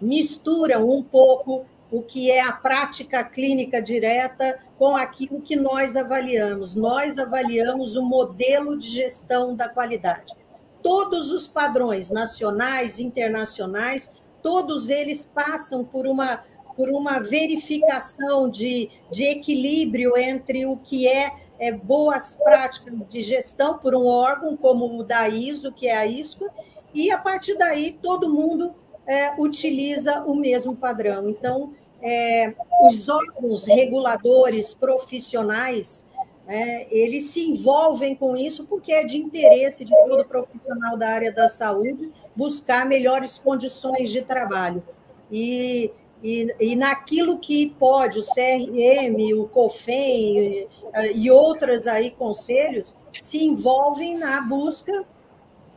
misturam 0.00 0.88
um 0.88 1.02
pouco 1.02 1.64
o 1.90 2.02
que 2.02 2.30
é 2.30 2.40
a 2.40 2.52
prática 2.52 3.24
clínica 3.24 3.82
direta 3.82 4.60
com 4.78 4.96
aquilo 4.96 5.40
que 5.40 5.56
nós 5.56 5.96
avaliamos. 5.96 6.76
Nós 6.76 7.18
avaliamos 7.18 7.96
o 7.96 8.04
modelo 8.04 8.78
de 8.78 8.88
gestão 8.88 9.56
da 9.56 9.68
qualidade 9.68 10.39
todos 10.82 11.30
os 11.32 11.46
padrões 11.46 12.10
nacionais, 12.10 12.98
internacionais, 12.98 14.10
todos 14.42 14.88
eles 14.88 15.24
passam 15.24 15.84
por 15.84 16.06
uma, 16.06 16.42
por 16.76 16.88
uma 16.88 17.18
verificação 17.20 18.48
de, 18.48 18.90
de 19.10 19.24
equilíbrio 19.24 20.16
entre 20.16 20.66
o 20.66 20.76
que 20.76 21.06
é, 21.06 21.32
é 21.58 21.72
boas 21.72 22.34
práticas 22.34 22.94
de 23.08 23.20
gestão 23.20 23.78
por 23.78 23.94
um 23.94 24.06
órgão 24.06 24.56
como 24.56 24.98
o 24.98 25.04
da 25.04 25.28
ISO, 25.28 25.72
que 25.72 25.86
é 25.86 25.96
a 25.96 26.06
ISCO, 26.06 26.48
e 26.94 27.10
a 27.10 27.18
partir 27.18 27.56
daí 27.56 27.98
todo 28.02 28.32
mundo 28.32 28.74
é, 29.06 29.34
utiliza 29.40 30.22
o 30.24 30.34
mesmo 30.34 30.74
padrão. 30.74 31.28
Então, 31.28 31.74
é, 32.02 32.54
os 32.82 33.08
órgãos 33.08 33.66
reguladores 33.66 34.72
profissionais 34.72 36.08
é, 36.52 36.88
eles 36.92 37.26
se 37.26 37.48
envolvem 37.48 38.12
com 38.12 38.36
isso 38.36 38.66
porque 38.66 38.90
é 38.92 39.04
de 39.04 39.16
interesse 39.16 39.84
de 39.84 39.94
todo 39.94 40.24
profissional 40.24 40.96
da 40.96 41.08
área 41.08 41.32
da 41.32 41.48
saúde 41.48 42.10
buscar 42.34 42.84
melhores 42.84 43.38
condições 43.38 44.10
de 44.10 44.22
trabalho. 44.22 44.82
E, 45.30 45.92
e, 46.20 46.52
e 46.58 46.74
naquilo 46.74 47.38
que 47.38 47.70
pode, 47.78 48.18
o 48.18 48.22
CRM, 48.24 49.32
o 49.40 49.46
COFEM 49.46 50.38
e, 50.40 50.68
e 51.14 51.30
outras 51.30 51.86
aí 51.86 52.10
conselhos 52.10 52.96
se 53.12 53.44
envolvem 53.44 54.18
na 54.18 54.40
busca 54.40 55.04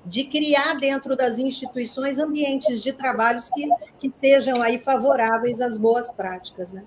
de 0.04 0.24
criar 0.24 0.74
dentro 0.80 1.16
das 1.16 1.38
instituições 1.38 2.18
ambientes 2.18 2.82
de 2.82 2.94
trabalhos 2.94 3.48
que, 3.50 3.70
que 4.00 4.12
sejam 4.18 4.60
aí 4.60 4.80
favoráveis 4.80 5.62
às 5.62 5.78
boas 5.78 6.10
práticas, 6.10 6.72
né? 6.72 6.84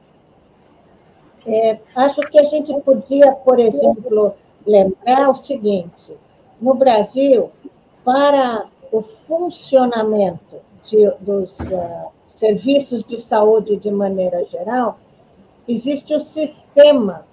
É, 1.46 1.78
acho 1.94 2.20
que 2.22 2.38
a 2.38 2.44
gente 2.44 2.74
podia, 2.80 3.32
por 3.32 3.59
exemplo, 3.59 4.35
lembrar 4.66 5.30
o 5.30 5.35
seguinte: 5.35 6.12
no 6.61 6.74
Brasil, 6.74 7.50
para 8.04 8.66
o 8.90 9.02
funcionamento 9.02 10.56
de, 10.85 11.09
dos 11.20 11.59
uh, 11.61 12.11
serviços 12.28 13.04
de 13.04 13.20
saúde 13.20 13.76
de 13.76 13.90
maneira 13.90 14.44
geral, 14.46 14.98
existe 15.68 16.14
o 16.14 16.20
sistema 16.20 17.24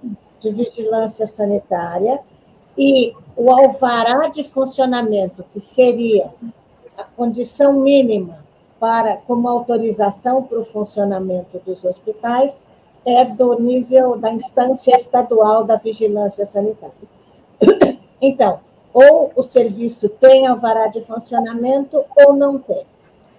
de 0.41 0.51
vigilância 0.51 1.25
sanitária 1.25 2.19
e 2.77 3.13
o 3.35 3.51
alvará 3.51 4.27
de 4.27 4.43
funcionamento, 4.43 5.43
que 5.53 5.59
seria 5.59 6.31
a 6.97 7.03
condição 7.03 7.73
mínima 7.73 8.43
para 8.79 9.17
como 9.17 9.47
autorização 9.47 10.43
para 10.43 10.59
o 10.59 10.65
funcionamento 10.65 11.59
dos 11.65 11.85
hospitais, 11.85 12.59
é 13.05 13.23
do 13.25 13.59
nível 13.59 14.17
da 14.17 14.31
instância 14.31 14.95
estadual 14.95 15.63
da 15.63 15.75
vigilância 15.75 16.45
sanitária. 16.45 16.93
Então, 18.25 18.61
ou 18.93 19.33
o 19.35 19.43
serviço 19.43 20.07
tem 20.07 20.47
alvará 20.47 20.87
de 20.87 21.01
funcionamento 21.01 22.05
ou 22.15 22.31
não 22.31 22.57
tem. 22.57 22.85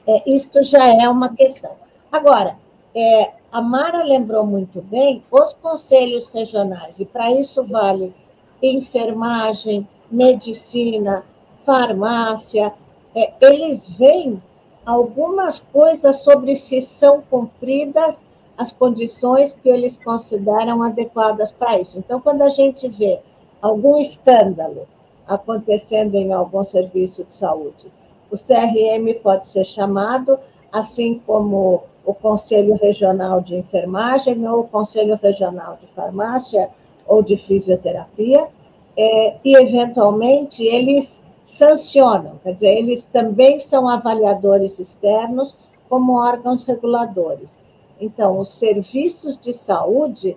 É, 0.06 0.22
isto 0.26 0.62
já 0.62 0.86
é 0.86 1.08
uma 1.08 1.34
questão. 1.34 1.70
Agora, 2.12 2.56
é, 2.94 3.30
a 3.50 3.62
Mara 3.62 4.02
lembrou 4.02 4.44
muito 4.44 4.82
bem, 4.82 5.22
os 5.30 5.54
conselhos 5.54 6.28
regionais, 6.28 7.00
e 7.00 7.06
para 7.06 7.32
isso 7.32 7.64
vale 7.64 8.14
enfermagem, 8.62 9.88
medicina, 10.10 11.24
farmácia, 11.64 12.74
é, 13.14 13.32
eles 13.40 13.88
veem 13.88 14.42
algumas 14.84 15.60
coisas 15.60 16.16
sobre 16.16 16.56
se 16.56 16.82
são 16.82 17.22
cumpridas 17.22 18.24
as 18.56 18.70
condições 18.72 19.52
que 19.62 19.68
eles 19.68 19.96
consideram 19.96 20.82
adequadas 20.82 21.50
para 21.50 21.80
isso. 21.80 21.98
Então, 21.98 22.20
quando 22.20 22.42
a 22.42 22.48
gente 22.48 22.88
vê 22.88 23.20
algum 23.60 23.98
escândalo 23.98 24.86
acontecendo 25.26 26.14
em 26.14 26.32
algum 26.32 26.62
serviço 26.62 27.24
de 27.24 27.34
saúde, 27.34 27.90
o 28.30 28.36
CRM 28.36 29.20
pode 29.22 29.46
ser 29.46 29.64
chamado, 29.64 30.38
assim 30.70 31.20
como 31.26 31.84
o 32.04 32.12
Conselho 32.12 32.76
Regional 32.76 33.40
de 33.40 33.56
Enfermagem 33.56 34.46
ou 34.46 34.60
o 34.60 34.68
Conselho 34.68 35.18
Regional 35.20 35.78
de 35.80 35.86
Farmácia 35.88 36.68
ou 37.06 37.22
de 37.22 37.36
Fisioterapia, 37.36 38.48
é, 38.96 39.36
e, 39.44 39.56
eventualmente, 39.56 40.62
eles 40.62 41.22
sancionam, 41.46 42.38
quer 42.42 42.54
dizer, 42.54 42.78
eles 42.78 43.04
também 43.04 43.60
são 43.60 43.88
avaliadores 43.88 44.78
externos 44.78 45.54
como 45.88 46.18
órgãos 46.18 46.64
reguladores. 46.64 47.63
Então, 48.00 48.38
os 48.38 48.54
serviços 48.54 49.36
de 49.38 49.52
saúde 49.52 50.36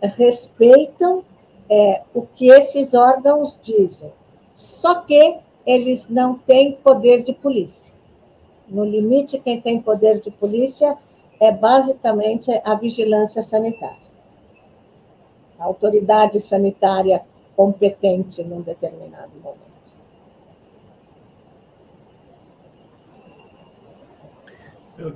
respeitam 0.00 1.24
é, 1.68 2.02
o 2.14 2.22
que 2.22 2.50
esses 2.50 2.94
órgãos 2.94 3.58
dizem, 3.62 4.12
só 4.54 4.96
que 4.96 5.38
eles 5.66 6.08
não 6.08 6.36
têm 6.38 6.72
poder 6.72 7.22
de 7.22 7.32
polícia. 7.32 7.92
No 8.68 8.84
limite, 8.84 9.38
quem 9.38 9.60
tem 9.60 9.80
poder 9.80 10.20
de 10.20 10.30
polícia 10.30 10.96
é 11.40 11.50
basicamente 11.52 12.50
a 12.64 12.74
vigilância 12.74 13.42
sanitária. 13.42 14.02
A 15.58 15.64
autoridade 15.64 16.40
sanitária 16.40 17.22
competente 17.56 18.42
num 18.42 18.60
determinado 18.60 19.32
momento. 19.42 19.72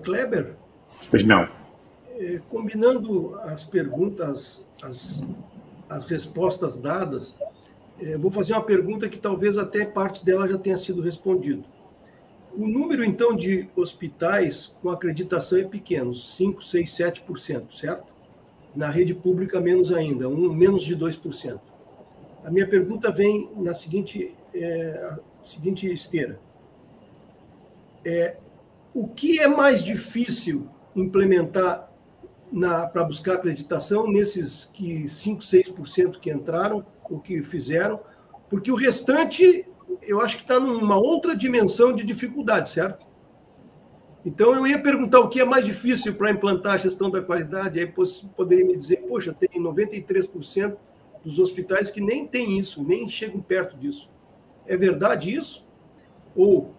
Kleber? 0.02 0.56
Pois 1.10 1.24
não. 1.24 1.65
É, 2.18 2.40
combinando 2.48 3.38
as 3.40 3.64
perguntas, 3.64 4.64
as, 4.82 5.22
as 5.88 6.06
respostas 6.06 6.78
dadas, 6.78 7.36
é, 8.00 8.16
vou 8.16 8.30
fazer 8.30 8.54
uma 8.54 8.62
pergunta 8.62 9.08
que 9.08 9.18
talvez 9.18 9.58
até 9.58 9.84
parte 9.84 10.24
dela 10.24 10.48
já 10.48 10.56
tenha 10.56 10.78
sido 10.78 11.02
respondido. 11.02 11.64
O 12.56 12.66
número, 12.66 13.04
então, 13.04 13.36
de 13.36 13.68
hospitais 13.76 14.74
com 14.80 14.88
acreditação 14.88 15.58
é 15.58 15.64
pequeno, 15.64 16.14
5, 16.14 16.64
6, 16.64 16.90
7%, 16.90 17.70
certo? 17.78 18.14
Na 18.74 18.88
rede 18.88 19.14
pública, 19.14 19.60
menos 19.60 19.92
ainda, 19.92 20.26
um, 20.26 20.50
menos 20.52 20.84
de 20.84 20.96
2%. 20.96 21.60
A 22.42 22.50
minha 22.50 22.66
pergunta 22.66 23.12
vem 23.12 23.50
na 23.56 23.74
seguinte, 23.74 24.34
é, 24.54 25.18
seguinte 25.44 25.86
esteira. 25.92 26.40
É, 28.02 28.36
o 28.94 29.06
que 29.06 29.38
é 29.38 29.48
mais 29.48 29.84
difícil 29.84 30.66
implementar 30.94 31.85
para 32.92 33.04
buscar 33.04 33.34
acreditação 33.34 34.06
nesses 34.08 34.68
que 34.72 35.08
5, 35.08 35.42
6% 35.42 36.18
que 36.18 36.30
entraram, 36.30 36.84
o 37.10 37.18
que 37.18 37.42
fizeram, 37.42 37.96
porque 38.48 38.72
o 38.72 38.74
restante 38.74 39.68
eu 40.02 40.20
acho 40.20 40.36
que 40.36 40.42
está 40.42 40.58
numa 40.58 40.96
outra 40.96 41.36
dimensão 41.36 41.94
de 41.94 42.04
dificuldade, 42.04 42.70
certo? 42.70 43.06
Então 44.24 44.54
eu 44.54 44.66
ia 44.66 44.78
perguntar 44.78 45.20
o 45.20 45.28
que 45.28 45.40
é 45.40 45.44
mais 45.44 45.64
difícil 45.64 46.14
para 46.14 46.30
implantar 46.30 46.74
a 46.74 46.78
gestão 46.78 47.10
da 47.10 47.22
qualidade, 47.22 47.78
aí 47.78 47.92
poderia 48.36 48.64
me 48.64 48.76
dizer, 48.76 49.04
poxa, 49.08 49.32
tem 49.32 49.62
93% 49.62 50.76
dos 51.24 51.38
hospitais 51.38 51.90
que 51.90 52.00
nem 52.00 52.26
tem 52.26 52.58
isso, 52.58 52.82
nem 52.82 53.08
chegam 53.08 53.40
perto 53.40 53.76
disso. 53.76 54.10
É 54.66 54.76
verdade 54.76 55.32
isso? 55.32 55.64
Ou 56.34 56.74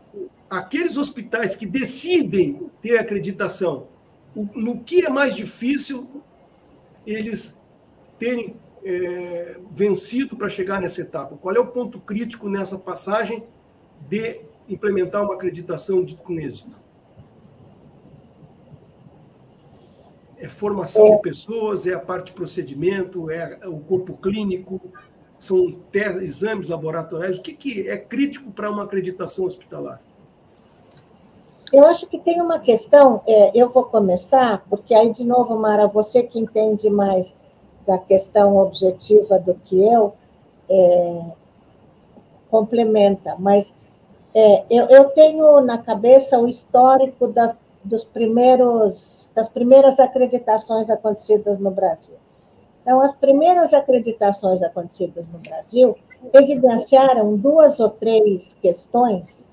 aqueles 0.50 0.98
hospitais 0.98 1.56
que 1.56 1.66
decidem 1.66 2.70
ter 2.82 2.98
acreditação, 2.98 3.88
no 4.56 4.80
que 4.84 5.06
é 5.06 5.10
mais 5.10 5.36
difícil 5.36 6.24
eles 7.06 7.58
terem 8.20 8.56
é, 8.84 9.60
vencido 9.72 10.36
para 10.36 10.50
chegar 10.50 10.82
nessa 10.82 11.02
etapa? 11.02 11.38
Qual 11.38 11.56
é 11.56 11.60
o 11.60 11.68
ponto 11.68 12.00
crítico 12.00 12.50
nessa 12.50 12.78
passagem 12.78 13.44
de 14.08 14.42
implementar 14.70 15.24
uma 15.24 15.34
acreditação 15.34 16.04
de, 16.04 16.16
com 16.16 16.40
êxito? 16.40 16.78
É 20.38 20.48
formação 20.48 21.16
de 21.16 21.22
pessoas, 21.22 21.88
é 21.88 21.94
a 21.94 22.00
parte 22.00 22.28
de 22.28 22.34
procedimento, 22.34 23.32
é 23.32 23.60
o 23.68 23.80
corpo 23.80 24.16
clínico, 24.18 24.80
são 25.40 25.82
exames 26.22 26.68
laboratoriais. 26.68 27.40
O 27.40 27.42
que, 27.42 27.54
que 27.54 27.90
é 27.90 27.98
crítico 27.98 28.52
para 28.52 28.70
uma 28.70 28.84
acreditação 28.84 29.46
hospitalar? 29.46 30.00
Eu 31.72 31.86
acho 31.88 32.08
que 32.08 32.18
tem 32.18 32.42
uma 32.42 32.60
questão, 32.60 33.22
é, 33.28 33.52
eu 33.54 33.70
vou 33.70 33.84
começar, 33.84 34.64
porque 34.70 34.94
aí, 34.96 35.12
de 35.12 35.24
novo, 35.24 35.58
Mara, 35.58 35.88
você 35.88 36.24
que 36.24 36.40
entende 36.40 36.90
mais 36.90 37.36
da 37.86 37.98
questão 37.98 38.58
objetiva 38.58 39.38
do 39.38 39.54
que 39.54 39.82
eu, 39.84 40.14
é, 40.70 41.22
complementa, 42.50 43.36
mas 43.38 43.74
É, 44.36 44.66
eu, 44.70 44.86
eu, 44.86 45.06
tenho 45.10 45.62
na 45.62 45.80
cabeça 45.80 46.38
o 46.38 46.48
histórico 46.48 47.28
das, 47.28 47.58
dos 47.84 48.04
primeiros, 48.04 49.28
das 49.34 49.50
primeiras 49.50 50.00
acreditações 50.00 50.92
acontecidas 50.92 51.58
no 51.58 51.72
Brasil. 51.72 52.14
Então, 52.84 53.02
as 53.02 53.14
primeiras 53.16 53.74
acreditações 53.74 54.62
acontecidas 54.62 55.28
no 55.28 55.40
Brasil 55.40 55.96
evidenciaram 56.34 57.36
duas 57.36 57.80
ou 57.80 57.90
três 57.90 58.56
questões, 58.62 59.44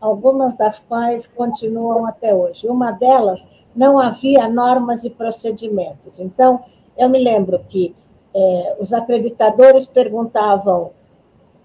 algumas 0.00 0.54
das 0.54 0.78
quais 0.78 1.26
continuam 1.26 2.06
até 2.06 2.34
hoje. 2.34 2.68
Uma 2.68 2.90
delas, 2.90 3.46
não 3.74 3.98
havia 3.98 4.48
normas 4.48 5.04
e 5.04 5.10
procedimentos. 5.10 6.18
Então, 6.18 6.60
eu 6.96 7.08
me 7.08 7.18
lembro 7.18 7.58
que 7.68 7.94
é, 8.34 8.76
os 8.80 8.92
acreditadores 8.92 9.86
perguntavam 9.86 10.90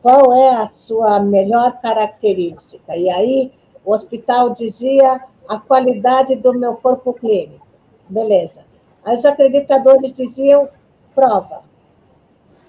qual 0.02 0.34
é 0.34 0.50
a 0.56 0.65
sua 0.65 1.20
melhor 1.20 1.80
característica, 1.80 2.96
e 2.96 3.10
aí 3.10 3.52
o 3.86 3.94
hospital 3.94 4.52
dizia 4.52 5.22
a 5.48 5.60
qualidade 5.60 6.36
do 6.36 6.54
meu 6.54 6.76
corpo 6.76 7.13
clínico. 7.13 7.65
Beleza. 8.10 8.62
Aí 9.04 9.15
os 9.15 9.26
acreditadores 9.26 10.13
diziam 10.13 10.70
prova. 11.13 11.63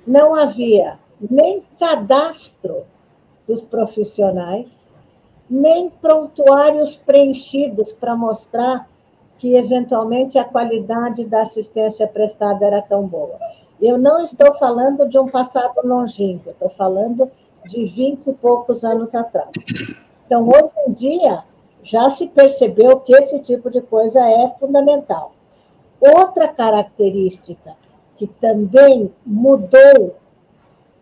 Não 0.06 0.34
havia 0.34 0.98
nem 1.20 1.62
cadastro 1.78 2.84
dos 3.46 3.60
profissionais, 3.62 4.86
nem 5.52 5.90
prontuários 5.90 6.96
preenchidos 6.96 7.92
para 7.92 8.16
mostrar 8.16 8.88
que, 9.38 9.54
eventualmente, 9.54 10.38
a 10.38 10.44
qualidade 10.44 11.26
da 11.26 11.42
assistência 11.42 12.08
prestada 12.08 12.64
era 12.64 12.80
tão 12.80 13.06
boa. 13.06 13.38
Eu 13.78 13.98
não 13.98 14.22
estou 14.22 14.54
falando 14.54 15.06
de 15.06 15.18
um 15.18 15.26
passado 15.26 15.74
longínquo, 15.84 16.50
estou 16.50 16.70
falando 16.70 17.30
de 17.66 17.84
vinte 17.84 18.28
e 18.28 18.32
poucos 18.32 18.82
anos 18.82 19.14
atrás. 19.14 19.50
Então, 20.24 20.48
hoje 20.48 20.72
em 20.88 20.92
dia, 20.94 21.44
já 21.82 22.08
se 22.08 22.28
percebeu 22.28 23.00
que 23.00 23.14
esse 23.14 23.38
tipo 23.40 23.70
de 23.70 23.82
coisa 23.82 24.20
é 24.26 24.48
fundamental. 24.58 25.32
Outra 26.00 26.48
característica 26.48 27.74
que 28.16 28.26
também 28.26 29.12
mudou 29.26 30.16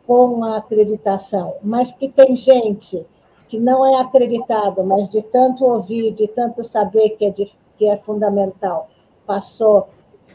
com 0.06 0.42
a 0.42 0.56
acreditação, 0.56 1.54
mas 1.62 1.92
que 1.92 2.08
tem 2.08 2.34
gente 2.34 3.06
que 3.50 3.58
não 3.58 3.84
é 3.84 4.00
acreditado, 4.00 4.84
mas 4.84 5.08
de 5.08 5.20
tanto 5.22 5.64
ouvir, 5.64 6.12
de 6.12 6.28
tanto 6.28 6.62
saber 6.62 7.10
que 7.10 7.24
é, 7.26 7.30
de, 7.30 7.52
que 7.76 7.88
é 7.88 7.96
fundamental, 7.96 8.88
passou 9.26 9.88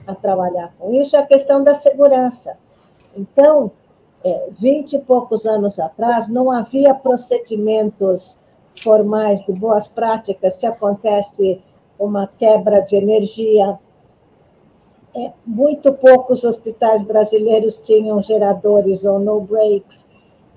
a 0.05 0.13
trabalhar 0.13 0.73
com 0.77 0.93
isso, 0.93 1.15
é 1.15 1.19
a 1.19 1.25
questão 1.25 1.63
da 1.63 1.73
segurança. 1.73 2.57
Então, 3.15 3.71
é, 4.21 4.49
vinte 4.59 4.93
e 4.93 4.99
poucos 4.99 5.45
anos 5.45 5.79
atrás, 5.79 6.27
não 6.27 6.51
havia 6.51 6.93
procedimentos 6.93 8.37
formais 8.81 9.39
de 9.45 9.53
boas 9.53 9.87
práticas 9.87 10.55
se 10.55 10.65
acontece 10.65 11.61
uma 11.97 12.27
quebra 12.27 12.81
de 12.81 12.97
energia, 12.97 13.79
é, 15.15 15.31
muito 15.45 15.93
poucos 15.93 16.43
hospitais 16.43 17.01
brasileiros 17.01 17.77
tinham 17.77 18.21
geradores 18.21 19.05
ou 19.05 19.17
no 19.19 19.39
breaks. 19.39 20.05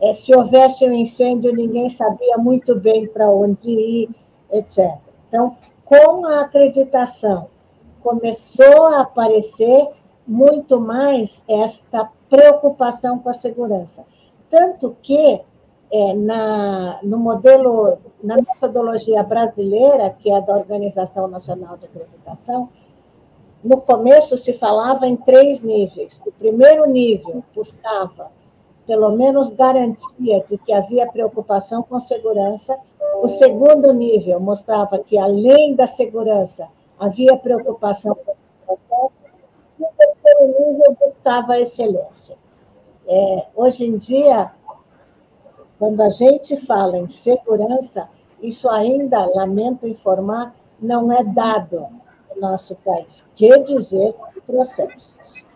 É, 0.01 0.15
se 0.15 0.35
houvesse 0.35 0.85
um 0.85 0.93
incêndio, 0.93 1.55
ninguém 1.55 1.91
sabia 1.91 2.39
muito 2.39 2.75
bem 2.75 3.07
para 3.07 3.31
onde 3.31 3.71
ir, 3.71 4.11
etc. 4.53 4.97
Então, 5.29 5.57
com 5.85 6.27
a 6.27 6.43
acreditação, 6.43 7.49
começou 8.03 8.87
a 8.87 9.01
aparecer 9.01 9.89
muito 10.27 10.81
mais 10.81 11.43
esta 11.49 12.11
preocupação 12.29 13.19
com 13.19 13.29
a 13.29 13.35
segurança. 13.35 14.05
Tanto 14.51 14.97
que, 15.03 15.41
é, 15.91 16.15
na, 16.15 17.01
no 17.03 17.19
modelo, 17.19 17.99
na 18.23 18.37
metodologia 18.37 19.23
brasileira, 19.23 20.11
que 20.11 20.31
é 20.31 20.41
da 20.41 20.57
Organização 20.57 21.27
Nacional 21.29 21.77
de 21.77 21.87
Acreditação, 21.87 22.69
no 23.65 23.81
começo 23.81 24.37
se 24.37 24.53
falava 24.53 25.07
em 25.07 25.17
três 25.17 25.61
níveis. 25.61 26.21
O 26.25 26.31
primeiro 26.31 26.87
nível 26.87 27.43
buscava, 27.55 28.31
pelo 28.89 29.11
menos, 29.11 29.51
garantia 29.51 30.43
de 30.49 30.57
que 30.57 30.73
havia 30.73 31.07
preocupação 31.07 31.83
com 31.83 32.01
segurança. 32.01 32.75
O 33.23 33.29
segundo 33.29 33.93
nível 33.93 34.41
mostrava 34.41 34.99
que, 34.99 35.19
além 35.19 35.75
da 35.75 35.87
segurança, 35.87 36.67
havia 36.99 37.37
preocupação 37.37 38.17
com 38.17 38.33
o 38.67 39.13
E 39.79 39.83
o 39.83 39.89
terceiro 39.99 40.47
nível 40.47 40.97
buscava 40.99 41.53
a 41.53 41.61
excelência. 41.61 42.37
É, 43.07 43.47
hoje 43.55 43.85
em 43.85 43.99
dia, 43.99 44.53
quando 45.79 46.01
a 46.01 46.09
gente 46.09 46.57
fala 46.65 46.97
em 46.97 47.09
segurança, 47.09 48.09
isso 48.41 48.71
ainda, 48.71 49.27
lamento 49.27 49.87
informar, 49.87 50.55
não 50.81 51.13
é 51.13 51.23
dado 51.23 51.87
nosso 52.41 52.75
país. 52.77 53.23
Quer 53.37 53.59
dizer, 53.65 54.15
processos. 54.47 55.48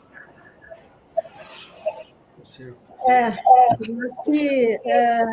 É, 3.08 3.28
eu 3.28 4.06
acho 4.06 4.22
que 4.24 4.80
é, 4.84 5.24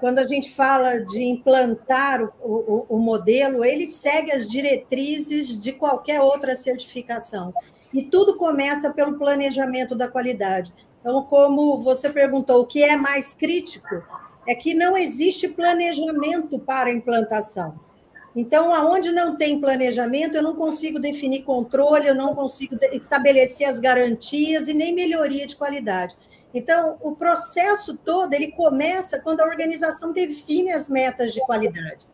quando 0.00 0.18
a 0.18 0.24
gente 0.24 0.50
fala 0.52 0.98
de 0.98 1.22
implantar 1.22 2.22
o, 2.22 2.30
o, 2.42 2.86
o, 2.90 2.98
modelo, 2.98 3.64
ele 3.64 3.86
segue 3.86 4.32
as 4.32 4.46
diretrizes 4.46 5.58
de 5.58 5.72
qualquer 5.72 6.20
outra 6.20 6.54
certificação. 6.54 7.52
E 7.92 8.02
tudo 8.02 8.36
começa 8.36 8.92
pelo 8.92 9.18
planejamento 9.18 9.94
da 9.94 10.08
qualidade. 10.08 10.72
Então, 11.00 11.22
como 11.24 11.78
você 11.78 12.10
perguntou, 12.10 12.62
o 12.62 12.66
que 12.66 12.82
é 12.82 12.96
mais 12.96 13.34
crítico 13.34 14.02
é 14.46 14.54
que 14.54 14.74
não 14.74 14.96
existe 14.96 15.48
planejamento 15.48 16.58
para 16.58 16.90
implantação. 16.90 17.78
Então, 18.36 18.74
aonde 18.74 19.12
não 19.12 19.36
tem 19.36 19.60
planejamento, 19.60 20.36
eu 20.36 20.42
não 20.42 20.56
consigo 20.56 20.98
definir 20.98 21.44
controle, 21.44 22.08
eu 22.08 22.14
não 22.14 22.30
consigo 22.32 22.74
estabelecer 22.92 23.68
as 23.68 23.78
garantias 23.78 24.66
e 24.66 24.74
nem 24.74 24.92
melhoria 24.92 25.46
de 25.46 25.54
qualidade. 25.54 26.16
Então, 26.54 26.96
o 27.02 27.16
processo 27.16 27.96
todo 27.96 28.32
ele 28.32 28.52
começa 28.52 29.20
quando 29.20 29.40
a 29.40 29.44
organização 29.44 30.12
define 30.12 30.70
as 30.70 30.88
metas 30.88 31.34
de 31.34 31.40
qualidade. 31.40 32.06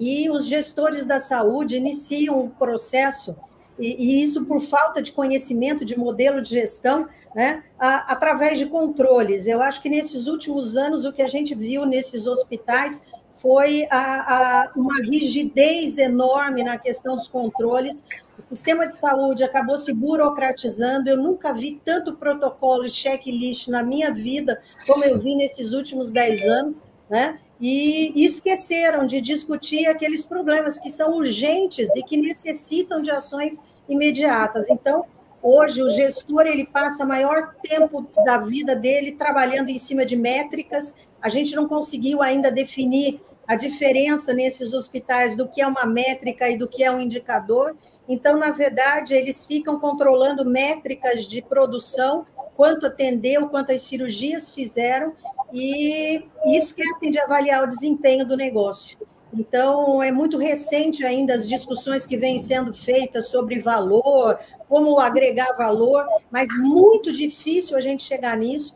E 0.00 0.30
os 0.30 0.46
gestores 0.46 1.04
da 1.04 1.20
saúde 1.20 1.76
iniciam 1.76 2.42
o 2.42 2.50
processo, 2.50 3.36
e, 3.78 4.02
e 4.02 4.22
isso 4.24 4.46
por 4.46 4.60
falta 4.60 5.02
de 5.02 5.12
conhecimento 5.12 5.84
de 5.84 5.96
modelo 5.96 6.40
de 6.40 6.50
gestão, 6.50 7.06
né, 7.34 7.62
a, 7.78 8.12
através 8.12 8.58
de 8.58 8.66
controles. 8.66 9.46
Eu 9.46 9.60
acho 9.60 9.82
que 9.82 9.90
nesses 9.90 10.26
últimos 10.26 10.76
anos, 10.76 11.04
o 11.04 11.12
que 11.12 11.22
a 11.22 11.28
gente 11.28 11.54
viu 11.54 11.84
nesses 11.84 12.26
hospitais 12.26 13.02
foi 13.34 13.86
a, 13.90 14.62
a, 14.62 14.72
uma 14.74 15.02
rigidez 15.02 15.98
enorme 15.98 16.62
na 16.62 16.78
questão 16.78 17.14
dos 17.14 17.28
controles. 17.28 18.04
O 18.38 18.56
sistema 18.56 18.86
de 18.86 18.96
saúde 18.96 19.44
acabou 19.44 19.78
se 19.78 19.92
burocratizando. 19.92 21.08
Eu 21.08 21.16
nunca 21.16 21.52
vi 21.52 21.80
tanto 21.84 22.16
protocolo 22.16 22.84
e 22.84 22.90
checklist 22.90 23.68
na 23.68 23.82
minha 23.82 24.12
vida 24.12 24.60
como 24.86 25.04
eu 25.04 25.18
vi 25.18 25.36
nesses 25.36 25.72
últimos 25.72 26.10
dez 26.10 26.42
anos, 26.42 26.82
né? 27.08 27.38
E 27.60 28.24
esqueceram 28.24 29.06
de 29.06 29.20
discutir 29.20 29.86
aqueles 29.86 30.24
problemas 30.24 30.78
que 30.78 30.90
são 30.90 31.12
urgentes 31.12 31.94
e 31.96 32.02
que 32.02 32.16
necessitam 32.16 33.00
de 33.00 33.10
ações 33.10 33.62
imediatas. 33.88 34.68
Então, 34.68 35.04
hoje 35.40 35.82
o 35.82 35.88
gestor 35.88 36.42
ele 36.42 36.66
passa 36.66 37.06
maior 37.06 37.54
tempo 37.62 38.06
da 38.24 38.38
vida 38.38 38.74
dele 38.74 39.12
trabalhando 39.12 39.68
em 39.68 39.78
cima 39.78 40.04
de 40.04 40.16
métricas 40.16 40.94
a 41.24 41.30
gente 41.30 41.56
não 41.56 41.66
conseguiu 41.66 42.22
ainda 42.22 42.52
definir 42.52 43.18
a 43.48 43.56
diferença 43.56 44.34
nesses 44.34 44.74
hospitais 44.74 45.34
do 45.34 45.48
que 45.48 45.62
é 45.62 45.66
uma 45.66 45.86
métrica 45.86 46.50
e 46.50 46.58
do 46.58 46.68
que 46.68 46.84
é 46.84 46.90
um 46.90 47.00
indicador. 47.00 47.74
Então, 48.08 48.36
na 48.36 48.50
verdade, 48.50 49.14
eles 49.14 49.46
ficam 49.46 49.78
controlando 49.80 50.44
métricas 50.44 51.26
de 51.26 51.40
produção, 51.40 52.26
quanto 52.56 52.86
atendeu, 52.86 53.48
quantas 53.48 53.82
cirurgias 53.82 54.48
fizeram, 54.48 55.12
e, 55.52 56.16
e 56.44 56.56
esquecem 56.58 57.10
de 57.10 57.18
avaliar 57.18 57.64
o 57.64 57.66
desempenho 57.66 58.26
do 58.26 58.36
negócio. 58.36 58.98
Então, 59.32 60.00
é 60.02 60.12
muito 60.12 60.38
recente 60.38 61.04
ainda 61.04 61.34
as 61.34 61.48
discussões 61.48 62.06
que 62.06 62.16
vêm 62.16 62.38
sendo 62.38 62.72
feitas 62.72 63.28
sobre 63.28 63.58
valor, 63.58 64.38
como 64.68 65.00
agregar 65.00 65.52
valor, 65.56 66.06
mas 66.30 66.48
muito 66.58 67.12
difícil 67.12 67.76
a 67.76 67.80
gente 67.80 68.04
chegar 68.04 68.36
nisso 68.36 68.74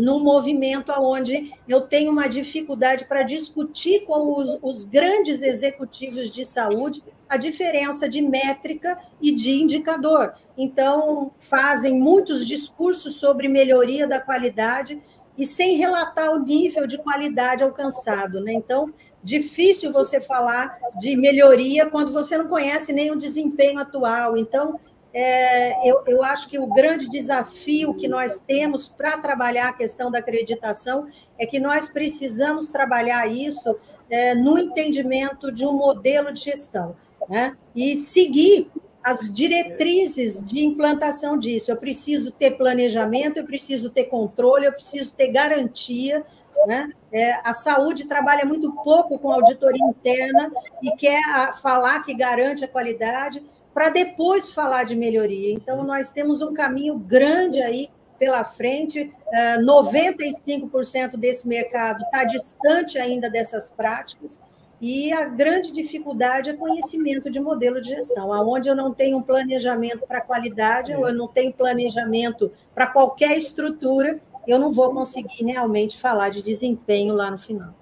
num 0.00 0.20
movimento 0.20 0.92
onde 0.98 1.52
eu 1.68 1.82
tenho 1.82 2.10
uma 2.10 2.28
dificuldade 2.28 3.04
para 3.04 3.22
discutir 3.22 4.04
com 4.06 4.38
os, 4.38 4.58
os, 4.62 4.84
grandes 4.84 5.42
executivos 5.42 6.30
de 6.32 6.44
saúde 6.44 7.02
a 7.28 7.36
diferença 7.36 8.08
de 8.08 8.22
métrica 8.22 8.98
e 9.20 9.32
de 9.32 9.50
indicador. 9.50 10.34
Então, 10.56 11.30
fazem 11.38 11.98
muitos 11.98 12.46
discursos 12.46 13.16
sobre 13.16 13.48
melhoria 13.48 14.06
da 14.06 14.20
qualidade 14.20 15.00
e 15.38 15.46
sem 15.46 15.76
relatar 15.76 16.30
o 16.30 16.44
nível 16.44 16.86
de 16.86 16.98
qualidade 16.98 17.62
alcançado. 17.62 18.40
Né? 18.40 18.52
Então, 18.52 18.92
difícil 19.22 19.92
você 19.92 20.20
falar 20.20 20.78
de 20.98 21.16
melhoria 21.16 21.88
quando 21.88 22.12
você 22.12 22.36
não 22.36 22.48
conhece 22.48 22.92
nem 22.92 23.10
o 23.10 23.16
desempenho 23.16 23.78
atual. 23.78 24.36
Então, 24.36 24.78
é, 25.12 25.90
eu, 25.90 26.02
eu 26.06 26.22
acho 26.22 26.48
que 26.48 26.58
o 26.58 26.66
grande 26.66 27.08
desafio 27.08 27.94
que 27.94 28.06
nós 28.06 28.40
temos 28.40 28.88
para 28.88 29.18
trabalhar 29.18 29.68
a 29.68 29.72
questão 29.72 30.10
da 30.10 30.18
acreditação 30.18 31.08
é 31.38 31.46
que 31.46 31.58
nós 31.58 31.88
precisamos 31.88 32.70
trabalhar 32.70 33.26
isso 33.26 33.76
é, 34.08 34.34
no 34.34 34.58
entendimento 34.58 35.50
de 35.50 35.64
um 35.66 35.72
modelo 35.72 36.32
de 36.32 36.40
gestão, 36.40 36.96
né? 37.28 37.56
E 37.74 37.96
seguir 37.96 38.70
as 39.02 39.32
diretrizes 39.32 40.44
de 40.44 40.64
implantação 40.64 41.38
disso. 41.38 41.70
Eu 41.70 41.76
preciso 41.76 42.32
ter 42.32 42.52
planejamento, 42.52 43.38
eu 43.38 43.44
preciso 43.44 43.90
ter 43.90 44.04
controle, 44.04 44.66
eu 44.66 44.72
preciso 44.72 45.14
ter 45.16 45.28
garantia. 45.28 46.24
Né? 46.66 46.92
É, 47.10 47.32
a 47.42 47.54
saúde 47.54 48.04
trabalha 48.04 48.44
muito 48.44 48.70
pouco 48.84 49.18
com 49.18 49.32
auditoria 49.32 49.86
interna 49.86 50.52
e 50.82 50.90
quer 50.96 51.22
a, 51.30 51.54
falar 51.54 52.02
que 52.02 52.12
garante 52.12 52.64
a 52.64 52.68
qualidade 52.68 53.42
para 53.72 53.88
depois 53.88 54.50
falar 54.50 54.84
de 54.84 54.96
melhoria. 54.96 55.52
Então, 55.52 55.82
nós 55.84 56.10
temos 56.10 56.42
um 56.42 56.52
caminho 56.52 56.98
grande 56.98 57.60
aí 57.60 57.88
pela 58.18 58.44
frente. 58.44 59.12
95% 59.60 61.14
é, 61.14 61.16
desse 61.16 61.48
mercado 61.48 62.02
está 62.04 62.24
distante 62.24 62.98
ainda 62.98 63.30
dessas 63.30 63.70
práticas. 63.70 64.38
E 64.80 65.12
a 65.12 65.24
grande 65.24 65.72
dificuldade 65.72 66.50
é 66.50 66.54
conhecimento 66.54 67.30
de 67.30 67.38
modelo 67.38 67.80
de 67.80 67.88
gestão. 67.88 68.32
Aonde 68.32 68.68
eu 68.68 68.74
não 68.74 68.94
tenho 68.94 69.18
um 69.18 69.22
planejamento 69.22 70.06
para 70.06 70.22
qualidade, 70.22 70.94
ou 70.94 71.06
eu 71.06 71.14
não 71.14 71.28
tenho 71.28 71.52
planejamento 71.52 72.50
para 72.74 72.86
qualquer 72.86 73.36
estrutura, 73.36 74.18
eu 74.46 74.58
não 74.58 74.72
vou 74.72 74.92
conseguir 74.92 75.44
realmente 75.44 75.98
falar 75.98 76.30
de 76.30 76.42
desempenho 76.42 77.14
lá 77.14 77.30
no 77.30 77.36
final. 77.36 77.74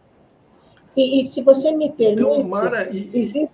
E, 0.97 1.23
e 1.23 1.29
se 1.29 1.41
você 1.41 1.71
me 1.71 1.93
permite, 1.93 2.23
então, 2.23 2.43
Mara, 2.43 2.89
e... 2.91 3.09
existem, 3.15 3.49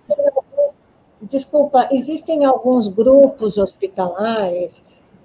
desculpa, 1.29 1.87
existem 1.91 2.45
alguns 2.45 2.87
grupos 2.87 3.57
hospitalares 3.57 4.81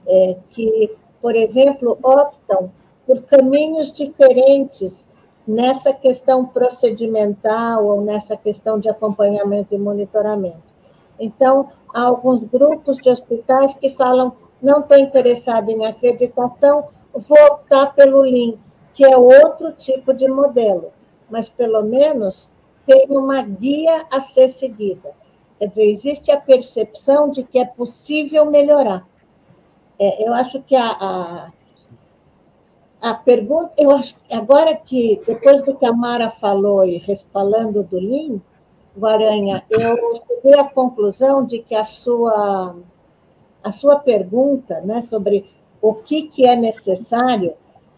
é, 0.07 0.37
que, 0.51 0.97
por 1.21 1.35
exemplo, 1.35 1.99
optam 2.03 2.71
por 3.07 3.23
caminhos 3.23 3.93
diferentes 3.93 5.07
nessa 5.47 5.93
questão 5.93 6.47
procedimental 6.47 7.85
ou 7.87 8.01
nessa 8.03 8.37
questão 8.37 8.79
de 8.79 8.91
acompanhamento 8.91 9.75
e 9.75 9.79
monitoramento. 9.79 10.71
Então, 11.19 11.71
há 11.93 12.03
alguns 12.03 12.45
grupos 12.45 12.97
de 12.97 13.11
hospitais 13.11 13.75
que 13.75 13.91
falam: 13.91 14.33
não 14.63 14.81
estou 14.81 14.97
interessado 14.97 15.69
em 15.71 15.87
acreditação, 15.87 16.89
vou 17.13 17.39
optar 17.47 17.95
pelo 17.95 18.23
Lean, 18.23 18.55
que 18.95 19.05
é 19.05 19.17
outro 19.17 19.73
tipo 19.73 20.15
de 20.15 20.29
modelo, 20.29 20.93
mas 21.29 21.49
pelo 21.49 21.83
menos 21.83 22.51
tem 22.87 23.07
uma 23.11 23.43
guia 23.43 24.07
a 24.11 24.21
ser 24.21 24.49
seguida. 24.49 25.20
Quer 25.61 25.69
dizer, 25.69 25.85
existe 25.85 26.33
a 26.33 26.41
percepção 26.41 27.31
de 27.31 27.45
que 27.45 27.61
é 27.61 27.65
possível 27.65 28.51
melhorar. 28.51 29.07
É, 29.97 30.27
eu 30.27 30.35
acho 30.35 30.61
que 30.63 30.75
a, 30.75 30.91
a 30.91 31.53
a 33.01 33.15
pergunta, 33.15 33.73
eu 33.79 33.91
acho 33.93 34.15
agora 34.31 34.77
que, 34.77 35.23
depois 35.27 35.63
do 35.63 35.75
que 35.75 35.87
a 35.87 35.93
Mara 35.93 36.31
falou 36.31 36.85
e 36.85 37.03
falando 37.33 37.83
do 37.83 37.99
Lean, 37.99 38.41
Guaranha, 38.97 39.65
eu 39.71 39.97
cheguei 40.29 40.61
à 40.61 40.65
conclusão 40.65 41.45
de 41.45 41.61
que 41.61 41.75
a 41.75 41.85
sua, 41.85 42.77
a 43.65 43.73
sua 43.73 43.97
pergunta 43.97 44.83
né, 44.83 45.01
sobre 45.01 45.49
o 45.81 45.95
que, 45.95 46.25
que 46.25 46.47
é 46.47 46.55
necessário, 46.55 47.55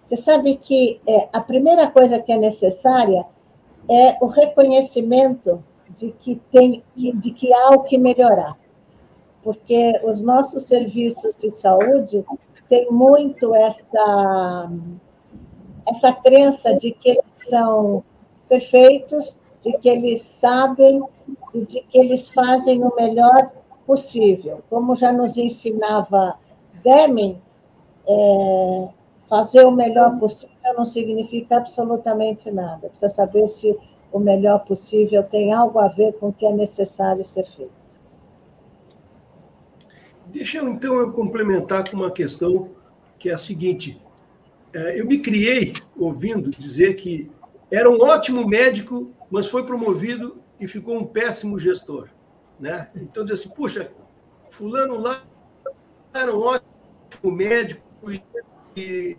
você 0.06 0.16
sabe 0.16 0.56
que 0.56 1.00
é, 1.06 1.28
a 1.32 1.40
primeira 1.40 1.90
coisa 1.90 2.20
que 2.20 2.30
é 2.30 2.38
necessária 2.38 3.26
é 3.90 4.16
o 4.20 4.26
reconhecimento 4.26 5.64
de 5.96 6.12
que, 6.12 6.40
tem, 6.50 6.82
de 6.96 7.30
que 7.32 7.52
há 7.52 7.70
o 7.70 7.82
que 7.82 7.98
melhorar. 7.98 8.56
Porque 9.42 10.00
os 10.04 10.20
nossos 10.20 10.64
serviços 10.64 11.36
de 11.36 11.50
saúde 11.50 12.24
tem 12.68 12.90
muito 12.90 13.54
essa, 13.54 14.70
essa 15.86 16.12
crença 16.12 16.74
de 16.74 16.92
que 16.92 17.10
eles 17.10 17.48
são 17.48 18.04
perfeitos, 18.48 19.38
de 19.62 19.72
que 19.78 19.88
eles 19.88 20.22
sabem 20.22 21.02
e 21.54 21.64
de 21.64 21.80
que 21.82 21.98
eles 21.98 22.28
fazem 22.28 22.82
o 22.82 22.94
melhor 22.94 23.50
possível. 23.86 24.62
Como 24.70 24.94
já 24.96 25.12
nos 25.12 25.36
ensinava 25.36 26.36
Deming, 26.82 27.40
é, 28.08 28.88
fazer 29.28 29.64
o 29.64 29.70
melhor 29.70 30.18
possível 30.18 30.52
não 30.76 30.84
significa 30.84 31.56
absolutamente 31.56 32.50
nada. 32.50 32.88
Precisa 32.88 33.08
saber 33.08 33.48
se 33.48 33.78
o 34.12 34.18
melhor 34.18 34.64
possível 34.64 35.22
tem 35.22 35.52
algo 35.52 35.78
a 35.78 35.88
ver 35.88 36.12
com 36.14 36.28
o 36.28 36.32
que 36.32 36.46
é 36.46 36.52
necessário 36.52 37.26
ser 37.26 37.46
feito. 37.46 37.72
Deixa 40.26 40.58
eu 40.58 40.68
então 40.68 40.94
eu 40.94 41.12
complementar 41.12 41.88
com 41.88 41.96
uma 41.96 42.10
questão 42.10 42.74
que 43.18 43.28
é 43.28 43.34
a 43.34 43.38
seguinte: 43.38 44.00
é, 44.74 45.00
eu 45.00 45.06
me 45.06 45.20
criei 45.20 45.74
ouvindo 45.96 46.50
dizer 46.50 46.94
que 46.94 47.30
era 47.70 47.90
um 47.90 48.00
ótimo 48.00 48.46
médico, 48.46 49.12
mas 49.30 49.46
foi 49.46 49.64
promovido 49.64 50.42
e 50.60 50.66
ficou 50.66 50.96
um 50.96 51.04
péssimo 51.04 51.58
gestor, 51.58 52.08
né? 52.60 52.90
Então 52.94 53.24
diz 53.24 53.40
assim, 53.40 53.48
puxa, 53.48 53.92
fulano 54.50 54.98
lá 54.98 55.22
era 56.14 56.34
um 56.34 56.40
ótimo 56.40 56.70
médico 57.24 57.82
e 58.76 59.16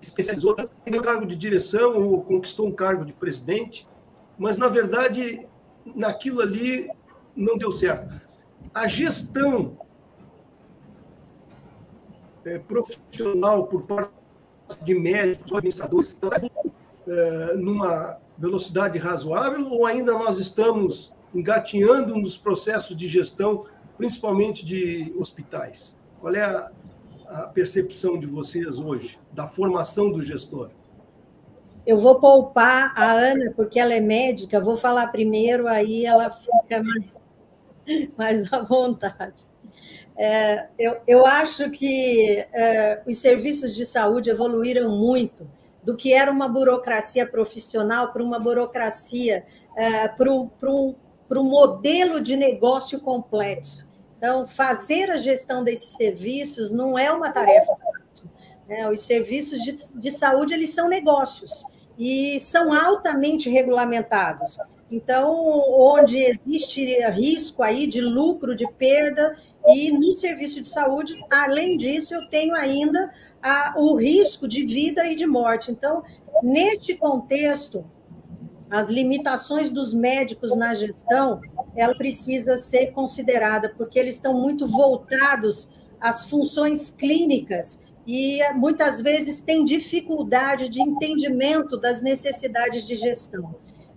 especializou 0.00 0.56
em 0.86 0.98
um 0.98 1.02
cargo 1.02 1.26
de 1.26 1.36
direção 1.36 2.02
ou 2.02 2.22
conquistou 2.22 2.66
um 2.66 2.72
cargo 2.72 3.04
de 3.04 3.12
presidente, 3.12 3.88
mas 4.38 4.58
na 4.58 4.68
verdade 4.68 5.46
naquilo 5.94 6.40
ali 6.40 6.90
não 7.36 7.58
deu 7.58 7.72
certo. 7.72 8.20
A 8.72 8.86
gestão 8.86 9.76
é, 12.44 12.58
profissional 12.58 13.66
por 13.66 13.82
parte 13.82 14.12
de 14.82 14.94
médicos, 14.94 15.52
administradores, 15.52 16.16
é, 17.06 17.54
numa 17.54 18.18
velocidade 18.36 18.98
razoável 18.98 19.68
ou 19.68 19.86
ainda 19.86 20.12
nós 20.12 20.38
estamos 20.38 21.12
engatinhando 21.34 22.16
nos 22.16 22.38
processos 22.38 22.96
de 22.96 23.08
gestão, 23.08 23.66
principalmente 23.96 24.64
de 24.64 25.14
hospitais? 25.18 25.96
Qual 26.20 26.34
é 26.34 26.42
a, 26.42 26.70
a 27.26 27.42
percepção 27.48 28.18
de 28.18 28.26
vocês 28.26 28.78
hoje 28.78 29.18
da 29.32 29.46
formação 29.46 30.10
do 30.10 30.22
gestor? 30.22 30.70
Eu 31.86 31.98
vou 31.98 32.18
poupar 32.18 32.92
a 32.96 33.12
Ana, 33.12 33.52
porque 33.54 33.78
ela 33.78 33.92
é 33.92 34.00
médica, 34.00 34.60
vou 34.60 34.76
falar 34.76 35.08
primeiro, 35.08 35.68
aí 35.68 36.06
ela 36.06 36.30
fica 36.30 36.82
mais, 36.82 37.04
mais 38.16 38.52
à 38.52 38.62
vontade. 38.62 39.44
É, 40.16 40.68
eu, 40.78 40.96
eu 41.06 41.26
acho 41.26 41.70
que 41.70 42.46
é, 42.52 43.02
os 43.06 43.18
serviços 43.18 43.74
de 43.74 43.84
saúde 43.84 44.30
evoluíram 44.30 44.96
muito 44.96 45.46
do 45.82 45.94
que 45.94 46.14
era 46.14 46.30
uma 46.30 46.48
burocracia 46.48 47.26
profissional 47.26 48.12
para 48.12 48.22
uma 48.22 48.38
burocracia, 48.38 49.44
é, 49.76 50.08
para 50.08 50.30
um 50.30 50.94
modelo 51.30 52.18
de 52.18 52.34
negócio 52.34 52.98
complexo. 53.00 53.86
Então, 54.16 54.46
fazer 54.46 55.10
a 55.10 55.18
gestão 55.18 55.62
desses 55.62 55.96
serviços 55.96 56.70
não 56.70 56.98
é 56.98 57.12
uma 57.12 57.30
tarefa 57.30 57.74
fácil. 57.76 58.30
Né? 58.66 58.88
Os 58.88 59.02
serviços 59.02 59.60
de, 59.60 59.76
de 59.98 60.10
saúde 60.10 60.54
eles 60.54 60.70
são 60.70 60.88
negócios 60.88 61.66
e 61.98 62.38
são 62.40 62.72
altamente 62.72 63.48
regulamentados. 63.48 64.58
Então, 64.90 65.34
onde 65.70 66.18
existe 66.18 66.84
risco 67.10 67.62
aí 67.62 67.86
de 67.86 68.00
lucro, 68.00 68.54
de 68.54 68.70
perda, 68.72 69.36
e 69.66 69.90
no 69.90 70.12
serviço 70.14 70.60
de 70.60 70.68
saúde, 70.68 71.18
além 71.30 71.76
disso, 71.76 72.14
eu 72.14 72.28
tenho 72.28 72.54
ainda 72.54 73.12
a, 73.42 73.74
o 73.76 73.96
risco 73.96 74.46
de 74.46 74.64
vida 74.64 75.06
e 75.06 75.16
de 75.16 75.26
morte. 75.26 75.70
Então, 75.70 76.02
neste 76.42 76.94
contexto, 76.94 77.84
as 78.70 78.88
limitações 78.88 79.72
dos 79.72 79.94
médicos 79.94 80.56
na 80.56 80.74
gestão, 80.74 81.40
ela 81.76 81.94
precisa 81.94 82.56
ser 82.56 82.92
considerada, 82.92 83.72
porque 83.76 83.98
eles 83.98 84.16
estão 84.16 84.34
muito 84.34 84.66
voltados 84.66 85.70
às 86.00 86.28
funções 86.28 86.90
clínicas 86.90 87.83
e 88.06 88.40
muitas 88.54 89.00
vezes 89.00 89.40
têm 89.40 89.64
dificuldade 89.64 90.68
de 90.68 90.80
entendimento 90.80 91.76
das 91.76 92.02
necessidades 92.02 92.86
de 92.86 92.96
gestão. 92.96 93.54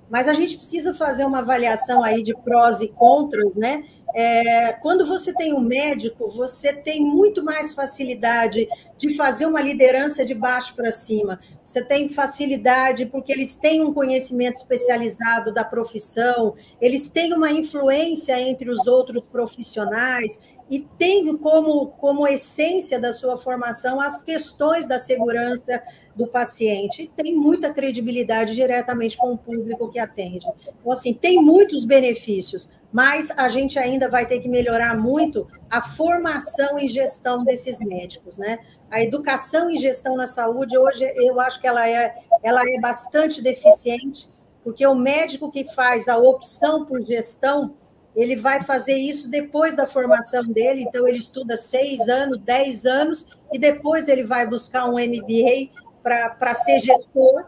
Mas 0.09 0.27
a 0.27 0.33
gente 0.33 0.55
precisa 0.55 0.93
fazer 0.93 1.25
uma 1.25 1.39
avaliação 1.39 2.01
aí 2.03 2.23
de 2.23 2.33
prós 2.33 2.79
e 2.79 2.87
contras, 2.87 3.53
né? 3.55 3.83
É, 4.15 4.73
quando 4.73 5.05
você 5.05 5.33
tem 5.33 5.53
um 5.53 5.59
médico, 5.59 6.29
você 6.29 6.73
tem 6.73 7.01
muito 7.01 7.43
mais 7.43 7.73
facilidade 7.73 8.67
de 8.97 9.15
fazer 9.15 9.45
uma 9.45 9.61
liderança 9.61 10.25
de 10.25 10.33
baixo 10.33 10.75
para 10.75 10.91
cima. 10.91 11.39
Você 11.63 11.83
tem 11.83 12.09
facilidade 12.09 13.05
porque 13.05 13.31
eles 13.31 13.55
têm 13.55 13.81
um 13.81 13.93
conhecimento 13.93 14.55
especializado 14.55 15.53
da 15.53 15.63
profissão, 15.63 16.55
eles 16.81 17.09
têm 17.09 17.33
uma 17.33 17.51
influência 17.51 18.39
entre 18.39 18.69
os 18.69 18.87
outros 18.87 19.25
profissionais, 19.27 20.39
e 20.69 20.79
tem 20.97 21.35
como, 21.37 21.87
como 21.87 22.27
essência 22.27 22.99
da 22.99 23.13
sua 23.13 23.37
formação 23.37 24.01
as 24.01 24.21
questões 24.21 24.85
da 24.85 24.99
segurança 24.99 25.81
do 26.15 26.27
paciente. 26.27 27.03
E 27.03 27.07
tem 27.07 27.35
muita 27.35 27.73
credibilidade 27.73 28.53
diretamente 28.53 29.17
com 29.17 29.33
o 29.33 29.37
público 29.37 29.89
que 29.89 29.99
atende. 29.99 30.45
Então, 30.61 30.91
assim, 30.91 31.13
tem 31.13 31.41
muitos 31.41 31.85
benefícios, 31.85 32.69
mas 32.91 33.29
a 33.31 33.49
gente 33.49 33.77
ainda 33.77 34.09
vai 34.09 34.25
ter 34.25 34.39
que 34.39 34.47
melhorar 34.47 34.97
muito 34.97 35.47
a 35.69 35.81
formação 35.81 36.79
e 36.79 36.87
gestão 36.87 37.43
desses 37.43 37.79
médicos, 37.79 38.37
né? 38.37 38.59
A 38.89 39.01
educação 39.01 39.69
e 39.69 39.77
gestão 39.77 40.15
na 40.15 40.27
saúde, 40.27 40.77
hoje, 40.77 41.03
eu 41.17 41.39
acho 41.39 41.59
que 41.59 41.67
ela 41.67 41.87
é, 41.87 42.15
ela 42.41 42.61
é 42.63 42.79
bastante 42.79 43.41
deficiente, 43.41 44.29
porque 44.63 44.85
o 44.87 44.95
médico 44.95 45.51
que 45.51 45.65
faz 45.65 46.07
a 46.07 46.17
opção 46.17 46.85
por 46.85 47.01
gestão, 47.05 47.75
ele 48.15 48.35
vai 48.35 48.61
fazer 48.61 48.95
isso 48.95 49.29
depois 49.29 49.75
da 49.75 49.85
formação 49.85 50.43
dele, 50.45 50.83
então 50.83 51.07
ele 51.07 51.17
estuda 51.17 51.57
seis 51.57 52.07
anos, 52.07 52.43
dez 52.43 52.85
anos, 52.85 53.27
e 53.51 53.59
depois 53.59 54.07
ele 54.07 54.23
vai 54.23 54.47
buscar 54.47 54.85
um 54.85 54.93
MBA 54.93 55.69
para 56.01 56.53
ser 56.53 56.79
gestor, 56.79 57.45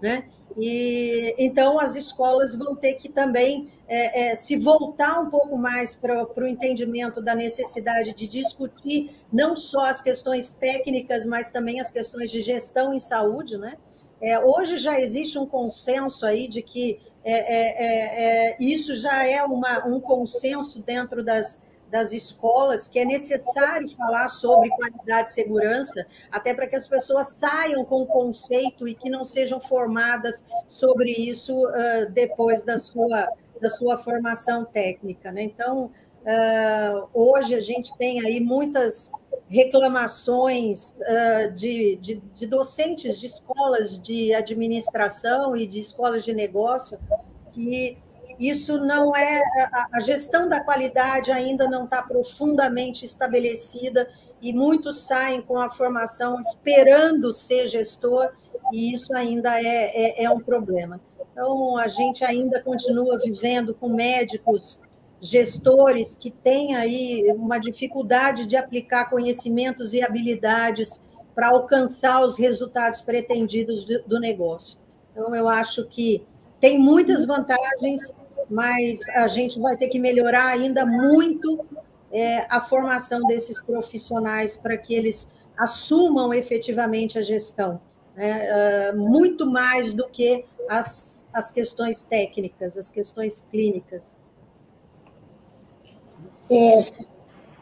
né? 0.00 0.24
E 0.56 1.34
então 1.38 1.80
as 1.80 1.96
escolas 1.96 2.54
vão 2.54 2.76
ter 2.76 2.94
que 2.94 3.08
também 3.08 3.70
é, 3.94 4.30
é, 4.30 4.34
se 4.34 4.56
voltar 4.56 5.20
um 5.20 5.28
pouco 5.28 5.58
mais 5.58 5.94
para 5.94 6.26
o 6.38 6.46
entendimento 6.46 7.20
da 7.20 7.34
necessidade 7.34 8.14
de 8.14 8.26
discutir 8.26 9.10
não 9.30 9.54
só 9.54 9.84
as 9.84 10.00
questões 10.00 10.54
técnicas, 10.54 11.26
mas 11.26 11.50
também 11.50 11.78
as 11.78 11.90
questões 11.90 12.30
de 12.30 12.40
gestão 12.40 12.94
em 12.94 12.98
saúde, 12.98 13.58
né? 13.58 13.76
É, 14.18 14.40
hoje 14.40 14.78
já 14.78 14.98
existe 14.98 15.38
um 15.38 15.44
consenso 15.44 16.24
aí 16.24 16.48
de 16.48 16.62
que 16.62 16.98
é, 17.22 17.34
é, 17.34 18.52
é, 18.52 18.56
isso 18.58 18.96
já 18.96 19.26
é 19.26 19.42
uma, 19.42 19.86
um 19.86 20.00
consenso 20.00 20.82
dentro 20.82 21.22
das, 21.22 21.62
das 21.92 22.10
escolas 22.10 22.88
que 22.88 22.98
é 22.98 23.04
necessário 23.04 23.86
falar 23.90 24.30
sobre 24.30 24.70
qualidade 24.70 25.28
e 25.28 25.32
segurança, 25.32 26.06
até 26.30 26.54
para 26.54 26.66
que 26.66 26.74
as 26.74 26.88
pessoas 26.88 27.28
saiam 27.34 27.84
com 27.84 28.00
o 28.00 28.06
conceito 28.06 28.88
e 28.88 28.94
que 28.94 29.10
não 29.10 29.26
sejam 29.26 29.60
formadas 29.60 30.42
sobre 30.66 31.10
isso 31.10 31.52
uh, 31.52 32.10
depois 32.10 32.62
da 32.62 32.78
sua, 32.78 33.28
da 33.60 33.68
sua 33.68 33.98
formação 33.98 34.64
técnica. 34.64 35.30
Né? 35.30 35.42
Então, 35.42 35.90
uh, 36.22 37.08
hoje 37.12 37.54
a 37.54 37.60
gente 37.60 37.94
tem 37.98 38.24
aí 38.26 38.40
muitas 38.40 39.12
reclamações 39.46 40.94
uh, 40.94 41.52
de, 41.52 41.96
de, 41.96 42.22
de 42.34 42.46
docentes 42.46 43.20
de 43.20 43.26
escolas 43.26 44.00
de 44.00 44.32
administração 44.32 45.54
e 45.54 45.66
de 45.66 45.78
escolas 45.78 46.24
de 46.24 46.32
negócio 46.32 46.98
que 47.50 47.98
isso 48.38 48.78
não 48.78 49.16
é 49.16 49.42
a, 49.92 50.00
gestão 50.00 50.48
da 50.48 50.62
qualidade 50.62 51.30
ainda 51.30 51.68
não 51.68 51.84
está 51.84 52.02
profundamente 52.02 53.04
estabelecida 53.04 54.08
e 54.40 54.52
muitos 54.52 55.02
saem 55.02 55.42
com 55.42 55.58
a 55.58 55.70
formação 55.70 56.40
esperando 56.40 57.32
ser 57.32 57.68
gestor 57.68 58.30
e 58.72 58.92
isso 58.94 59.14
ainda 59.14 59.60
é, 59.60 60.22
é, 60.22 60.24
é 60.24 60.30
um 60.30 60.40
problema. 60.40 61.00
Então 61.32 61.76
a 61.76 61.88
gente 61.88 62.24
ainda 62.24 62.62
continua 62.62 63.18
vivendo 63.18 63.74
com 63.74 63.88
médicos 63.88 64.80
gestores 65.20 66.16
que 66.16 66.30
têm 66.30 66.74
aí 66.74 67.32
uma 67.36 67.58
dificuldade 67.58 68.44
de 68.44 68.56
aplicar 68.56 69.08
conhecimentos 69.08 69.94
e 69.94 70.02
habilidades 70.02 71.04
para 71.34 71.48
alcançar 71.48 72.22
os 72.22 72.36
resultados 72.36 73.02
pretendidos 73.02 73.84
do 73.84 74.20
negócio. 74.20 74.78
Então, 75.12 75.34
eu 75.34 75.48
acho 75.48 75.86
que 75.86 76.26
tem 76.60 76.78
muitas 76.78 77.24
vantagens, 77.24 78.16
mas 78.50 79.00
a 79.10 79.26
gente 79.26 79.58
vai 79.60 79.76
ter 79.76 79.88
que 79.88 79.98
melhorar 79.98 80.46
ainda 80.46 80.84
muito 80.84 81.64
é, 82.12 82.46
a 82.50 82.60
formação 82.60 83.26
desses 83.26 83.60
profissionais 83.60 84.56
para 84.56 84.76
que 84.76 84.94
eles 84.94 85.30
assumam 85.56 86.32
efetivamente 86.32 87.18
a 87.18 87.22
gestão, 87.22 87.80
né? 88.14 88.90
uh, 88.92 88.96
muito 88.96 89.46
mais 89.46 89.92
do 89.92 90.08
que 90.08 90.44
as, 90.68 91.28
as 91.32 91.50
questões 91.50 92.02
técnicas, 92.02 92.76
as 92.76 92.90
questões 92.90 93.46
clínicas. 93.50 94.20
É, 96.50 96.86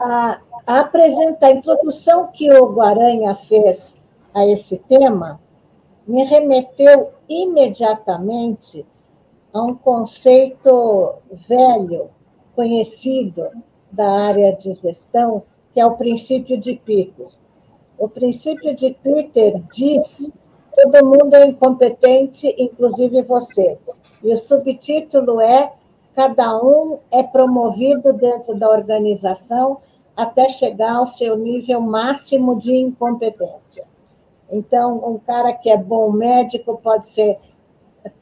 a, 0.01 0.41
a, 0.66 0.81
apresenta, 0.81 1.47
a 1.47 1.53
introdução 1.53 2.28
que 2.33 2.51
o 2.53 2.72
Guaranha 2.72 3.37
fez 3.49 3.95
a 4.35 4.47
esse 4.47 4.78
tema 4.89 5.41
me 6.07 6.24
remeteu 6.24 7.12
imediatamente 7.28 8.85
a 9.53 9.62
um 9.62 9.74
conceito 9.74 11.14
velho, 11.48 12.11
conhecido 12.55 13.48
da 13.90 14.11
área 14.11 14.53
de 14.55 14.74
gestão, 14.74 15.42
que 15.72 15.80
é 15.80 15.86
o 15.86 15.96
princípio 15.96 16.59
de 16.59 16.74
Peter. 16.74 17.28
O 17.98 18.09
princípio 18.09 18.74
de 18.74 18.90
Peter 19.03 19.62
diz 19.72 20.30
todo 20.74 21.05
mundo 21.05 21.34
é 21.34 21.46
incompetente, 21.46 22.55
inclusive 22.59 23.22
você. 23.22 23.78
E 24.22 24.32
o 24.32 24.38
subtítulo 24.38 25.40
é 25.40 25.72
Cada 26.14 26.57
um 26.62 26.98
é 27.11 27.22
promovido 27.22 28.12
dentro 28.12 28.55
da 28.55 28.68
organização 28.68 29.78
até 30.16 30.48
chegar 30.48 30.96
ao 30.96 31.07
seu 31.07 31.36
nível 31.36 31.80
máximo 31.80 32.59
de 32.59 32.76
incompetência. 32.76 33.84
Então, 34.51 34.96
um 35.09 35.18
cara 35.18 35.53
que 35.53 35.70
é 35.70 35.76
bom 35.76 36.11
médico 36.11 36.78
pode 36.82 37.09
ser 37.09 37.38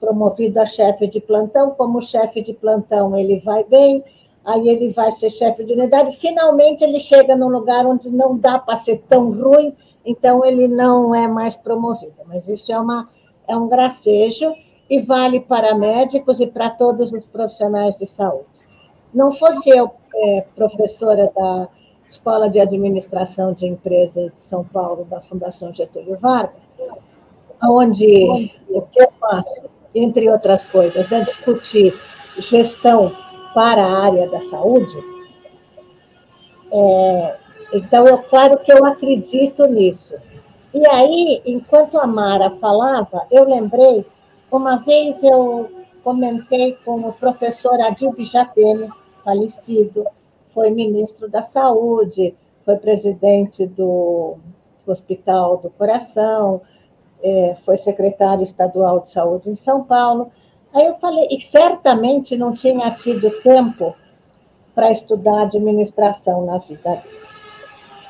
promovido 0.00 0.60
a 0.60 0.66
chefe 0.66 1.06
de 1.06 1.20
plantão, 1.20 1.70
como 1.70 2.02
chefe 2.02 2.42
de 2.42 2.52
plantão 2.52 3.16
ele 3.16 3.40
vai 3.40 3.64
bem, 3.64 4.02
aí 4.44 4.68
ele 4.68 4.92
vai 4.92 5.12
ser 5.12 5.30
chefe 5.30 5.64
de 5.64 5.72
unidade, 5.72 6.16
finalmente 6.16 6.82
ele 6.82 7.00
chega 7.00 7.36
num 7.36 7.48
lugar 7.48 7.86
onde 7.86 8.10
não 8.10 8.36
dá 8.36 8.58
para 8.58 8.76
ser 8.76 9.02
tão 9.08 9.30
ruim, 9.30 9.74
então 10.04 10.44
ele 10.44 10.66
não 10.66 11.14
é 11.14 11.28
mais 11.28 11.54
promovido. 11.54 12.14
Mas 12.26 12.48
isso 12.48 12.72
é, 12.72 12.78
uma, 12.78 13.08
é 13.46 13.56
um 13.56 13.68
gracejo 13.68 14.52
e 14.88 15.00
vale 15.00 15.40
para 15.40 15.74
médicos 15.74 16.40
e 16.40 16.46
para 16.46 16.70
todos 16.70 17.12
os 17.12 17.26
profissionais 17.26 17.94
de 17.96 18.06
saúde. 18.06 18.46
Não 19.12 19.32
fosse 19.32 19.68
eu 19.68 19.90
é, 20.14 20.44
professora 20.54 21.30
da 21.34 21.68
Escola 22.08 22.48
de 22.48 22.58
Administração 22.58 23.52
de 23.52 23.66
Empresas 23.66 24.34
de 24.34 24.40
São 24.40 24.64
Paulo, 24.64 25.04
da 25.04 25.20
Fundação 25.20 25.74
Getúlio 25.74 26.18
Vargas, 26.18 26.66
onde 27.62 28.52
o 28.68 28.82
que 28.82 29.02
eu 29.02 29.08
faço, 29.20 29.62
entre 29.94 30.28
outras 30.30 30.64
coisas, 30.64 31.10
é 31.10 31.20
discutir 31.22 31.98
gestão 32.38 33.10
para 33.54 33.84
a 33.84 34.04
área 34.04 34.28
da 34.28 34.40
saúde. 34.40 34.96
É, 36.70 37.36
então, 37.72 38.06
é 38.06 38.16
claro 38.18 38.58
que 38.58 38.72
eu 38.72 38.84
acredito 38.84 39.66
nisso. 39.66 40.14
E 40.72 40.86
aí, 40.86 41.42
enquanto 41.44 41.98
a 41.98 42.06
Mara 42.06 42.50
falava, 42.52 43.26
eu 43.30 43.44
lembrei, 43.44 44.04
uma 44.50 44.76
vez 44.76 45.22
eu 45.22 45.70
comentei 46.02 46.78
com 46.84 47.00
o 47.00 47.12
professor 47.12 47.80
Adib 47.80 48.24
Jatene, 48.24 48.88
falecido, 49.24 50.06
foi 50.54 50.70
ministro 50.70 51.28
da 51.28 51.42
Saúde, 51.42 52.34
foi 52.64 52.76
presidente 52.76 53.66
do 53.66 54.36
Hospital 54.86 55.58
do 55.58 55.70
Coração, 55.70 56.62
é, 57.22 57.56
foi 57.64 57.76
secretário 57.78 58.44
estadual 58.44 59.00
de 59.00 59.10
saúde 59.10 59.50
em 59.50 59.56
São 59.56 59.84
Paulo. 59.84 60.30
Aí 60.72 60.86
eu 60.86 60.94
falei, 60.96 61.28
e 61.30 61.40
certamente 61.40 62.36
não 62.36 62.52
tinha 62.52 62.90
tido 62.90 63.30
tempo 63.42 63.94
para 64.74 64.92
estudar 64.92 65.42
administração 65.42 66.44
na 66.44 66.58
vida 66.58 66.96
dele. 66.96 67.18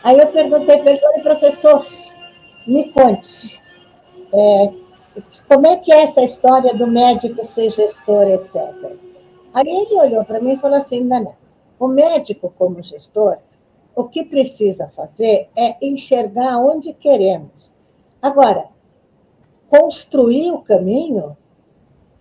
Aí 0.03 0.19
eu 0.19 0.27
perguntei 0.29 0.79
para 0.79 0.93
ele, 0.93 1.23
professor, 1.23 1.87
me 2.67 2.93
conte, 2.93 3.61
é, 4.33 4.73
como 5.49 5.67
é 5.67 5.77
que 5.77 5.93
é 5.93 6.03
essa 6.03 6.23
história 6.23 6.75
do 6.75 6.87
médico 6.87 7.45
ser 7.45 7.71
gestor, 7.71 8.29
etc. 8.29 8.57
Aí 9.53 9.67
ele 9.67 9.99
olhou 9.99 10.25
para 10.25 10.41
mim 10.41 10.53
e 10.53 10.59
falou 10.59 10.77
assim, 10.77 11.01
não, 11.01 11.35
o 11.79 11.89
médico 11.89 12.53
como 12.57 12.83
gestor, 12.83 13.39
o 13.95 14.05
que 14.05 14.25
precisa 14.25 14.89
fazer 14.95 15.49
é 15.57 15.75
enxergar 15.83 16.59
onde 16.59 16.93
queremos. 16.93 17.73
Agora, 18.23 18.67
construir 19.69 20.51
o 20.51 20.61
caminho 20.61 21.37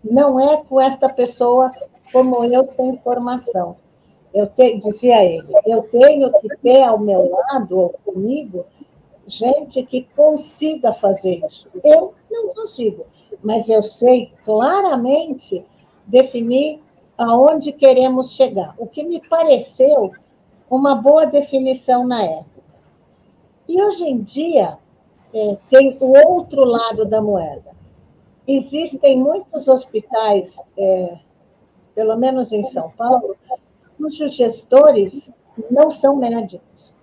não 0.04 0.40
é 0.40 0.58
com 0.58 0.80
esta 0.80 1.10
pessoa 1.10 1.72
como 2.12 2.44
eu 2.46 2.66
sem 2.66 2.98
formação. 2.98 3.78
Eu 4.34 4.48
te, 4.48 4.78
dizia 4.78 5.24
ele, 5.24 5.48
eu 5.66 5.84
tenho 5.84 6.32
que 6.40 6.50
ter 6.58 6.84
ao 6.84 7.00
meu 7.00 7.30
lado 7.30 7.80
ou 7.80 7.96
comigo 8.06 8.66
gente 9.26 9.84
que 9.84 10.08
consiga 10.16 10.94
fazer 10.94 11.44
isso. 11.46 11.68
Eu 11.84 12.14
não 12.30 12.50
consigo, 12.54 13.06
mas 13.44 13.68
eu 13.68 13.84
sei 13.84 14.32
claramente 14.46 15.66
definir 16.06 16.82
aonde 17.18 17.72
queremos 17.72 18.32
chegar. 18.32 18.76
O 18.78 18.88
que 18.88 19.04
me 19.04 19.20
pareceu 19.28 20.12
uma 20.70 20.96
boa 20.96 21.26
definição 21.26 22.06
na 22.06 22.24
época. 22.24 22.58
E 23.68 23.82
hoje 23.82 24.06
em 24.06 24.22
dia, 24.22 24.78
é, 25.34 25.58
tem 25.70 25.98
o 26.00 26.30
outro 26.30 26.64
lado 26.64 27.06
da 27.06 27.22
moeda. 27.22 27.76
Existem 28.48 29.20
muitos 29.20 29.68
hospitais, 29.68 30.56
é, 30.78 31.18
pelo 31.94 32.16
menos 32.16 32.52
em 32.52 32.64
São 32.66 32.90
Paulo, 32.92 33.36
cujos 33.98 34.34
gestores 34.34 35.32
não 35.70 35.90
são 35.92 36.16
médicos. 36.16 36.96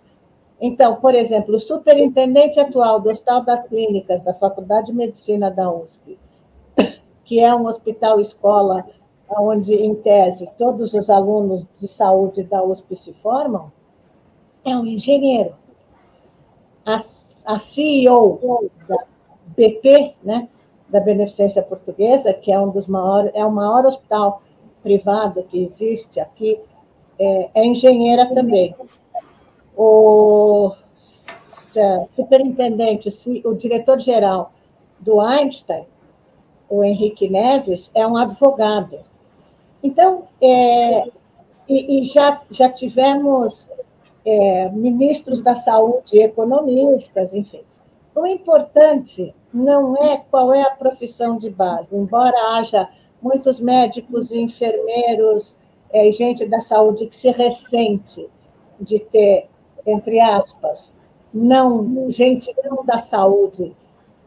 Então, 0.60 0.96
por 0.96 1.14
exemplo, 1.14 1.56
o 1.56 1.60
superintendente 1.60 2.58
atual 2.58 3.00
do 3.00 3.10
Hospital 3.10 3.44
das 3.44 3.66
Clínicas 3.68 4.22
da 4.22 4.32
Faculdade 4.32 4.86
de 4.86 4.92
Medicina 4.94 5.50
da 5.50 5.70
USP, 5.70 6.18
que 7.24 7.40
é 7.40 7.54
um 7.54 7.66
hospital 7.66 8.20
escola 8.20 8.86
onde, 9.28 9.74
em 9.74 9.94
tese, 9.94 10.48
todos 10.56 10.94
os 10.94 11.10
alunos 11.10 11.66
de 11.78 11.88
saúde 11.88 12.44
da 12.44 12.62
USP 12.62 12.96
se 12.96 13.12
formam, 13.14 13.72
é 14.64 14.76
um 14.76 14.86
engenheiro. 14.86 15.54
A, 16.86 17.02
a 17.44 17.58
CEO 17.58 18.70
da 18.88 19.04
BP, 19.56 20.14
né, 20.22 20.48
da 20.88 21.00
Beneficência 21.00 21.62
Portuguesa, 21.62 22.32
que 22.32 22.52
é 22.52 22.58
um 22.58 22.70
dos 22.70 22.86
maiores, 22.86 23.30
é 23.34 23.44
o 23.44 23.50
maior 23.50 23.84
hospital 23.84 24.42
privado 24.82 25.42
que 25.44 25.62
existe 25.62 26.20
aqui, 26.20 26.58
é, 27.18 27.50
é 27.54 27.66
engenheira 27.66 28.26
também. 28.34 28.74
O 29.76 30.72
superintendente, 32.14 33.08
o 33.44 33.54
diretor-geral 33.54 34.52
do 35.00 35.20
Einstein, 35.20 35.84
o 36.68 36.84
Henrique 36.84 37.28
Neves, 37.28 37.90
é 37.94 38.06
um 38.06 38.16
advogado. 38.16 39.00
Então, 39.82 40.24
é, 40.40 41.08
e, 41.68 42.00
e, 42.00 42.04
já, 42.04 42.40
já 42.50 42.70
tivemos 42.70 43.68
é, 44.24 44.68
ministros 44.70 45.42
da 45.42 45.54
saúde, 45.54 46.18
economistas, 46.18 47.34
enfim. 47.34 47.62
O 48.14 48.26
importante 48.26 49.34
não 49.52 49.96
é 49.96 50.22
qual 50.30 50.52
é 50.54 50.62
a 50.62 50.70
profissão 50.70 51.36
de 51.36 51.50
base, 51.50 51.94
embora 51.94 52.56
haja 52.56 52.88
muitos 53.20 53.60
médicos 53.60 54.30
e 54.30 54.38
enfermeiros 54.38 55.56
é, 55.92 56.08
e 56.08 56.12
gente 56.12 56.46
da 56.46 56.60
saúde 56.60 57.06
que 57.06 57.16
se 57.16 57.30
ressente 57.30 58.28
de 58.80 58.98
ter, 58.98 59.48
entre 59.86 60.20
aspas, 60.20 60.94
não 61.32 62.10
gente 62.10 62.54
não 62.64 62.84
da 62.84 62.98
saúde 62.98 63.74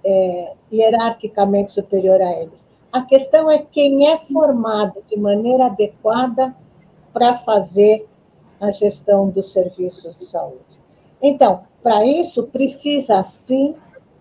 é, 0.04 0.54
hierarquicamente 0.72 1.74
superior 1.74 2.22
a 2.22 2.32
eles. 2.34 2.66
A 2.92 3.02
questão 3.02 3.50
é 3.52 3.60
quem 3.60 4.08
é 4.08 4.18
formado 4.18 5.04
de 5.10 5.18
maneira 5.18 5.66
adequada 5.66 6.56
para 7.14 7.38
fazer 7.40 8.08
a 8.60 8.72
gestão 8.72 9.30
dos 9.30 9.52
serviços 9.52 10.18
de 10.18 10.26
saúde. 10.26 10.78
Então, 11.22 11.62
para 11.82 12.06
isso, 12.06 12.44
precisa 12.44 13.24
sim 13.24 13.76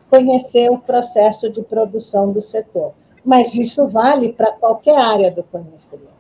conhecer 0.09 0.71
o 0.71 0.79
processo 0.79 1.51
de 1.51 1.63
produção 1.63 2.33
do 2.33 2.41
setor, 2.41 2.93
mas 3.25 3.55
isso 3.55 3.87
vale 3.89 4.33
para 4.33 4.53
qualquer 4.53 4.97
área 4.97 5.31
do 5.31 5.43
conhecimento. 5.43 6.17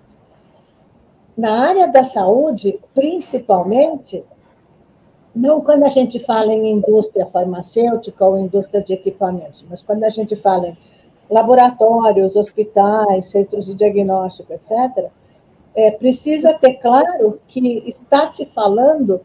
Na 1.37 1.69
área 1.69 1.87
da 1.87 2.03
saúde, 2.03 2.81
principalmente, 2.95 4.25
não 5.35 5.61
quando 5.61 5.85
a 5.85 5.89
gente 5.91 6.19
fala 6.19 6.53
em 6.53 6.73
indústria 6.73 7.27
farmacêutica 7.27 8.25
ou 8.25 8.39
indústria 8.39 8.83
de 8.83 8.95
equipamentos, 8.95 9.64
mas 9.69 9.83
quando 9.83 10.05
a 10.05 10.11
gente 10.11 10.35
fala 10.35 10.69
em 10.69 10.79
laboratórios, 11.29 12.37
hospitais, 12.37 13.31
centros 13.31 13.67
de 13.67 13.75
diagnóstico, 13.75 14.53
etc., 14.55 15.11
é, 15.77 15.91
precisa 15.91 16.55
ter 16.55 16.74
claro 16.74 17.39
que 17.47 17.61
está 17.87 18.27
se 18.27 18.47
falando 18.47 19.20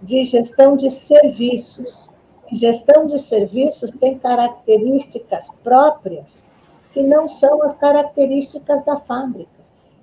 de 0.00 0.24
gestão 0.24 0.76
de 0.76 0.90
serviços. 0.90 2.08
gestão 2.52 3.08
de 3.08 3.18
serviços 3.18 3.90
tem 3.90 4.16
características 4.16 5.48
próprias 5.64 6.52
que 6.92 7.02
não 7.02 7.28
são 7.28 7.62
as 7.62 7.74
características 7.74 8.84
da 8.84 8.98
fábrica. 9.00 9.50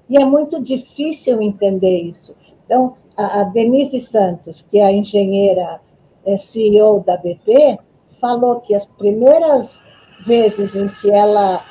E 0.09 0.21
é 0.21 0.25
muito 0.25 0.61
difícil 0.61 1.41
entender 1.41 2.01
isso. 2.01 2.35
Então, 2.65 2.97
a 3.15 3.43
Denise 3.43 4.01
Santos, 4.01 4.61
que 4.69 4.79
é 4.79 4.85
a 4.85 4.91
engenheira 4.91 5.79
é, 6.25 6.35
CEO 6.35 6.99
da 6.99 7.15
BP, 7.15 7.79
falou 8.19 8.59
que 8.59 8.75
as 8.75 8.85
primeiras 8.85 9.81
vezes 10.25 10.75
em 10.75 10.87
que 10.87 11.09
ela 11.09 11.63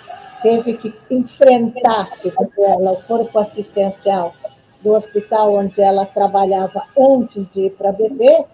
teve 0.42 0.74
que 0.74 0.94
enfrentar-se 1.10 2.30
com 2.30 2.46
ela, 2.64 2.92
o 2.92 3.02
corpo 3.04 3.38
assistencial 3.38 4.34
do 4.82 4.92
hospital 4.92 5.54
onde 5.54 5.80
ela 5.80 6.04
trabalhava 6.04 6.84
antes 6.98 7.48
de 7.48 7.66
ir 7.66 7.70
para 7.70 7.92
BP, 7.92 8.44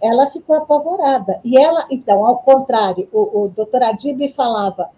ela 0.00 0.26
ficou 0.30 0.56
apavorada. 0.56 1.40
E 1.44 1.58
ela, 1.58 1.86
então, 1.90 2.26
ao 2.26 2.38
contrário, 2.38 3.08
o, 3.12 3.44
o 3.44 3.48
doutor 3.48 3.82
Adib 3.82 4.32
falava, 4.34 4.90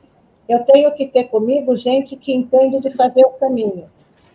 eu 0.48 0.64
tenho 0.64 0.92
que 0.92 1.06
ter 1.06 1.24
comigo 1.24 1.76
gente 1.76 2.16
que 2.16 2.34
entende 2.34 2.80
de 2.80 2.90
fazer 2.90 3.24
o 3.24 3.30
caminho. 3.30 3.88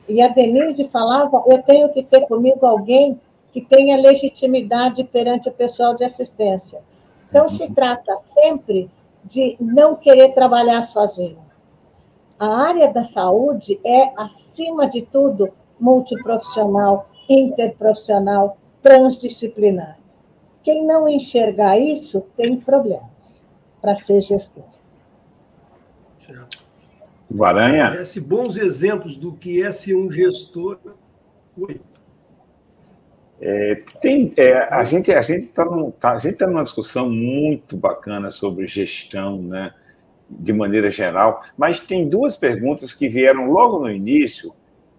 E 0.07 0.21
a 0.21 0.27
Denise 0.27 0.87
falava: 0.89 1.43
eu 1.45 1.61
tenho 1.61 1.89
que 1.89 2.01
ter 2.01 2.21
comigo 2.21 2.65
alguém 2.65 3.19
que 3.51 3.61
tenha 3.61 3.97
legitimidade 3.97 5.03
perante 5.03 5.49
o 5.49 5.51
pessoal 5.51 5.95
de 5.95 6.03
assistência. 6.03 6.81
Então, 7.29 7.47
se 7.47 7.71
trata 7.71 8.17
sempre 8.23 8.89
de 9.23 9.55
não 9.59 9.95
querer 9.95 10.29
trabalhar 10.29 10.81
sozinho. 10.81 11.37
A 12.39 12.47
área 12.47 12.93
da 12.93 13.03
saúde 13.03 13.79
é, 13.85 14.13
acima 14.15 14.89
de 14.89 15.01
tudo, 15.01 15.49
multiprofissional, 15.79 17.09
interprofissional, 17.27 18.57
transdisciplinar. 18.81 19.99
Quem 20.63 20.85
não 20.85 21.07
enxergar 21.07 21.77
isso 21.77 22.21
tem 22.37 22.57
problemas 22.57 23.45
para 23.81 23.95
ser 23.95 24.21
gestor. 24.21 24.63
Certo. 26.17 26.63
Guaranha. 27.31 27.89
Parece 27.89 28.19
bons 28.19 28.57
exemplos 28.57 29.17
do 29.17 29.33
que 29.33 29.61
é 29.61 29.71
ser 29.71 29.95
um 29.95 30.11
gestor. 30.11 30.79
Oi. 31.59 31.81
É, 33.41 33.75
tem, 34.01 34.33
é, 34.35 34.57
a 34.73 34.83
gente 34.83 35.11
a 35.13 35.21
gente 35.21 35.45
está 35.45 35.65
tá, 35.99 36.11
a 36.11 36.19
gente 36.19 36.35
tá 36.35 36.45
numa 36.45 36.63
discussão 36.63 37.09
muito 37.09 37.77
bacana 37.77 38.31
sobre 38.31 38.67
gestão, 38.67 39.41
né, 39.41 39.73
de 40.29 40.53
maneira 40.53 40.91
geral, 40.91 41.41
mas 41.57 41.79
tem 41.79 42.07
duas 42.07 42.35
perguntas 42.35 42.93
que 42.93 43.09
vieram 43.09 43.49
logo 43.51 43.79
no 43.79 43.91
início 43.91 44.53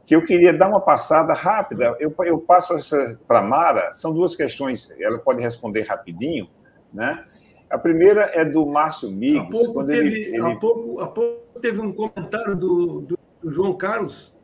que 0.04 0.16
eu 0.16 0.24
queria 0.24 0.52
dar 0.52 0.68
uma 0.68 0.80
passada 0.80 1.32
rápida. 1.32 1.94
Eu, 2.00 2.12
eu 2.24 2.38
passo 2.38 2.74
essa 2.74 3.16
para 3.28 3.40
Mara. 3.42 3.92
São 3.92 4.12
duas 4.12 4.34
questões. 4.34 4.92
Ela 4.98 5.18
pode 5.18 5.40
responder 5.40 5.82
rapidinho, 5.82 6.48
né? 6.92 7.24
A 7.70 7.78
primeira 7.78 8.28
é 8.34 8.44
do 8.44 8.66
Márcio 8.66 9.08
Migues. 9.08 9.42
Há 9.42 9.44
pouco, 9.44 9.86
teve, 9.86 10.08
ele, 10.08 10.36
ele... 10.36 10.40
Há 10.40 10.56
pouco, 10.56 11.00
há 11.00 11.06
pouco 11.06 11.60
teve 11.60 11.80
um 11.80 11.92
comentário 11.92 12.56
do, 12.56 13.02
do, 13.02 13.18
do 13.40 13.50
João 13.52 13.74
Carlos, 13.74 14.34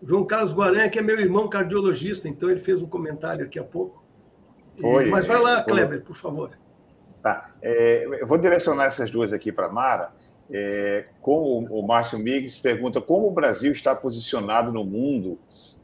João 0.00 0.24
Carlos 0.24 0.52
Guaranha, 0.52 0.88
que 0.88 0.98
é 0.98 1.02
meu 1.02 1.18
irmão 1.18 1.48
cardiologista, 1.48 2.28
então 2.28 2.48
ele 2.48 2.60
fez 2.60 2.80
um 2.80 2.86
comentário 2.86 3.44
aqui 3.44 3.58
há 3.58 3.64
pouco. 3.64 4.04
Foi, 4.80 5.06
Mas 5.06 5.26
vai 5.26 5.40
lá, 5.40 5.62
Kleber, 5.64 6.02
por 6.04 6.14
favor. 6.14 6.52
Tá. 7.20 7.50
É, 7.60 8.06
eu 8.06 8.26
vou 8.26 8.38
direcionar 8.38 8.84
essas 8.84 9.10
duas 9.10 9.32
aqui 9.32 9.50
para 9.50 9.66
a 9.66 9.72
Mara. 9.72 10.12
É, 10.52 11.06
como 11.20 11.66
o 11.70 11.86
Márcio 11.86 12.18
Migues 12.18 12.58
pergunta 12.58 13.00
como 13.00 13.28
o 13.28 13.30
Brasil 13.30 13.70
está 13.70 13.94
posicionado 13.94 14.72
no 14.72 14.84
mundo 14.84 15.38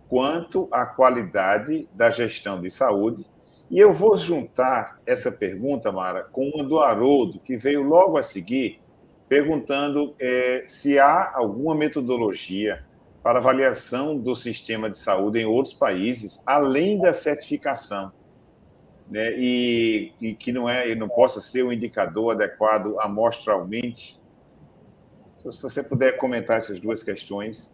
quanto 0.09 0.69
à 0.73 0.85
qualidade 0.85 1.89
da 1.95 2.11
gestão 2.11 2.61
de 2.61 2.71
saúde 2.71 3.25
e 3.69 3.81
eu 3.81 3.93
vou 3.93 4.17
juntar 4.17 5.01
essa 5.05 5.31
pergunta, 5.31 5.91
Mara, 5.91 6.23
com 6.23 6.49
uma 6.51 6.63
do 6.63 6.79
Haroldo, 6.79 7.41
que 7.41 7.57
veio 7.57 7.83
logo 7.83 8.17
a 8.17 8.23
seguir, 8.23 8.81
perguntando 9.29 10.15
é, 10.21 10.63
se 10.69 11.01
há 11.01 11.33
alguma 11.35 11.75
metodologia 11.75 12.85
para 13.25 13.41
avaliação 13.41 14.17
do 14.17 14.37
sistema 14.37 14.89
de 14.89 14.97
saúde 14.97 15.41
em 15.41 15.47
outros 15.47 15.75
países, 15.75 16.41
além 16.47 17.01
da 17.01 17.13
certificação, 17.13 18.13
né, 19.11 19.33
e, 19.37 20.13
e 20.21 20.35
que 20.35 20.53
não 20.53 20.69
é, 20.69 20.95
não 20.95 21.09
possa 21.09 21.41
ser 21.41 21.65
um 21.65 21.73
indicador 21.73 22.33
adequado 22.33 22.95
amostralmente. 23.01 24.21
Então, 25.47 25.53
se 25.53 25.63
você 25.63 25.81
puder 25.81 26.17
comentar 26.17 26.59
essas 26.59 26.81
duas 26.81 27.05
questões 27.05 27.71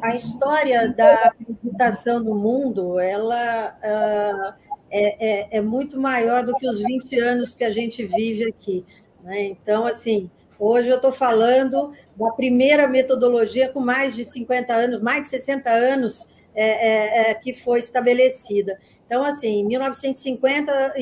a 0.00 0.14
história 0.14 0.88
da 0.92 1.12
acreditação 1.24 2.20
no 2.20 2.36
mundo 2.36 3.00
ela 3.00 3.76
uh, 3.82 4.54
é, 4.88 5.56
é, 5.56 5.58
é, 5.58 5.60
muito 5.60 6.00
maior 6.00 6.46
do 6.46 6.54
que 6.54 6.68
os 6.68 6.78
20 6.78 7.18
anos 7.18 7.56
que 7.56 7.64
a 7.64 7.72
gente 7.72 8.04
vive 8.04 8.44
aqui. 8.44 8.84
Né? 9.24 9.46
Então, 9.46 9.84
assim, 9.84 10.30
hoje 10.56 10.88
eu 10.88 10.96
estou 10.96 11.10
falando 11.10 11.92
da 12.16 12.30
primeira 12.30 12.86
metodologia 12.86 13.68
com 13.72 13.80
mais 13.80 14.14
de 14.14 14.24
50 14.24 14.72
anos, 14.72 15.02
mais 15.02 15.22
de 15.22 15.28
60 15.30 15.68
anos 15.68 16.30
é, 16.54 16.64
é, 16.64 17.30
é, 17.30 17.34
que 17.34 17.52
foi 17.54 17.80
estabelecida. 17.80 18.78
Então, 19.04 19.24
assim, 19.24 19.62
em 19.62 19.66
1951, 19.66 20.92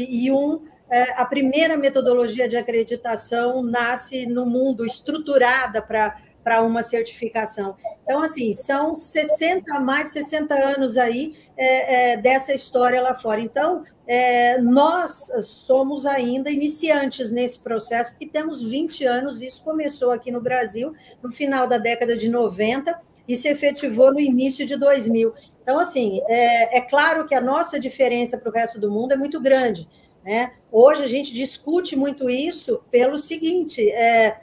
é, 0.55 0.67
a 1.17 1.25
primeira 1.25 1.77
metodologia 1.77 2.49
de 2.49 2.57
acreditação 2.57 3.63
nasce 3.63 4.27
no 4.27 4.45
mundo 4.45 4.85
estruturada 4.85 5.81
para 5.81 6.17
para 6.43 6.63
uma 6.63 6.83
certificação. 6.83 7.77
Então, 8.03 8.23
assim, 8.23 8.53
são 8.53 8.95
60, 8.95 9.79
mais 9.81 10.13
60 10.13 10.55
anos 10.55 10.97
aí 10.97 11.37
é, 11.57 12.13
é, 12.13 12.17
dessa 12.17 12.53
história 12.55 13.01
lá 13.01 13.15
fora. 13.15 13.41
Então, 13.41 13.85
é, 14.07 14.59
nós 14.61 15.31
somos 15.45 16.07
ainda 16.07 16.51
iniciantes 16.51 17.31
nesse 17.31 17.61
processo, 17.61 18.13
porque 18.13 18.27
temos 18.27 18.63
20 18.63 19.05
anos, 19.05 19.41
isso 19.41 19.63
começou 19.63 20.11
aqui 20.11 20.33
no 20.33 20.41
Brasil 20.41 20.93
no 21.23 21.31
final 21.31 21.69
da 21.69 21.79
década 21.79 22.17
de 22.17 22.29
90 22.29 22.99
e 23.29 23.37
se 23.37 23.49
efetivou 23.49 24.13
no 24.13 24.19
início 24.19 24.67
de 24.67 24.77
2000. 24.77 25.33
Então, 25.63 25.79
assim, 25.79 26.21
é, 26.27 26.79
é 26.79 26.81
claro 26.81 27.27
que 27.27 27.35
a 27.35 27.41
nossa 27.41 27.79
diferença 27.79 28.37
para 28.37 28.51
o 28.51 28.53
resto 28.53 28.81
do 28.81 28.91
mundo 28.91 29.13
é 29.13 29.17
muito 29.17 29.41
grande. 29.41 29.89
Né? 30.25 30.53
Hoje 30.71 31.03
a 31.03 31.07
gente 31.07 31.33
discute 31.33 31.97
muito 31.97 32.29
isso 32.29 32.83
pelo 32.91 33.19
seguinte: 33.19 33.91
é, 33.91 34.43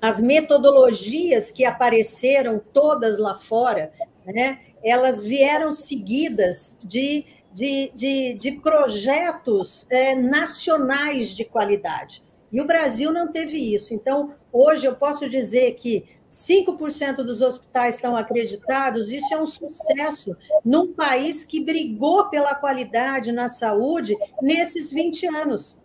as 0.00 0.20
metodologias 0.20 1.50
que 1.50 1.64
apareceram 1.64 2.60
todas 2.72 3.18
lá 3.18 3.34
fora, 3.34 3.92
né, 4.24 4.60
elas 4.84 5.24
vieram 5.24 5.72
seguidas 5.72 6.78
de, 6.82 7.24
de, 7.52 7.90
de, 7.94 8.34
de 8.34 8.52
projetos 8.52 9.86
é, 9.90 10.14
nacionais 10.14 11.34
de 11.34 11.44
qualidade. 11.44 12.22
E 12.52 12.60
o 12.60 12.66
Brasil 12.66 13.12
não 13.12 13.32
teve 13.32 13.74
isso. 13.74 13.92
Então, 13.92 14.34
hoje 14.52 14.86
eu 14.86 14.94
posso 14.94 15.28
dizer 15.28 15.72
que 15.74 16.04
5% 16.28 17.16
dos 17.16 17.40
hospitais 17.40 17.96
estão 17.96 18.16
acreditados, 18.16 19.10
isso 19.12 19.32
é 19.32 19.40
um 19.40 19.46
sucesso 19.46 20.36
num 20.64 20.92
país 20.92 21.44
que 21.44 21.64
brigou 21.64 22.28
pela 22.28 22.54
qualidade 22.54 23.32
na 23.32 23.48
saúde 23.48 24.16
nesses 24.42 24.90
20 24.90 25.26
anos. 25.28 25.78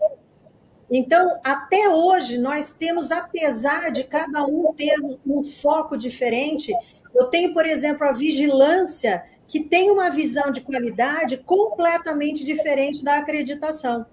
Então, 0.90 1.40
até 1.44 1.88
hoje, 1.88 2.38
nós 2.38 2.74
temos, 2.74 3.12
apesar 3.12 3.92
de 3.92 4.04
cada 4.04 4.46
um 4.46 4.74
ter 4.74 4.96
um 5.26 5.42
foco 5.42 5.96
diferente, 5.96 6.74
eu 7.16 7.28
tenho, 7.28 7.54
por 7.54 7.66
exemplo, 7.66 8.06
a 8.06 8.12
vigilância, 8.12 9.24
que 9.48 9.62
tem 9.62 9.90
uma 9.92 10.10
visão 10.10 10.52
de 10.52 10.62
qualidade 10.62 11.38
completamente 11.38 12.44
diferente 12.44 13.04
da 13.04 13.18
acreditação. 13.18 14.06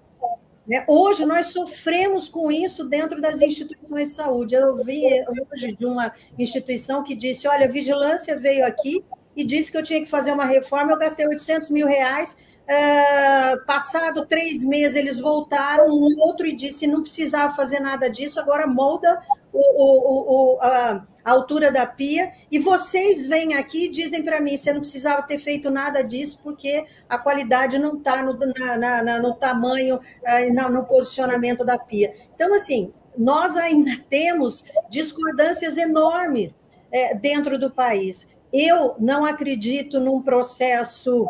Né? 0.69 0.85
Hoje, 0.87 1.25
nós 1.25 1.47
sofremos 1.47 2.29
com 2.29 2.51
isso 2.51 2.87
dentro 2.87 3.19
das 3.19 3.41
instituições 3.41 4.09
de 4.09 4.13
saúde. 4.13 4.53
Eu 4.53 4.83
vi 4.83 5.01
hoje 5.51 5.75
de 5.75 5.83
uma 5.83 6.13
instituição 6.37 7.03
que 7.03 7.15
disse: 7.15 7.47
olha, 7.47 7.65
a 7.65 7.69
vigilância 7.69 8.37
veio 8.37 8.63
aqui 8.63 9.03
e 9.35 9.43
disse 9.43 9.71
que 9.71 9.77
eu 9.79 9.83
tinha 9.83 9.99
que 9.99 10.05
fazer 10.05 10.31
uma 10.31 10.45
reforma, 10.45 10.91
eu 10.91 10.99
gastei 10.99 11.25
800 11.25 11.71
mil 11.71 11.87
reais 11.87 12.37
Uh, 12.69 13.65
passado 13.65 14.27
três 14.27 14.63
meses, 14.63 14.95
eles 14.95 15.19
voltaram, 15.19 15.87
um 15.87 16.07
outro 16.19 16.45
e 16.45 16.55
disse 16.55 16.85
não 16.85 17.01
precisava 17.01 17.51
fazer 17.55 17.79
nada 17.79 18.11
disso, 18.11 18.39
agora 18.39 18.67
molda 18.67 19.19
o, 19.51 19.57
o, 19.57 20.53
o, 20.53 20.59
a, 21.29 21.33
altura 21.33 21.71
da 21.71 21.85
pia, 21.85 22.31
e 22.51 22.59
vocês 22.59 23.25
vêm 23.25 23.53
aqui 23.55 23.85
e 23.85 23.91
dizem 23.91 24.23
para 24.23 24.41
mim, 24.41 24.57
você 24.57 24.71
não 24.71 24.81
precisava 24.81 25.23
ter 25.23 25.37
feito 25.37 25.69
nada 25.69 26.03
disso, 26.03 26.39
porque 26.43 26.85
a 27.07 27.17
qualidade 27.17 27.77
não 27.77 27.97
está 27.97 28.23
no, 28.23 28.37
na, 28.77 29.03
na, 29.03 29.19
no 29.19 29.33
tamanho, 29.35 29.97
uh, 29.97 30.71
no 30.71 30.85
posicionamento 30.85 31.63
da 31.63 31.77
pia. 31.77 32.13
Então, 32.35 32.53
assim, 32.53 32.93
nós 33.17 33.55
ainda 33.55 33.91
temos 34.09 34.63
discordâncias 34.89 35.77
enormes 35.77 36.67
é, 36.91 37.15
dentro 37.15 37.59
do 37.59 37.69
país. 37.69 38.27
Eu 38.51 38.95
não 38.99 39.25
acredito 39.25 39.99
num 39.99 40.21
processo 40.21 41.29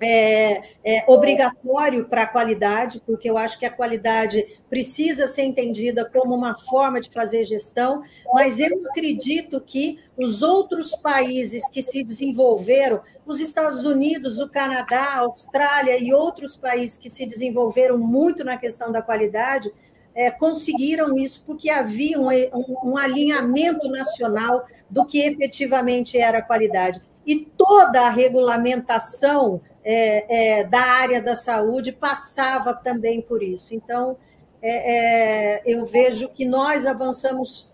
é, 0.00 0.62
é, 0.84 1.04
obrigatório 1.08 2.04
para 2.06 2.22
a 2.22 2.26
qualidade, 2.26 3.02
porque 3.04 3.28
eu 3.28 3.36
acho 3.36 3.58
que 3.58 3.66
a 3.66 3.70
qualidade 3.70 4.58
precisa 4.70 5.26
ser 5.26 5.42
entendida 5.42 6.04
como 6.04 6.34
uma 6.34 6.56
forma 6.56 7.00
de 7.00 7.10
fazer 7.10 7.44
gestão, 7.44 8.02
mas 8.32 8.58
eu 8.60 8.86
acredito 8.90 9.60
que 9.60 9.98
os 10.16 10.42
outros 10.42 10.94
países 10.94 11.68
que 11.68 11.82
se 11.82 12.04
desenvolveram, 12.04 13.00
os 13.26 13.40
Estados 13.40 13.84
Unidos, 13.84 14.38
o 14.38 14.48
Canadá, 14.48 15.14
a 15.14 15.18
Austrália 15.20 15.98
e 15.98 16.12
outros 16.12 16.54
países 16.54 16.96
que 16.96 17.10
se 17.10 17.26
desenvolveram 17.26 17.98
muito 17.98 18.44
na 18.44 18.56
questão 18.56 18.92
da 18.92 19.02
qualidade, 19.02 19.72
é, 20.14 20.30
conseguiram 20.30 21.16
isso 21.16 21.44
porque 21.46 21.70
havia 21.70 22.18
um, 22.18 22.28
um, 22.28 22.90
um 22.90 22.98
alinhamento 22.98 23.88
nacional 23.88 24.64
do 24.90 25.04
que 25.04 25.20
efetivamente 25.20 26.18
era 26.18 26.38
a 26.38 26.42
qualidade. 26.42 27.00
E 27.28 27.44
toda 27.58 28.06
a 28.06 28.08
regulamentação 28.08 29.60
é, 29.84 30.60
é, 30.60 30.64
da 30.64 30.80
área 30.80 31.20
da 31.20 31.34
saúde 31.34 31.92
passava 31.92 32.72
também 32.72 33.20
por 33.20 33.42
isso. 33.42 33.74
Então, 33.74 34.16
é, 34.62 35.58
é 35.58 35.62
eu 35.66 35.84
vejo 35.84 36.30
que 36.30 36.46
nós 36.46 36.86
avançamos 36.86 37.70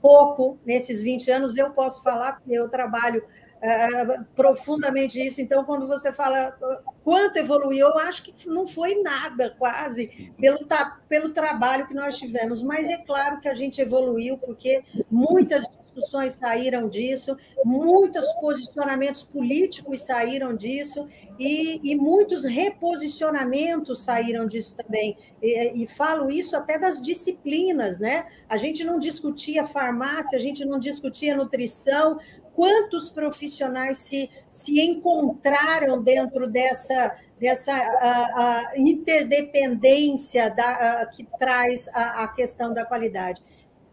pouco 0.00 0.56
nesses 0.64 1.02
20 1.02 1.32
anos. 1.32 1.56
Eu 1.56 1.72
posso 1.72 2.00
falar, 2.00 2.34
porque 2.34 2.56
eu 2.56 2.68
trabalho 2.68 3.24
é, 3.60 4.20
profundamente 4.36 5.20
isso. 5.20 5.40
Então, 5.40 5.64
quando 5.64 5.88
você 5.88 6.12
fala 6.12 6.56
quanto 7.02 7.38
evoluiu, 7.38 7.88
eu 7.88 7.98
acho 7.98 8.22
que 8.22 8.32
não 8.46 8.68
foi 8.68 9.02
nada, 9.02 9.52
quase, 9.58 10.32
pelo, 10.38 10.60
pelo 11.08 11.30
trabalho 11.30 11.88
que 11.88 11.94
nós 11.94 12.16
tivemos. 12.16 12.62
Mas 12.62 12.88
é 12.88 12.98
claro 12.98 13.40
que 13.40 13.48
a 13.48 13.54
gente 13.54 13.80
evoluiu, 13.80 14.38
porque 14.38 14.84
muitas 15.10 15.66
discussões 15.90 16.34
saíram 16.34 16.88
disso, 16.88 17.36
muitos 17.64 18.24
posicionamentos 18.40 19.24
políticos 19.24 20.02
saíram 20.06 20.54
disso, 20.54 21.06
e, 21.38 21.80
e 21.82 21.96
muitos 21.96 22.44
reposicionamentos 22.44 24.04
saíram 24.04 24.46
disso 24.46 24.76
também. 24.76 25.16
E, 25.42 25.82
e, 25.82 25.86
falo 25.86 26.30
isso 26.30 26.56
até 26.56 26.78
das 26.78 27.00
disciplinas, 27.00 27.98
né? 27.98 28.26
A 28.48 28.56
gente 28.56 28.84
não 28.84 28.98
discutia 28.98 29.64
farmácia, 29.64 30.36
a 30.36 30.40
gente 30.40 30.64
não 30.64 30.78
discutia 30.78 31.36
nutrição. 31.36 32.18
Quantos 32.54 33.10
profissionais 33.10 33.98
se, 33.98 34.30
se 34.50 34.80
encontraram 34.80 36.02
dentro 36.02 36.46
dessa 36.46 37.16
dessa 37.40 37.72
a, 37.72 38.68
a 38.68 38.78
interdependência 38.78 40.50
da, 40.50 41.00
a, 41.00 41.06
que 41.06 41.26
traz 41.38 41.88
a, 41.88 42.24
a, 42.24 42.28
questão 42.28 42.74
da 42.74 42.84
qualidade. 42.84 43.42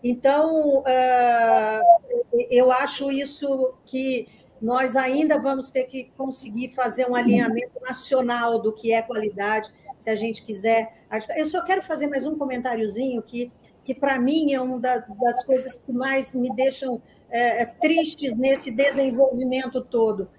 Então, 0.04 0.80
uh, 0.80 2.46
eu 2.50 2.72
acho 2.72 3.10
isso 3.12 3.74
que 3.86 4.28
nós 4.62 4.96
ainda 4.96 5.40
vamos 5.40 5.70
ter 5.70 5.84
que 5.84 6.06
conseguir 6.18 6.74
fazer 6.74 7.10
um 7.10 7.16
alinhamento 7.16 7.80
nacional 7.82 8.60
do 8.60 8.74
que 8.74 8.92
é 8.92 9.02
qualidade, 9.02 9.72
se 9.98 10.10
a 10.10 10.16
gente 10.16 10.44
quiser. 10.44 11.06
Eu 11.36 11.46
só 11.46 11.64
quero 11.64 11.82
fazer 11.82 12.08
mais 12.08 12.26
um 12.26 12.38
comentáriozinho 12.38 13.22
que, 13.22 13.52
que 13.84 13.94
para 13.94 14.20
mim, 14.20 14.54
é 14.54 14.62
uma 14.62 14.80
das 14.80 15.44
coisas 15.44 15.80
que 15.80 15.92
mais 15.92 16.34
me 16.36 16.54
deixam 16.56 17.02
é, 17.30 17.66
tristes 17.66 18.38
nesse 18.38 18.72
desenvolvimento 18.72 19.82
todo. 19.82 20.30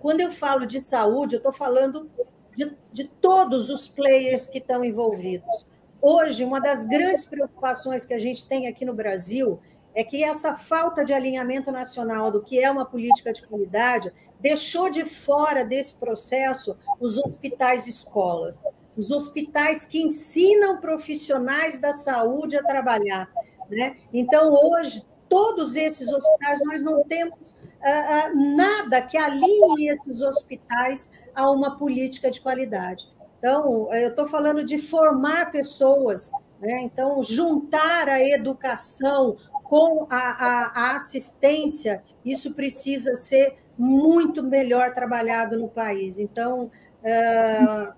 Quando 0.00 0.20
eu 0.20 0.30
falo 0.30 0.66
de 0.66 0.80
saúde, 0.80 1.34
eu 1.34 1.38
estou 1.38 1.52
falando 1.52 2.10
de, 2.56 2.76
de 2.92 3.04
todos 3.04 3.68
os 3.68 3.88
players 3.88 4.48
que 4.48 4.58
estão 4.58 4.84
envolvidos 4.84 5.67
Hoje, 6.00 6.44
uma 6.44 6.60
das 6.60 6.84
grandes 6.84 7.26
preocupações 7.26 8.06
que 8.06 8.14
a 8.14 8.18
gente 8.18 8.46
tem 8.46 8.68
aqui 8.68 8.84
no 8.84 8.94
Brasil 8.94 9.60
é 9.94 10.04
que 10.04 10.22
essa 10.22 10.54
falta 10.54 11.04
de 11.04 11.12
alinhamento 11.12 11.72
nacional 11.72 12.30
do 12.30 12.42
que 12.42 12.62
é 12.62 12.70
uma 12.70 12.84
política 12.84 13.32
de 13.32 13.44
qualidade 13.46 14.12
deixou 14.40 14.88
de 14.88 15.04
fora 15.04 15.64
desse 15.64 15.94
processo 15.94 16.76
os 17.00 17.18
hospitais 17.18 17.86
escola, 17.86 18.56
os 18.96 19.10
hospitais 19.10 19.84
que 19.84 20.00
ensinam 20.00 20.80
profissionais 20.80 21.80
da 21.80 21.90
saúde 21.90 22.56
a 22.56 22.62
trabalhar. 22.62 23.28
Né? 23.68 23.96
Então, 24.12 24.54
hoje, 24.54 25.04
todos 25.28 25.74
esses 25.74 26.08
hospitais, 26.08 26.60
nós 26.64 26.82
não 26.82 27.02
temos 27.02 27.56
ah, 27.82 27.88
ah, 27.90 28.34
nada 28.34 29.02
que 29.02 29.16
alinhe 29.16 29.88
esses 29.88 30.22
hospitais 30.22 31.10
a 31.34 31.50
uma 31.50 31.76
política 31.76 32.30
de 32.30 32.40
qualidade. 32.40 33.06
Então, 33.38 33.92
eu 33.94 34.10
estou 34.10 34.26
falando 34.26 34.64
de 34.64 34.78
formar 34.78 35.52
pessoas, 35.52 36.30
né? 36.60 36.80
então, 36.82 37.22
juntar 37.22 38.08
a 38.08 38.22
educação 38.22 39.36
com 39.62 40.06
a, 40.10 40.16
a, 40.16 40.72
a 40.74 40.96
assistência, 40.96 42.02
isso 42.24 42.54
precisa 42.54 43.14
ser 43.14 43.56
muito 43.76 44.42
melhor 44.42 44.92
trabalhado 44.92 45.56
no 45.56 45.68
país. 45.68 46.18
Então, 46.18 46.64
uh, 46.64 47.92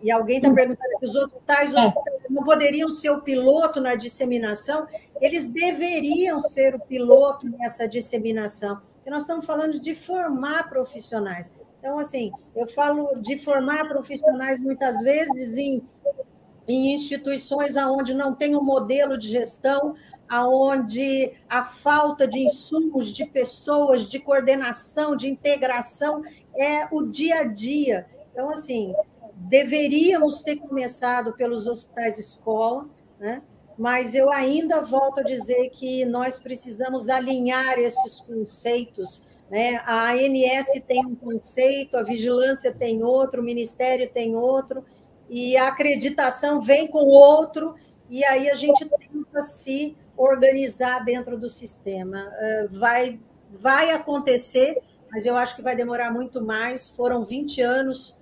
e 0.00 0.10
alguém 0.10 0.36
está 0.36 0.52
perguntando 0.52 0.98
que 1.00 1.06
os 1.06 1.16
hospitais, 1.16 1.70
os 1.70 1.76
é. 1.76 1.86
hospitais 1.86 2.20
não 2.30 2.44
poderiam 2.44 2.90
ser 2.90 3.10
o 3.10 3.22
piloto 3.22 3.80
na 3.80 3.94
disseminação, 3.94 4.86
eles 5.20 5.48
deveriam 5.48 6.40
ser 6.40 6.74
o 6.74 6.80
piloto 6.80 7.48
nessa 7.48 7.88
disseminação, 7.88 8.80
porque 8.94 9.10
nós 9.10 9.22
estamos 9.22 9.44
falando 9.44 9.80
de 9.80 9.94
formar 9.94 10.68
profissionais. 10.68 11.52
Então, 11.78 11.98
assim, 11.98 12.32
eu 12.56 12.66
falo 12.66 13.20
de 13.20 13.38
formar 13.38 13.86
profissionais 13.88 14.60
muitas 14.60 15.00
vezes 15.00 15.56
em, 15.56 15.82
em 16.66 16.94
instituições 16.94 17.76
onde 17.76 18.12
não 18.14 18.34
tem 18.34 18.56
um 18.56 18.64
modelo 18.64 19.16
de 19.16 19.28
gestão, 19.28 19.94
aonde 20.28 21.32
a 21.48 21.64
falta 21.64 22.26
de 22.26 22.40
insumos, 22.40 23.12
de 23.12 23.24
pessoas, 23.24 24.08
de 24.08 24.18
coordenação, 24.18 25.16
de 25.16 25.28
integração 25.28 26.22
é 26.56 26.86
o 26.92 27.02
dia 27.02 27.40
a 27.40 27.44
dia. 27.44 28.06
Então, 28.32 28.50
assim, 28.50 28.92
deveríamos 29.34 30.42
ter 30.42 30.56
começado 30.56 31.32
pelos 31.32 31.66
hospitais 31.66 32.18
escola, 32.18 32.86
né? 33.18 33.40
mas 33.78 34.14
eu 34.14 34.30
ainda 34.32 34.80
volto 34.82 35.20
a 35.20 35.22
dizer 35.22 35.70
que 35.70 36.04
nós 36.04 36.38
precisamos 36.38 37.08
alinhar 37.08 37.78
esses 37.78 38.20
conceitos 38.20 39.24
né? 39.50 39.80
A 39.84 40.12
ANS 40.12 40.82
tem 40.86 41.04
um 41.06 41.14
conceito, 41.14 41.96
a 41.96 42.02
vigilância 42.02 42.72
tem 42.72 43.02
outro, 43.02 43.40
o 43.40 43.44
Ministério 43.44 44.08
tem 44.08 44.36
outro, 44.36 44.84
e 45.28 45.56
a 45.56 45.68
acreditação 45.68 46.60
vem 46.60 46.86
com 46.86 47.04
outro, 47.04 47.74
e 48.08 48.24
aí 48.24 48.48
a 48.50 48.54
gente 48.54 48.84
tenta 48.84 49.40
se 49.40 49.96
organizar 50.16 51.04
dentro 51.04 51.38
do 51.38 51.48
sistema. 51.48 52.18
Ah, 52.18 52.66
vai, 52.70 53.20
vai 53.50 53.90
acontecer, 53.90 54.82
mas 55.10 55.26
eu 55.26 55.36
acho 55.36 55.56
que 55.56 55.62
vai 55.62 55.76
demorar 55.76 56.10
muito 56.10 56.44
mais. 56.44 56.88
Foram 56.88 57.22
20 57.22 57.60
anos 57.60 58.18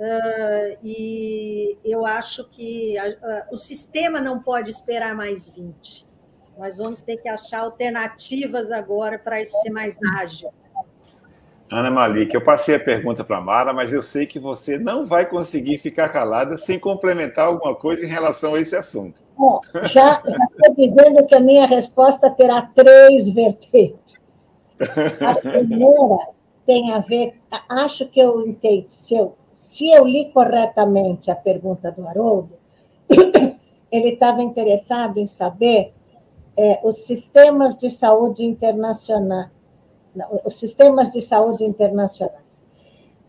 Uh, 0.00 0.78
e 0.82 1.78
eu 1.84 2.06
acho 2.06 2.48
que 2.48 2.96
a, 2.96 3.48
o 3.52 3.56
sistema 3.56 4.18
não 4.18 4.42
pode 4.42 4.70
esperar 4.70 5.14
mais 5.14 5.46
20. 5.46 6.08
Nós 6.56 6.78
vamos 6.78 7.02
ter 7.02 7.18
que 7.18 7.28
achar 7.28 7.60
alternativas 7.60 8.70
agora 8.70 9.18
para 9.18 9.42
isso 9.42 9.54
ser 9.60 9.68
mais 9.68 9.98
ágil. 10.18 10.50
Ana 11.70 11.88
Malik, 11.88 12.34
eu 12.34 12.42
passei 12.42 12.74
a 12.74 12.80
pergunta 12.80 13.22
para 13.22 13.40
Mara, 13.40 13.72
mas 13.72 13.92
eu 13.92 14.02
sei 14.02 14.26
que 14.26 14.40
você 14.40 14.76
não 14.76 15.06
vai 15.06 15.24
conseguir 15.24 15.78
ficar 15.78 16.08
calada 16.08 16.56
sem 16.56 16.80
complementar 16.80 17.46
alguma 17.46 17.76
coisa 17.76 18.04
em 18.04 18.08
relação 18.08 18.54
a 18.54 18.60
esse 18.60 18.74
assunto. 18.74 19.22
Bom, 19.38 19.60
já 19.84 20.20
estou 20.26 20.74
dizendo 20.74 21.24
que 21.26 21.34
a 21.34 21.40
minha 21.40 21.66
resposta 21.66 22.28
terá 22.28 22.62
três 22.74 23.28
vertentes. 23.28 24.18
A 25.20 25.34
primeira 25.34 26.18
tem 26.66 26.92
a 26.92 26.98
ver, 26.98 27.34
acho 27.68 28.06
que 28.06 28.18
eu 28.18 28.46
entendi, 28.46 28.86
se 28.88 29.14
eu, 29.14 29.36
se 29.52 29.90
eu 29.90 30.04
li 30.04 30.30
corretamente 30.32 31.30
a 31.30 31.36
pergunta 31.36 31.92
do 31.92 32.06
Haroldo, 32.06 32.58
ele 33.90 34.10
estava 34.10 34.42
interessado 34.42 35.18
em 35.18 35.26
saber 35.28 35.92
é, 36.56 36.80
os 36.82 37.06
sistemas 37.06 37.76
de 37.76 37.90
saúde 37.90 38.44
internacional, 38.44 39.46
os 40.44 40.58
sistemas 40.58 41.10
de 41.10 41.22
saúde 41.22 41.64
internacionais. 41.64 42.64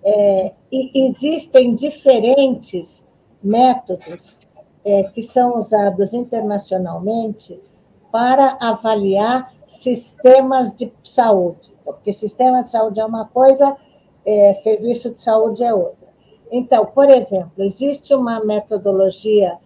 É, 0.04 0.54
e 0.72 1.08
existem 1.08 1.76
diferentes 1.76 3.04
métodos 3.44 4.38
é, 4.84 5.04
que 5.04 5.22
são 5.22 5.58
usados 5.58 6.14
internacionalmente 6.14 7.60
para 8.12 8.58
avaliar 8.60 9.54
sistemas 9.68 10.74
de 10.74 10.92
saúde, 11.04 11.72
porque 11.86 12.12
sistema 12.12 12.64
de 12.64 12.72
saúde 12.72 13.00
é 13.00 13.06
uma 13.06 13.26
coisa, 13.26 13.76
é, 14.26 14.54
serviço 14.54 15.12
de 15.12 15.22
saúde 15.22 15.64
é 15.64 15.74
outra. 15.74 16.10
Então, 16.52 16.86
por 16.86 17.10
exemplo, 17.10 17.64
existe 17.64 18.14
uma 18.14 18.44
metodologia 18.44 19.58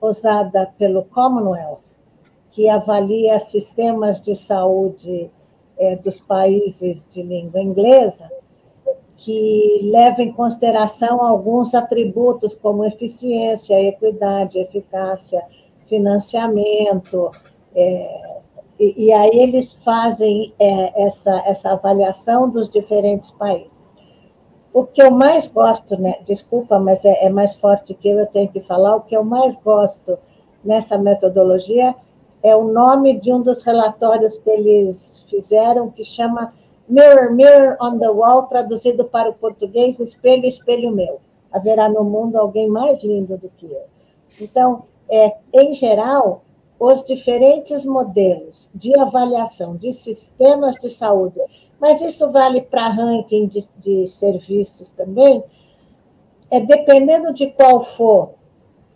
usada 0.00 0.72
pelo 0.78 1.04
Commonwealth 1.04 1.80
que 2.52 2.68
avalia 2.68 3.38
sistemas 3.38 4.20
de 4.20 4.34
saúde 4.34 5.30
é, 5.80 5.96
dos 5.96 6.20
países 6.20 7.06
de 7.10 7.22
língua 7.22 7.58
inglesa, 7.58 8.30
que 9.16 9.80
leva 9.90 10.22
em 10.22 10.30
consideração 10.30 11.22
alguns 11.22 11.74
atributos 11.74 12.54
como 12.54 12.84
eficiência, 12.84 13.80
equidade, 13.80 14.58
eficácia, 14.58 15.42
financiamento, 15.88 17.30
é, 17.74 18.40
e, 18.78 19.06
e, 19.06 19.12
aí 19.12 19.30
eles 19.34 19.72
fazem 19.84 20.54
é, 20.58 21.04
essa, 21.04 21.42
essa 21.46 21.72
avaliação 21.72 22.48
dos 22.48 22.70
diferentes 22.70 23.30
países. 23.30 23.78
O 24.72 24.84
que 24.84 25.02
eu 25.02 25.10
mais 25.10 25.46
gosto, 25.46 26.00
né, 26.00 26.20
desculpa, 26.26 26.78
mas 26.78 27.04
é, 27.04 27.26
é 27.26 27.28
mais 27.28 27.54
forte 27.56 27.92
que 27.92 28.08
eu, 28.08 28.18
eu 28.20 28.26
tenho 28.26 28.48
que 28.48 28.60
falar, 28.60 28.96
o 28.96 29.02
que 29.02 29.14
eu 29.14 29.24
mais 29.24 29.54
gosto 29.56 30.18
nessa 30.64 30.96
metodologia 30.96 31.94
é 32.42 32.56
o 32.56 32.64
nome 32.64 33.20
de 33.20 33.32
um 33.32 33.42
dos 33.42 33.62
relatórios 33.62 34.38
que 34.38 34.50
eles 34.50 35.24
fizeram, 35.28 35.90
que 35.90 36.04
chama 36.04 36.54
Mirror, 36.88 37.32
Mirror 37.32 37.76
on 37.80 37.98
the 37.98 38.08
Wall, 38.08 38.44
traduzido 38.44 39.04
para 39.04 39.30
o 39.30 39.34
português, 39.34 39.98
Espelho, 40.00 40.46
Espelho 40.46 40.90
Meu. 40.90 41.20
Haverá 41.52 41.88
no 41.88 42.04
mundo 42.04 42.36
alguém 42.36 42.68
mais 42.68 43.02
lindo 43.02 43.36
do 43.36 43.48
que 43.50 43.66
eu. 43.66 43.82
Então, 44.40 44.84
é, 45.08 45.36
em 45.52 45.74
geral, 45.74 46.42
os 46.78 47.04
diferentes 47.04 47.84
modelos 47.84 48.70
de 48.74 48.98
avaliação 48.98 49.76
de 49.76 49.92
sistemas 49.92 50.76
de 50.76 50.88
saúde, 50.90 51.38
mas 51.78 52.00
isso 52.00 52.30
vale 52.30 52.62
para 52.62 52.88
ranking 52.88 53.46
de, 53.46 53.68
de 53.76 54.08
serviços 54.08 54.90
também, 54.92 55.44
é 56.50 56.58
dependendo 56.60 57.32
de 57.34 57.48
qual 57.48 57.84
for 57.84 58.30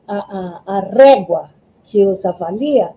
a, 0.08 0.16
a, 0.16 0.62
a 0.78 0.80
régua 0.80 1.50
que 1.84 2.04
os 2.04 2.24
avalia, 2.24 2.92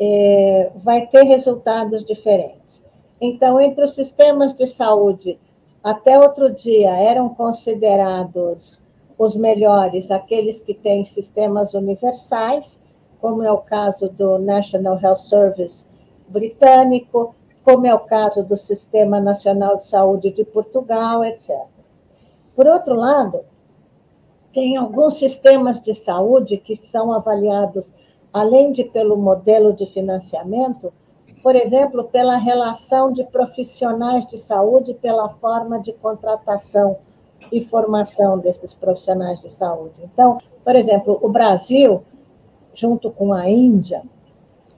é, 0.00 0.70
vai 0.76 1.06
ter 1.06 1.24
resultados 1.24 2.04
diferentes. 2.04 2.82
Então, 3.20 3.60
entre 3.60 3.84
os 3.84 3.94
sistemas 3.94 4.54
de 4.54 4.66
saúde, 4.66 5.38
até 5.82 6.18
outro 6.18 6.50
dia 6.50 6.90
eram 6.90 7.28
considerados 7.30 8.80
os 9.18 9.34
melhores 9.34 10.10
aqueles 10.10 10.60
que 10.60 10.74
têm 10.74 11.04
sistemas 11.04 11.74
universais, 11.74 12.80
como 13.20 13.42
é 13.42 13.50
o 13.50 13.58
caso 13.58 14.08
do 14.08 14.38
National 14.38 14.98
Health 15.00 15.24
Service 15.26 15.84
britânico, 16.28 17.34
como 17.64 17.86
é 17.86 17.94
o 17.94 17.98
caso 17.98 18.42
do 18.44 18.56
Sistema 18.56 19.20
Nacional 19.20 19.76
de 19.76 19.86
Saúde 19.86 20.30
de 20.30 20.44
Portugal, 20.44 21.24
etc. 21.24 21.50
Por 22.54 22.66
outro 22.66 22.94
lado, 22.94 23.40
tem 24.52 24.76
alguns 24.76 25.14
sistemas 25.18 25.80
de 25.80 25.94
saúde 25.94 26.56
que 26.56 26.76
são 26.76 27.12
avaliados 27.12 27.92
além 28.38 28.72
de 28.72 28.84
pelo 28.84 29.16
modelo 29.16 29.72
de 29.72 29.86
financiamento, 29.86 30.92
por 31.42 31.54
exemplo, 31.54 32.04
pela 32.04 32.36
relação 32.36 33.12
de 33.12 33.24
profissionais 33.24 34.26
de 34.26 34.38
saúde, 34.38 34.94
pela 34.94 35.28
forma 35.28 35.80
de 35.80 35.92
contratação 35.92 36.98
e 37.52 37.64
formação 37.64 38.38
desses 38.38 38.74
profissionais 38.74 39.40
de 39.40 39.50
saúde. 39.50 40.00
Então, 40.02 40.38
por 40.64 40.74
exemplo, 40.74 41.18
o 41.22 41.28
Brasil, 41.28 42.02
junto 42.74 43.10
com 43.10 43.32
a 43.32 43.48
Índia, 43.48 44.02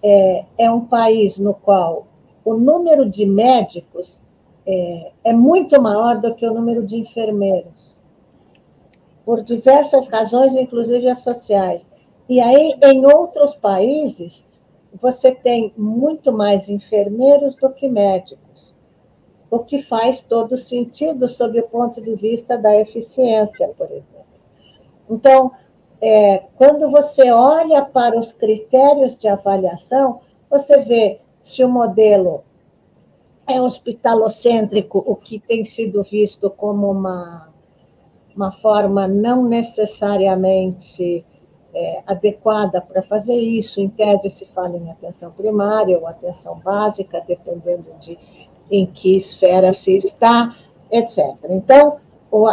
é, 0.03 0.45
é 0.59 0.71
um 0.71 0.85
país 0.85 1.39
no 1.39 1.55
qual 1.55 2.07
o 2.45 2.55
número 2.55 3.09
de 3.09 3.27
médicos 3.27 4.19
é, 4.67 5.13
é 5.25 5.33
muito 5.33 5.81
maior 5.81 6.21
do 6.21 6.35
que 6.35 6.47
o 6.47 6.55
número 6.55 6.87
de 6.87 6.97
enfermeiros, 6.97 7.99
por 9.25 9.43
diversas 9.43 10.09
razões, 10.09 10.55
inclusive 10.55 11.09
as 11.09 11.23
sociais. 11.23 11.87
E 12.31 12.41
aí, 12.41 12.79
em 12.85 13.05
outros 13.05 13.57
países, 13.57 14.47
você 15.03 15.33
tem 15.33 15.75
muito 15.77 16.33
mais 16.33 16.69
enfermeiros 16.69 17.57
do 17.57 17.69
que 17.71 17.89
médicos, 17.89 18.73
o 19.51 19.59
que 19.59 19.83
faz 19.83 20.23
todo 20.23 20.57
sentido 20.57 21.29
sob 21.29 21.59
o 21.59 21.69
ponto 21.69 22.01
de 22.01 22.15
vista 22.15 22.57
da 22.57 22.77
eficiência, 22.77 23.67
por 23.77 23.87
exemplo. 23.87 24.25
Então, 25.11 25.51
é, 26.01 26.45
quando 26.55 26.89
você 26.89 27.33
olha 27.33 27.85
para 27.85 28.17
os 28.17 28.33
critérios 28.33 29.19
de 29.19 29.27
avaliação, 29.27 30.21
você 30.49 30.79
vê 30.83 31.19
se 31.43 31.65
o 31.65 31.69
modelo 31.69 32.45
é 33.45 33.61
hospitalocêntrico, 33.61 35.03
o 35.05 35.17
que 35.17 35.41
tem 35.41 35.65
sido 35.65 36.05
visto 36.05 36.49
como 36.49 36.93
uma, 36.93 37.49
uma 38.37 38.53
forma 38.53 39.09
não 39.09 39.43
necessariamente 39.43 41.25
é, 41.75 42.03
adequada 42.07 42.81
para 42.81 43.03
fazer 43.03 43.37
isso. 43.37 43.81
Em 43.81 43.89
tese, 43.89 44.31
se 44.31 44.47
fala 44.47 44.77
em 44.77 44.91
atenção 44.91 45.31
primária 45.33 45.99
ou 45.99 46.07
atenção 46.07 46.59
básica, 46.59 47.23
dependendo 47.27 47.87
de 48.01 48.19
em 48.71 48.87
que 48.87 49.17
esfera 49.17 49.73
se 49.73 49.97
está, 49.97 50.57
etc. 50.91 51.35
Então, 51.49 51.97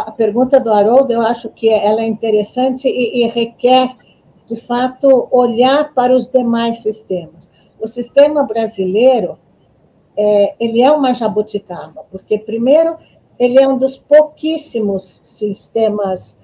a 0.04 0.10
pergunta 0.10 0.58
do 0.58 0.72
Haroldo, 0.72 1.12
eu 1.12 1.20
acho 1.20 1.48
que 1.50 1.68
ela 1.68 2.00
é 2.00 2.06
interessante 2.06 2.88
e, 2.88 3.22
e 3.22 3.28
requer, 3.28 3.94
de 4.46 4.56
fato, 4.56 5.28
olhar 5.30 5.94
para 5.94 6.16
os 6.16 6.28
demais 6.28 6.82
sistemas. 6.82 7.48
O 7.80 7.86
sistema 7.86 8.42
brasileiro, 8.42 9.38
é, 10.16 10.54
ele 10.58 10.82
é 10.82 10.90
uma 10.90 11.14
jabuticaba, 11.14 12.04
porque, 12.10 12.38
primeiro, 12.38 12.96
ele 13.38 13.60
é 13.60 13.68
um 13.68 13.78
dos 13.78 13.96
pouquíssimos 13.96 15.20
sistemas 15.22 16.36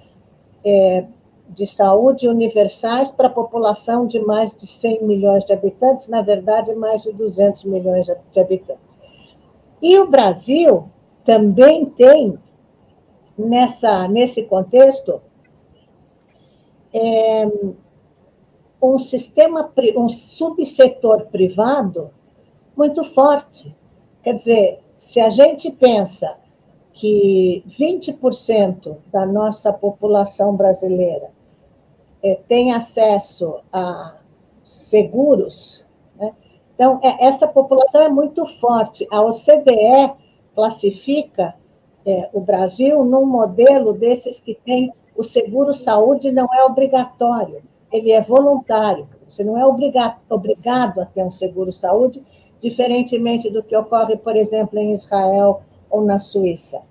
é, 0.63 1.05
de 1.49 1.67
saúde 1.67 2.27
universais 2.27 3.09
para 3.09 3.27
a 3.27 3.31
população 3.31 4.07
de 4.07 4.19
mais 4.19 4.53
de 4.55 4.67
100 4.67 5.03
milhões 5.03 5.45
de 5.45 5.53
habitantes, 5.53 6.07
na 6.07 6.21
verdade, 6.21 6.73
mais 6.73 7.01
de 7.01 7.11
200 7.11 7.63
milhões 7.65 8.07
de 8.31 8.39
habitantes. 8.39 8.95
E 9.81 9.97
o 9.99 10.07
Brasil 10.07 10.89
também 11.23 11.85
tem, 11.85 12.37
nessa, 13.37 14.07
nesse 14.07 14.43
contexto, 14.43 15.21
é, 16.93 17.47
um 18.81 18.97
sistema, 18.97 19.71
um 19.97 20.09
subsetor 20.09 21.25
privado 21.27 22.09
muito 22.75 23.03
forte. 23.03 23.75
Quer 24.23 24.33
dizer, 24.33 24.79
se 24.97 25.19
a 25.19 25.29
gente 25.29 25.71
pensa 25.71 26.37
que 26.95 27.61
20% 27.77 28.95
da 29.11 29.25
nossa 29.25 29.71
população 29.71 30.55
brasileira 30.55 31.29
é, 32.23 32.39
tem 32.47 32.73
acesso 32.73 33.59
a 33.71 34.15
seguros, 34.63 35.83
né? 36.15 36.33
então 36.73 37.01
é, 37.03 37.25
essa 37.25 37.47
população 37.47 38.01
é 38.01 38.09
muito 38.09 38.45
forte. 38.59 39.05
A 39.11 39.21
OCDE 39.21 40.13
classifica 40.55 41.53
é, 42.05 42.29
o 42.31 42.39
Brasil 42.39 43.03
num 43.03 43.25
modelo 43.25 43.91
desses 43.91 44.39
que 44.39 44.55
tem 44.55 44.93
o 45.17 45.23
seguro 45.23 45.73
saúde 45.73 46.31
não 46.31 46.47
é 46.53 46.63
obrigatório, 46.63 47.61
ele 47.91 48.11
é 48.11 48.21
voluntário. 48.21 49.07
Você 49.27 49.43
não 49.43 49.57
é 49.57 49.65
obrigado, 49.65 50.17
obrigado 50.29 51.01
a 51.01 51.05
ter 51.05 51.23
um 51.23 51.31
seguro 51.31 51.73
saúde, 51.73 52.23
diferentemente 52.61 53.49
do 53.49 53.61
que 53.61 53.75
ocorre, 53.75 54.15
por 54.15 54.35
exemplo, 54.35 54.79
em 54.79 54.93
Israel 54.93 55.61
ou 55.89 56.01
na 56.01 56.19
Suíça. 56.19 56.81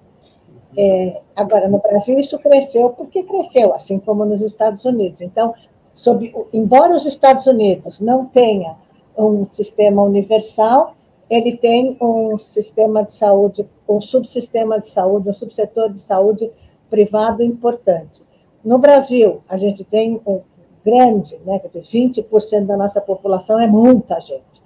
É, 0.77 1.21
agora, 1.37 1.69
no 1.69 1.79
Brasil, 1.79 2.19
isso 2.19 2.39
cresceu 2.39 2.91
porque 2.91 3.23
cresceu, 3.23 3.73
assim 3.73 3.99
como 3.99 4.25
nos 4.25 4.43
Estados 4.43 4.85
Unidos. 4.85 5.21
Então, 5.21 5.55
sob, 5.95 6.33
embora 6.53 6.95
os 6.95 7.07
Estados 7.07 7.47
Unidos 7.47 8.01
não 8.01 8.27
tenha 8.27 8.77
um 9.17 9.47
sistema 9.47 10.03
universal, 10.03 10.95
ele 11.31 11.57
tem 11.57 11.97
um 12.01 12.37
sistema 12.39 13.05
de 13.05 13.15
saúde, 13.15 13.67
um 13.89 14.01
subsistema 14.01 14.79
de 14.81 14.89
saúde, 14.89 15.29
um 15.29 15.33
subsetor 15.33 15.91
de 15.91 16.01
saúde 16.01 16.51
privado 16.91 17.43
importante. 17.43 18.23
No 18.65 18.79
Brasil, 18.79 19.43
a 19.49 19.57
gente 19.57 19.85
tem 19.85 20.21
um 20.27 20.41
grande, 20.85 21.39
né, 21.47 21.59
quer 21.59 21.69
dizer, 21.69 21.85
20% 21.85 22.67
da 22.67 22.77
nossa 22.77 23.01
população 23.01 23.59
é 23.59 23.67
muita 23.67 24.21
gente, 24.21 24.63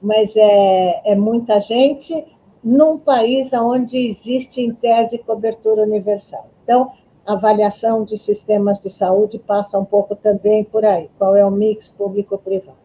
mas 0.00 0.36
é, 0.36 1.12
é 1.12 1.14
muita 1.14 1.60
gente 1.60 2.24
num 2.62 2.98
país 2.98 3.52
onde 3.52 3.96
existe, 4.08 4.60
em 4.60 4.72
tese, 4.72 5.18
cobertura 5.18 5.82
universal. 5.82 6.48
Então, 6.62 6.92
avaliação 7.26 8.04
de 8.04 8.18
sistemas 8.18 8.80
de 8.80 8.90
saúde 8.90 9.38
passa 9.38 9.78
um 9.78 9.84
pouco 9.84 10.14
também 10.14 10.64
por 10.64 10.84
aí, 10.84 11.10
qual 11.18 11.36
é 11.36 11.44
o 11.44 11.50
mix 11.50 11.88
público-privado. 11.88 12.78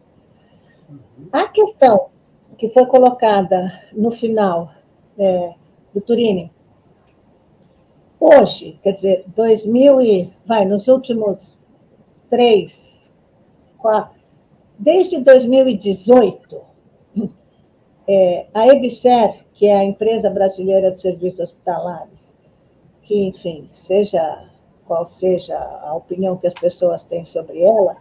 A 1.32 1.48
questão 1.48 2.08
que 2.56 2.68
foi 2.70 2.86
colocada 2.86 3.72
no 3.92 4.10
final 4.10 4.70
é, 5.16 5.54
do 5.94 6.00
Turini, 6.00 6.52
hoje, 8.18 8.78
quer 8.82 8.92
dizer, 8.92 9.24
2000 9.28 10.00
e, 10.00 10.32
vai, 10.44 10.64
nos 10.64 10.88
últimos 10.88 11.56
três, 12.28 13.12
quatro, 13.76 14.18
desde 14.78 15.20
2018, 15.20 16.60
é, 18.08 18.46
a 18.54 18.66
EBSER, 18.68 19.44
que 19.58 19.66
é 19.66 19.76
a 19.76 19.82
empresa 19.82 20.30
brasileira 20.30 20.92
de 20.92 21.00
serviços 21.00 21.40
hospitalares, 21.40 22.32
que, 23.02 23.26
enfim, 23.26 23.68
seja 23.72 24.44
qual 24.86 25.04
seja 25.04 25.58
a 25.58 25.92
opinião 25.96 26.36
que 26.36 26.46
as 26.46 26.54
pessoas 26.54 27.02
têm 27.02 27.24
sobre 27.24 27.60
ela, 27.60 27.96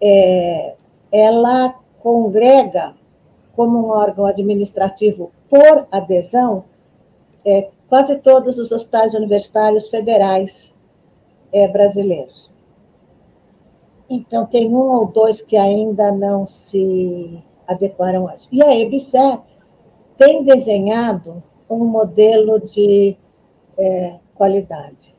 é, 0.00 0.74
ela 1.12 1.76
congrega 2.02 2.92
como 3.54 3.86
um 3.86 3.90
órgão 3.90 4.26
administrativo 4.26 5.30
por 5.48 5.86
adesão 5.92 6.64
é, 7.44 7.70
quase 7.88 8.18
todos 8.18 8.58
os 8.58 8.72
hospitais 8.72 9.14
universitários 9.14 9.88
federais 9.88 10.74
é, 11.52 11.68
brasileiros. 11.68 12.50
Então, 14.10 14.44
tem 14.44 14.68
um 14.74 14.92
ou 14.92 15.06
dois 15.06 15.40
que 15.40 15.56
ainda 15.56 16.10
não 16.10 16.48
se 16.48 17.40
adequaram 17.64 18.26
a 18.26 18.34
isso. 18.34 18.48
E 18.50 18.60
a 18.60 18.76
EBSER 18.76 19.38
tem 20.16 20.44
desenhado 20.44 21.42
um 21.68 21.84
modelo 21.84 22.60
de 22.60 23.16
é, 23.76 24.14
qualidade, 24.34 25.14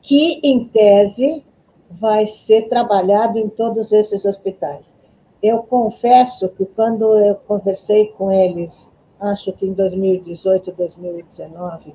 que, 0.00 0.40
em 0.42 0.64
tese, 0.64 1.44
vai 1.90 2.26
ser 2.26 2.68
trabalhado 2.68 3.38
em 3.38 3.48
todos 3.48 3.92
esses 3.92 4.24
hospitais. 4.24 4.94
Eu 5.42 5.58
confesso 5.62 6.48
que, 6.48 6.64
quando 6.64 7.16
eu 7.18 7.34
conversei 7.34 8.06
com 8.08 8.30
eles, 8.30 8.90
acho 9.20 9.52
que 9.52 9.66
em 9.66 9.72
2018, 9.72 10.72
2019, 10.72 11.94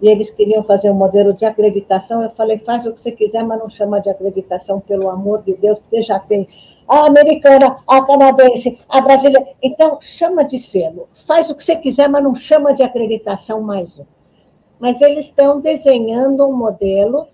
e 0.00 0.08
eles 0.08 0.30
queriam 0.30 0.62
fazer 0.64 0.90
um 0.90 0.94
modelo 0.94 1.32
de 1.32 1.44
acreditação. 1.44 2.22
Eu 2.22 2.30
falei, 2.30 2.58
faz 2.58 2.84
o 2.84 2.92
que 2.92 3.00
você 3.00 3.12
quiser, 3.12 3.44
mas 3.44 3.58
não 3.58 3.70
chama 3.70 4.00
de 4.00 4.10
acreditação, 4.10 4.80
pelo 4.80 5.08
amor 5.08 5.42
de 5.42 5.54
Deus, 5.54 5.78
porque 5.78 6.02
já 6.02 6.18
tem 6.18 6.48
a 6.88 7.06
americana, 7.06 7.78
a 7.86 8.04
canadense, 8.04 8.78
a 8.88 9.00
brasileira. 9.00 9.46
Então, 9.62 9.98
chama 10.00 10.44
de 10.44 10.58
selo. 10.60 11.08
Faz 11.26 11.50
o 11.50 11.54
que 11.54 11.64
você 11.64 11.76
quiser, 11.76 12.08
mas 12.08 12.22
não 12.22 12.34
chama 12.34 12.74
de 12.74 12.82
acreditação 12.82 13.60
mais 13.60 13.98
um. 13.98 14.04
Mas 14.78 15.00
eles 15.00 15.26
estão 15.26 15.60
desenhando 15.60 16.46
um 16.46 16.52
modelo 16.52 17.26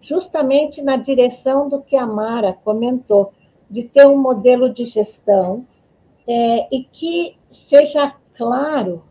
justamente 0.00 0.82
na 0.82 0.96
direção 0.96 1.68
do 1.68 1.80
que 1.80 1.96
a 1.96 2.06
Mara 2.06 2.52
comentou, 2.64 3.32
de 3.70 3.84
ter 3.84 4.06
um 4.06 4.16
modelo 4.16 4.72
de 4.72 4.84
gestão 4.84 5.64
é, 6.26 6.74
e 6.74 6.84
que 6.84 7.36
seja 7.50 8.14
claro 8.36 9.02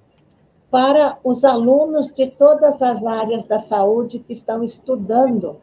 para 0.70 1.18
os 1.24 1.44
alunos 1.44 2.08
de 2.08 2.28
todas 2.28 2.82
as 2.82 3.06
áreas 3.06 3.46
da 3.46 3.60
saúde 3.60 4.20
que 4.20 4.34
estão 4.34 4.64
estudando 4.64 5.58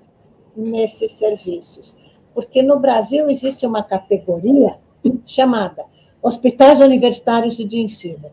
nesses 0.56 1.12
serviços. 1.12 1.94
Porque 2.36 2.62
no 2.62 2.78
Brasil 2.78 3.30
existe 3.30 3.66
uma 3.66 3.82
categoria 3.82 4.76
chamada 5.24 5.86
Hospitais 6.20 6.82
Universitários 6.82 7.56
de 7.56 7.80
Ensino. 7.80 8.30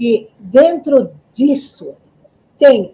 E 0.00 0.26
dentro 0.36 1.12
disso 1.32 1.94
tem 2.58 2.90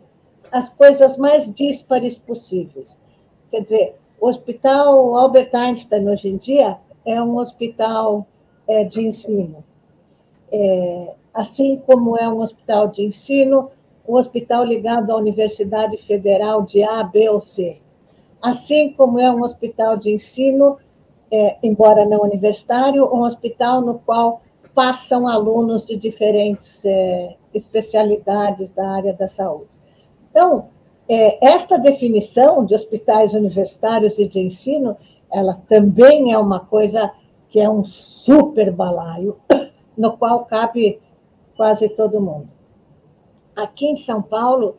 as 0.52 0.68
coisas 0.68 1.16
mais 1.16 1.50
díspares 1.50 2.18
possíveis. 2.18 2.98
Quer 3.50 3.62
dizer, 3.62 3.96
o 4.20 4.28
Hospital 4.28 5.16
Albert 5.16 5.48
Einstein, 5.54 6.06
hoje 6.06 6.28
em 6.28 6.36
dia, 6.36 6.76
é 7.06 7.22
um 7.22 7.38
hospital 7.38 8.26
é, 8.68 8.84
de 8.84 9.06
ensino. 9.06 9.64
É, 10.52 11.14
assim 11.32 11.80
como 11.86 12.14
é 12.14 12.28
um 12.28 12.40
hospital 12.40 12.88
de 12.88 13.06
ensino, 13.06 13.70
um 14.06 14.16
hospital 14.16 14.64
ligado 14.64 15.12
à 15.12 15.16
Universidade 15.16 15.96
Federal 15.96 16.60
de 16.60 16.82
A, 16.82 17.02
B 17.02 17.26
ou 17.30 17.40
C. 17.40 17.80
Assim 18.46 18.92
como 18.92 19.18
é 19.18 19.28
um 19.28 19.42
hospital 19.42 19.96
de 19.96 20.08
ensino, 20.08 20.78
é, 21.28 21.56
embora 21.64 22.04
não 22.04 22.20
universitário, 22.20 23.04
um 23.12 23.22
hospital 23.22 23.80
no 23.80 23.98
qual 23.98 24.40
passam 24.72 25.26
alunos 25.26 25.84
de 25.84 25.96
diferentes 25.96 26.84
é, 26.84 27.34
especialidades 27.52 28.70
da 28.70 28.88
área 28.88 29.12
da 29.12 29.26
saúde. 29.26 29.70
Então, 30.30 30.68
é, 31.08 31.44
esta 31.44 31.76
definição 31.76 32.64
de 32.64 32.72
hospitais 32.72 33.34
universitários 33.34 34.16
e 34.16 34.28
de 34.28 34.38
ensino, 34.38 34.96
ela 35.28 35.60
também 35.68 36.32
é 36.32 36.38
uma 36.38 36.60
coisa 36.60 37.10
que 37.48 37.58
é 37.58 37.68
um 37.68 37.84
super 37.84 38.70
balaio, 38.70 39.36
no 39.98 40.16
qual 40.16 40.44
cabe 40.44 41.00
quase 41.56 41.88
todo 41.88 42.20
mundo. 42.20 42.48
Aqui 43.56 43.86
em 43.86 43.96
São 43.96 44.22
Paulo, 44.22 44.76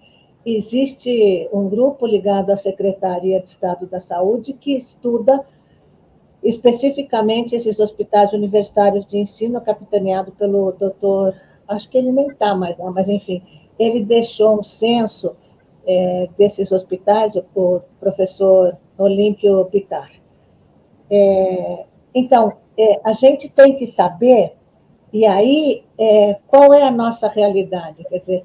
existe 0.56 1.50
um 1.52 1.68
grupo 1.68 2.06
ligado 2.06 2.52
à 2.52 2.58
Secretaria 2.58 3.40
de 3.42 3.50
Estado 3.50 3.86
da 3.86 4.00
Saúde 4.00 4.54
que 4.54 4.76
estuda 4.76 5.46
especificamente 6.44 7.56
esses 7.56 7.80
hospitais 7.80 8.32
universitários 8.32 9.06
de 9.06 9.18
ensino, 9.18 9.60
capitaneado 9.60 10.32
pelo 10.32 10.72
doutor, 10.72 11.34
acho 11.68 11.90
que 11.90 11.98
ele 11.98 12.12
nem 12.12 12.28
está 12.28 12.56
mais 12.56 12.78
lá, 12.78 12.92
mas 12.92 13.10
enfim, 13.10 13.42
ele 13.78 14.06
deixou 14.06 14.60
um 14.60 14.64
censo 14.64 15.36
é, 15.86 16.30
desses 16.38 16.72
hospitais, 16.72 17.36
o 17.36 17.82
professor 18.00 18.78
Olímpio 18.98 19.66
Pitar. 19.66 20.12
É, 21.10 21.86
então, 22.14 22.54
é, 22.78 23.02
a 23.04 23.12
gente 23.14 23.50
tem 23.50 23.76
que 23.76 23.88
saber 23.88 24.54
e 25.12 25.26
aí, 25.26 25.84
é, 25.98 26.38
qual 26.48 26.74
é 26.74 26.84
a 26.84 26.92
nossa 26.92 27.28
realidade? 27.30 28.04
Quer 28.04 28.20
dizer, 28.20 28.44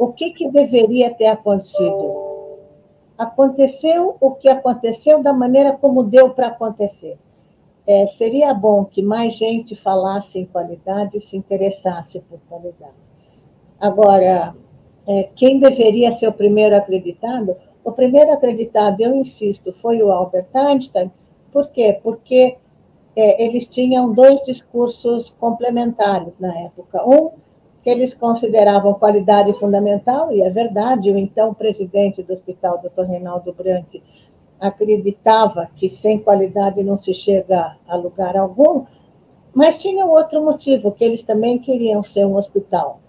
o 0.00 0.14
que, 0.14 0.30
que 0.30 0.50
deveria 0.50 1.12
ter 1.12 1.26
acontecido? 1.26 2.58
Aconteceu 3.18 4.16
o 4.18 4.30
que 4.30 4.48
aconteceu 4.48 5.22
da 5.22 5.30
maneira 5.30 5.76
como 5.76 6.02
deu 6.02 6.30
para 6.30 6.46
acontecer. 6.46 7.18
É, 7.86 8.06
seria 8.06 8.54
bom 8.54 8.86
que 8.86 9.02
mais 9.02 9.34
gente 9.34 9.76
falasse 9.76 10.38
em 10.38 10.46
qualidade 10.46 11.18
e 11.18 11.20
se 11.20 11.36
interessasse 11.36 12.18
por 12.20 12.40
qualidade. 12.48 12.94
Agora, 13.78 14.54
é, 15.06 15.28
quem 15.36 15.60
deveria 15.60 16.10
ser 16.12 16.28
o 16.28 16.32
primeiro 16.32 16.74
acreditado? 16.74 17.54
O 17.84 17.92
primeiro 17.92 18.32
acreditado, 18.32 19.02
eu 19.02 19.14
insisto, 19.14 19.70
foi 19.82 20.02
o 20.02 20.10
Albert 20.10 20.48
Einstein. 20.54 21.12
Por 21.52 21.68
quê? 21.68 22.00
Porque 22.02 22.56
é, 23.14 23.44
eles 23.44 23.68
tinham 23.68 24.14
dois 24.14 24.42
discursos 24.44 25.28
complementares 25.38 26.32
na 26.40 26.58
época. 26.58 27.06
Um, 27.06 27.32
que 27.82 27.88
eles 27.88 28.12
consideravam 28.12 28.94
qualidade 28.94 29.52
fundamental, 29.54 30.32
e 30.32 30.42
é 30.42 30.50
verdade, 30.50 31.10
o 31.10 31.18
então 31.18 31.54
presidente 31.54 32.22
do 32.22 32.32
hospital, 32.32 32.78
Dr. 32.78 33.04
Reinaldo 33.04 33.52
Brandt, 33.52 34.02
acreditava 34.58 35.68
que 35.74 35.88
sem 35.88 36.18
qualidade 36.18 36.82
não 36.82 36.98
se 36.98 37.14
chega 37.14 37.76
a 37.88 37.96
lugar 37.96 38.36
algum, 38.36 38.84
mas 39.54 39.78
tinha 39.78 40.04
outro 40.04 40.44
motivo, 40.44 40.92
que 40.92 41.02
eles 41.02 41.22
também 41.22 41.58
queriam 41.58 42.02
ser 42.02 42.26
um 42.26 42.36
hospital 42.36 43.00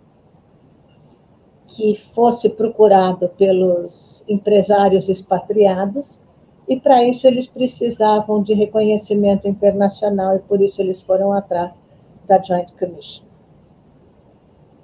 que 1.67 1.95
fosse 2.13 2.49
procurado 2.49 3.29
pelos 3.29 4.23
empresários 4.27 5.07
expatriados 5.07 6.19
e 6.67 6.79
para 6.79 7.03
isso 7.03 7.25
eles 7.25 7.47
precisavam 7.47 8.41
de 8.43 8.53
reconhecimento 8.53 9.47
internacional 9.47 10.35
e 10.35 10.39
por 10.39 10.61
isso 10.61 10.81
eles 10.81 11.01
foram 11.01 11.31
atrás 11.31 11.79
da 12.27 12.41
Joint 12.41 12.71
Commission. 12.77 13.30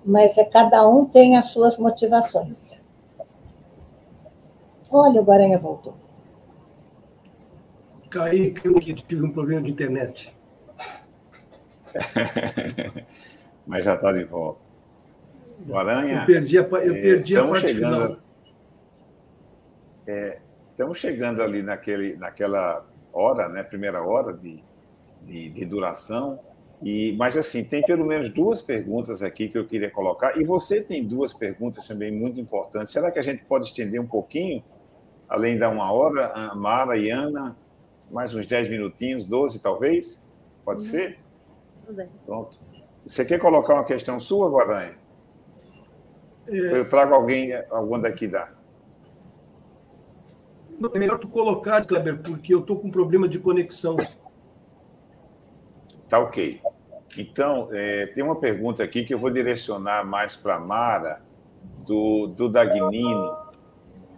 Mas 0.08 0.38
é 0.38 0.46
cada 0.46 0.88
um 0.88 1.04
tem 1.06 1.36
as 1.36 1.48
suas 1.48 1.78
motivações. 1.78 2.80
Olha, 4.90 5.20
o 5.20 5.24
Guaranha 5.26 5.60
voltou. 5.60 5.96
Caí, 8.10 8.52
que 8.52 8.94
tive 8.94 9.26
um 9.26 9.32
problema 9.32 9.64
de 9.64 9.72
internet. 9.72 10.34
Mas 13.68 13.84
já 13.84 13.96
está 13.96 14.14
de 14.14 14.24
volta. 14.24 14.62
Guaranha. 15.68 16.22
Eu 16.22 16.26
perdi 16.26 16.58
a, 16.58 16.62
eu 16.62 16.70
perdi 16.94 17.36
é, 17.36 17.40
a 17.40 17.48
parte 17.48 17.68
chegando, 17.68 17.96
final. 17.96 18.18
É, 20.08 20.40
Estamos 20.78 21.00
chegando 21.00 21.42
ali 21.42 21.64
naquele, 21.64 22.16
naquela 22.18 22.86
hora, 23.12 23.50
né, 23.50 23.64
primeira 23.64 24.04
hora 24.04 24.32
de, 24.32 24.64
de, 25.24 25.50
de 25.50 25.66
duração, 25.66 26.40
E, 26.82 27.16
mas, 27.18 27.36
assim, 27.36 27.64
tem 27.64 27.82
pelo 27.82 28.06
menos 28.06 28.30
duas 28.30 28.62
perguntas 28.62 29.24
aqui 29.24 29.48
que 29.48 29.58
eu 29.58 29.66
queria 29.66 29.90
colocar, 29.90 30.40
e 30.40 30.44
você 30.44 30.82
tem 30.82 31.04
duas 31.04 31.34
perguntas 31.34 31.88
também 31.88 32.12
muito 32.12 32.40
importantes. 32.40 32.94
Será 32.94 33.12
que 33.12 33.18
a 33.18 33.24
gente 33.24 33.44
pode 33.46 33.68
estender 33.68 34.00
um 34.00 34.08
pouquinho, 34.08 34.64
além 35.28 35.58
da 35.58 35.70
uma 35.70 35.92
hora, 35.92 36.54
Mara 36.56 36.96
e 36.96 37.10
Ana, 37.10 37.58
mais 38.12 38.34
uns 38.34 38.46
10 38.46 38.70
minutinhos, 38.70 39.26
12 39.26 39.60
talvez? 39.60 40.22
Pode 40.64 40.82
uhum. 40.82 40.88
ser? 40.88 41.20
Tudo 41.86 41.96
bem. 41.96 42.10
Pronto. 42.26 42.60
Você 43.06 43.26
quer 43.26 43.40
colocar 43.40 43.74
uma 43.74 43.86
questão 43.86 44.20
sua, 44.20 44.50
Guaranha? 44.50 44.96
É... 46.48 46.80
Eu 46.80 46.90
trago 46.90 47.14
alguém, 47.14 47.54
algum 47.70 48.00
daqui 48.00 48.28
da. 48.28 48.50
é 50.94 51.00
melhor 51.00 51.18
tu 51.18 51.28
colocar, 51.28 51.86
Kleber, 51.86 52.22
porque 52.22 52.54
eu 52.54 52.60
estou 52.60 52.78
com 52.80 52.92
problema 52.92 53.28
de 53.28 53.40
conexão. 53.40 53.98
Tá 56.10 56.20
ok. 56.20 56.62
Então, 57.18 57.70
é, 57.72 58.08
tem 58.08 58.24
uma 58.24 58.40
pergunta 58.40 58.84
aqui 58.84 59.04
que 59.04 59.14
eu 59.14 59.20
vou 59.20 59.30
direcionar 59.30 60.06
mais 60.06 60.36
para 60.36 60.56
a 60.56 60.60
Mara, 60.60 61.22
do, 61.86 62.28
do 62.28 62.50
Dagnino. 62.50 63.36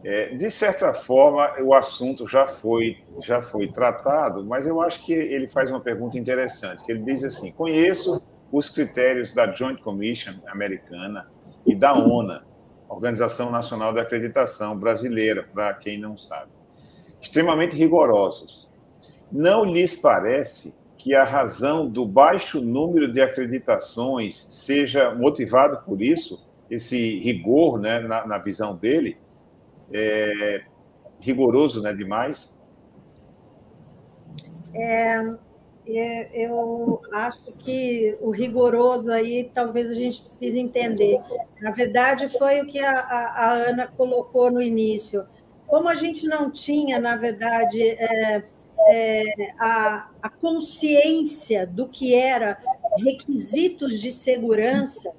É, 0.03 0.35
de 0.35 0.49
certa 0.49 0.93
forma, 0.93 1.61
o 1.61 1.73
assunto 1.73 2.27
já 2.27 2.47
foi, 2.47 3.03
já 3.21 3.41
foi 3.41 3.67
tratado, 3.67 4.45
mas 4.45 4.65
eu 4.65 4.81
acho 4.81 5.03
que 5.05 5.13
ele 5.13 5.47
faz 5.47 5.69
uma 5.69 5.79
pergunta 5.79 6.17
interessante, 6.17 6.83
que 6.85 6.91
ele 6.91 7.03
diz 7.03 7.23
assim, 7.23 7.51
conheço 7.51 8.21
os 8.51 8.69
critérios 8.69 9.33
da 9.33 9.51
Joint 9.51 9.81
Commission 9.81 10.35
americana 10.47 11.29
e 11.65 11.75
da 11.75 11.93
ONA, 11.93 12.45
Organização 12.87 13.51
Nacional 13.51 13.93
de 13.93 13.99
Acreditação 13.99 14.77
Brasileira, 14.77 15.43
para 15.53 15.73
quem 15.73 15.99
não 15.99 16.17
sabe, 16.17 16.51
extremamente 17.21 17.75
rigorosos. 17.75 18.69
Não 19.29 19.65
lhes 19.65 19.97
parece 19.97 20.73
que 21.00 21.16
a 21.16 21.24
razão 21.24 21.88
do 21.88 22.06
baixo 22.06 22.60
número 22.60 23.12
de 23.12 23.22
acreditações 23.22 24.36
seja 24.36 25.16
motivado 25.16 25.82
por 25.86 26.02
isso, 26.02 26.45
esse 26.70 27.20
rigor 27.20 27.80
né, 27.80 28.02
na, 28.02 28.28
na 28.28 28.38
visão 28.38 28.76
dele, 28.76 29.18
é, 29.93 30.62
rigoroso 31.22 31.82
né, 31.82 31.93
demais? 31.93 32.54
É, 34.76 35.16
é, 35.88 36.45
eu 36.45 37.02
acho 37.14 37.43
que 37.60 38.18
o 38.20 38.30
rigoroso 38.30 39.10
aí 39.10 39.50
talvez 39.56 39.89
a 39.89 39.95
gente 39.95 40.22
precise 40.22 40.60
entender. 40.60 41.18
Na 41.62 41.72
verdade, 41.72 42.28
foi 42.28 42.60
o 42.60 42.68
que 42.68 42.80
a, 42.80 43.00
a, 43.00 43.45
a 43.45 43.54
Ana 43.54 43.88
colocou 43.88 44.52
no 44.52 44.62
início. 44.62 45.26
Como 45.66 45.88
a 45.88 45.95
gente 45.95 46.28
não 46.28 46.52
tinha, 46.52 47.00
na 47.00 47.16
verdade, 47.16 47.82
é, 47.82 48.43
é, 48.88 49.23
a, 49.59 50.09
a 50.21 50.30
consciência 50.30 51.65
do 51.67 51.88
que 51.88 52.15
era 52.15 52.57
requisitos 52.97 53.99
de 53.99 54.11
segurança, 54.11 55.11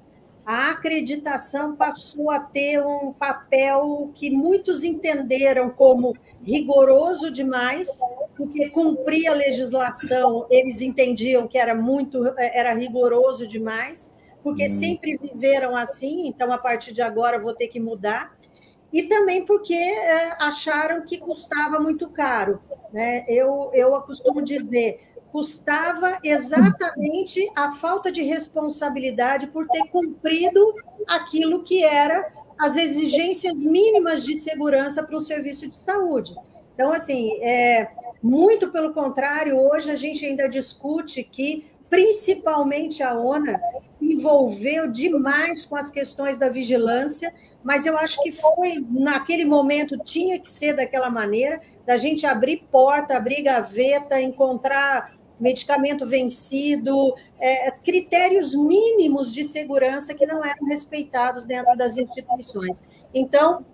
a 0.45 0.71
acreditação 0.71 1.75
passou 1.75 2.31
a 2.31 2.39
ter 2.39 2.83
um 2.83 3.13
papel 3.13 4.11
que 4.15 4.31
muitos 4.31 4.83
entenderam 4.83 5.69
como 5.69 6.15
rigoroso 6.43 7.29
demais, 7.29 7.99
porque 8.35 8.69
cumprir 8.69 9.27
a 9.27 9.33
legislação 9.33 10.47
eles 10.49 10.81
entendiam 10.81 11.47
que 11.47 11.57
era 11.57 11.75
muito 11.75 12.33
era 12.37 12.73
rigoroso 12.73 13.45
demais, 13.45 14.11
porque 14.43 14.65
hum. 14.65 14.79
sempre 14.79 15.17
viveram 15.17 15.77
assim, 15.77 16.27
então 16.27 16.51
a 16.51 16.57
partir 16.57 16.91
de 16.91 17.01
agora 17.01 17.39
vou 17.39 17.53
ter 17.53 17.67
que 17.67 17.79
mudar 17.79 18.35
e 18.91 19.03
também 19.03 19.45
porque 19.45 19.73
é, 19.73 20.35
acharam 20.39 21.05
que 21.05 21.17
custava 21.17 21.79
muito 21.79 22.09
caro. 22.09 22.61
Né? 22.91 23.25
Eu, 23.27 23.71
eu 23.73 23.99
costumo 24.01 24.41
dizer, 24.41 24.99
custava 25.31 26.19
exatamente 26.23 27.49
a 27.55 27.71
falta 27.71 28.11
de 28.11 28.21
responsabilidade 28.21 29.47
por 29.47 29.67
ter 29.67 29.87
cumprido 29.89 30.59
aquilo 31.07 31.63
que 31.63 31.83
era 31.83 32.31
as 32.59 32.75
exigências 32.75 33.55
mínimas 33.55 34.23
de 34.23 34.35
segurança 34.35 35.01
para 35.01 35.17
o 35.17 35.21
serviço 35.21 35.67
de 35.67 35.75
saúde. 35.75 36.35
Então, 36.75 36.91
assim, 36.93 37.41
é, 37.41 37.89
muito 38.21 38.69
pelo 38.71 38.93
contrário, 38.93 39.57
hoje 39.57 39.89
a 39.89 39.95
gente 39.95 40.25
ainda 40.25 40.47
discute 40.47 41.23
que, 41.23 41.65
principalmente 41.91 43.03
a 43.03 43.13
ONA, 43.13 43.61
se 43.83 44.13
envolveu 44.13 44.89
demais 44.89 45.63
com 45.63 45.75
as 45.75 45.91
questões 45.91 46.37
da 46.37 46.49
vigilância 46.49 47.31
mas 47.63 47.85
eu 47.85 47.97
acho 47.97 48.21
que 48.23 48.31
foi, 48.31 48.85
naquele 48.89 49.45
momento, 49.45 49.97
tinha 49.97 50.39
que 50.39 50.49
ser 50.49 50.75
daquela 50.75 51.09
maneira, 51.09 51.61
da 51.85 51.97
gente 51.97 52.25
abrir 52.25 52.67
porta, 52.71 53.15
abrir 53.15 53.43
gaveta, 53.43 54.19
encontrar 54.19 55.15
medicamento 55.39 56.05
vencido, 56.05 57.15
é, 57.39 57.71
critérios 57.71 58.53
mínimos 58.53 59.33
de 59.33 59.43
segurança 59.43 60.13
que 60.13 60.25
não 60.25 60.43
eram 60.45 60.67
respeitados 60.67 61.45
dentro 61.45 61.75
das 61.75 61.97
instituições. 61.97 62.83
Então, 63.13 63.65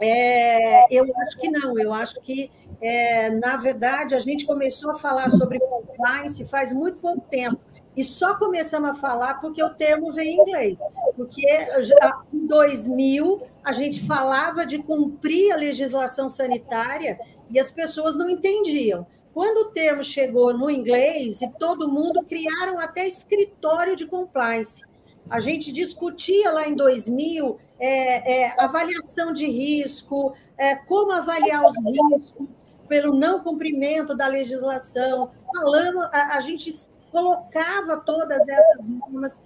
é, 0.00 0.96
eu 0.96 1.04
acho 1.22 1.38
que 1.38 1.48
não, 1.48 1.78
eu 1.78 1.92
acho 1.92 2.20
que, 2.20 2.50
é, 2.80 3.30
na 3.30 3.56
verdade, 3.56 4.14
a 4.14 4.20
gente 4.20 4.46
começou 4.46 4.90
a 4.90 4.94
falar 4.94 5.28
sobre 5.30 5.58
compliance 6.02 6.44
faz 6.46 6.72
muito 6.72 6.98
pouco 6.98 7.20
tempo. 7.30 7.60
E 7.96 8.02
só 8.02 8.34
começamos 8.36 8.90
a 8.90 8.94
falar 8.94 9.34
porque 9.34 9.62
o 9.62 9.74
termo 9.74 10.12
veio 10.12 10.30
em 10.30 10.40
inglês. 10.40 10.78
Porque 11.14 11.46
já 11.82 12.22
em 12.32 12.46
2000 12.46 13.42
a 13.62 13.72
gente 13.72 14.04
falava 14.06 14.66
de 14.66 14.78
cumprir 14.78 15.52
a 15.52 15.56
legislação 15.56 16.28
sanitária 16.28 17.20
e 17.50 17.60
as 17.60 17.70
pessoas 17.70 18.16
não 18.16 18.28
entendiam. 18.28 19.06
Quando 19.34 19.68
o 19.68 19.70
termo 19.72 20.02
chegou 20.02 20.56
no 20.56 20.70
inglês 20.70 21.40
e 21.42 21.48
todo 21.58 21.90
mundo 21.90 22.24
criaram 22.24 22.78
até 22.78 23.06
escritório 23.06 23.94
de 23.94 24.06
compliance. 24.06 24.82
A 25.30 25.40
gente 25.40 25.70
discutia 25.70 26.50
lá 26.50 26.66
em 26.66 26.74
2000 26.74 27.58
é, 27.78 28.42
é, 28.42 28.62
avaliação 28.62 29.32
de 29.32 29.46
risco, 29.46 30.34
é, 30.58 30.76
como 30.76 31.12
avaliar 31.12 31.64
os 31.64 31.76
riscos 31.78 32.71
pelo 32.88 33.14
não 33.14 33.40
cumprimento 33.42 34.16
da 34.16 34.26
legislação. 34.26 35.30
Falamos, 35.54 36.04
a, 36.12 36.36
a 36.36 36.40
gente 36.40 36.72
colocava 37.10 37.98
todas 37.98 38.48
essas 38.48 38.86
normas 38.86 39.40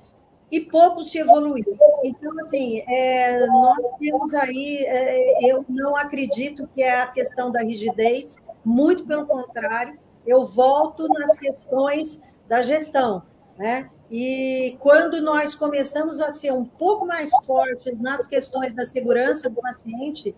e 0.50 0.60
pouco 0.60 1.02
se 1.02 1.18
evoluiu. 1.18 1.76
Então, 2.04 2.38
assim, 2.40 2.80
é, 2.88 3.46
nós 3.46 3.78
temos 3.98 4.32
aí, 4.34 4.84
é, 4.86 5.52
eu 5.52 5.64
não 5.68 5.96
acredito 5.96 6.68
que 6.74 6.82
é 6.82 7.02
a 7.02 7.06
questão 7.08 7.50
da 7.50 7.62
rigidez, 7.62 8.36
muito 8.64 9.06
pelo 9.06 9.26
contrário, 9.26 9.98
eu 10.26 10.44
volto 10.44 11.06
nas 11.08 11.38
questões 11.38 12.20
da 12.48 12.62
gestão, 12.62 13.22
né? 13.56 13.90
E 14.10 14.76
quando 14.80 15.20
nós 15.20 15.54
começamos 15.56 16.20
a 16.20 16.30
ser 16.30 16.52
um 16.52 16.64
pouco 16.64 17.06
mais 17.06 17.28
fortes 17.44 17.98
nas 18.00 18.26
questões 18.26 18.72
da 18.72 18.86
segurança 18.86 19.50
do 19.50 19.60
paciente, 19.60 20.34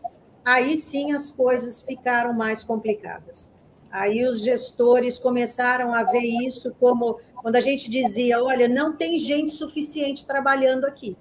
aí 0.49 0.79
sim 0.79 1.13
as 1.13 1.31
coisas 1.31 1.83
ficaram 1.83 2.33
mais 2.33 2.65
complicadas. 2.65 3.53
Aí 3.91 4.25
os 4.25 4.41
gestores 4.41 5.19
começaram 5.19 5.93
a 5.93 6.05
ver 6.05 6.23
isso 6.23 6.75
como 6.81 7.21
quando 7.43 7.57
a 7.57 7.61
gente 7.61 7.91
dizia, 7.91 8.43
olha, 8.43 8.67
não 8.67 8.97
tem 8.97 9.21
gente 9.21 9.53
suficiente 9.53 10.27
trabalhando 10.27 10.87
aqui. 10.87 11.17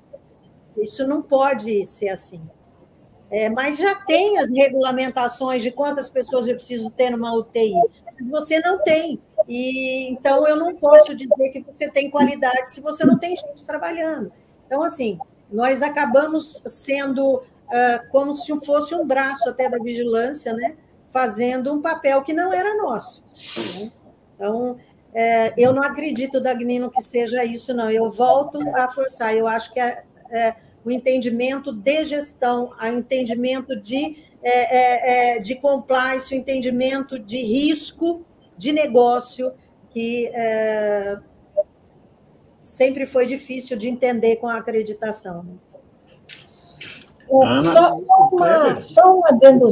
Isso 0.77 1.05
não 1.05 1.21
pode 1.21 1.85
ser 1.85 2.07
assim. 2.07 2.41
É, 3.29 3.49
mas 3.49 3.77
já 3.77 3.95
tem 3.95 4.37
as 4.37 4.49
regulamentações 4.49 5.61
de 5.61 5.71
quantas 5.71 6.07
pessoas 6.07 6.47
eu 6.47 6.55
preciso 6.55 6.89
ter 6.91 7.09
numa 7.09 7.33
UTI. 7.35 7.73
Você 8.29 8.59
não 8.59 8.81
tem. 8.81 9.21
E 9.45 10.09
então 10.09 10.47
eu 10.47 10.55
não 10.55 10.73
posso 10.75 11.13
dizer 11.13 11.51
que 11.51 11.61
você 11.61 11.89
tem 11.89 12.09
qualidade 12.09 12.69
se 12.69 12.79
você 12.79 13.03
não 13.05 13.17
tem 13.17 13.35
gente 13.35 13.65
trabalhando. 13.65 14.31
Então, 14.65 14.81
assim, 14.81 15.19
nós 15.51 15.81
acabamos 15.81 16.63
sendo 16.65 17.41
como 18.11 18.33
se 18.33 18.53
fosse 18.65 18.95
um 18.95 19.05
braço 19.05 19.49
até 19.49 19.69
da 19.69 19.77
vigilância, 19.77 20.53
né? 20.53 20.77
fazendo 21.09 21.73
um 21.73 21.81
papel 21.81 22.21
que 22.21 22.33
não 22.33 22.53
era 22.53 22.75
nosso. 22.77 23.23
Né? 23.75 23.91
Então, 24.35 24.77
é, 25.13 25.53
eu 25.57 25.73
não 25.73 25.81
acredito, 25.81 26.39
Dagnino, 26.39 26.91
que 26.91 27.01
seja 27.01 27.43
isso, 27.43 27.73
não. 27.73 27.89
Eu 27.89 28.11
volto 28.11 28.59
a 28.75 28.89
forçar. 28.91 29.35
Eu 29.35 29.47
acho 29.47 29.73
que 29.73 29.79
é, 29.79 30.03
é 30.29 30.55
o 30.85 30.91
entendimento 30.91 31.73
de 31.73 32.05
gestão, 32.05 32.71
o 32.79 32.87
entendimento 32.87 33.75
de, 33.75 34.17
é, 34.43 34.77
é, 34.77 35.37
é, 35.37 35.39
de 35.39 35.55
compliance, 35.55 36.33
o 36.33 36.37
entendimento 36.37 37.17
de 37.17 37.37
risco 37.37 38.25
de 38.57 38.71
negócio, 38.71 39.53
que 39.89 40.31
sempre 42.61 43.05
foi 43.05 43.25
difícil 43.25 43.77
de 43.77 43.87
entender 43.87 44.35
com 44.37 44.47
a 44.47 44.57
acreditação. 44.57 45.43
Né? 45.43 45.53
Só, 47.27 47.93
uma, 48.31 48.79
só 48.79 49.19
um 49.19 49.25
adendo 49.25 49.69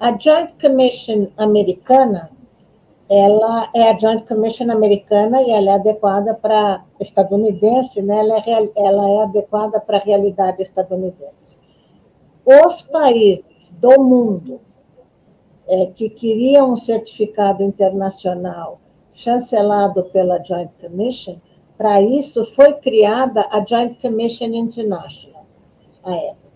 a 0.00 0.16
Joint 0.16 0.52
Commission 0.60 1.28
americana, 1.36 2.30
ela 3.10 3.68
é 3.74 3.90
a 3.90 3.98
Joint 3.98 4.26
Commission 4.26 4.70
americana 4.70 5.42
e 5.42 5.50
ela 5.50 5.70
é 5.70 5.74
adequada 5.74 6.34
para 6.34 6.84
estadunidense, 7.00 8.02
né? 8.02 8.18
ela, 8.18 8.38
é, 8.38 8.70
ela 8.76 9.10
é 9.10 9.22
adequada 9.22 9.80
para 9.80 9.96
a 9.96 10.00
realidade 10.00 10.62
estadunidense. 10.62 11.56
Os 12.44 12.82
países 12.82 13.74
do 13.80 14.02
mundo 14.02 14.60
é, 15.66 15.86
que 15.86 16.08
queriam 16.08 16.72
um 16.72 16.76
certificado 16.76 17.62
internacional 17.62 18.80
chancelado 19.14 20.04
pela 20.04 20.42
Joint 20.42 20.70
Commission, 20.80 21.38
para 21.76 22.00
isso 22.00 22.44
foi 22.54 22.74
criada 22.74 23.46
a 23.50 23.64
Joint 23.64 24.00
Commission 24.00 24.54
International, 24.54 25.44
à 26.04 26.14
época. 26.14 26.47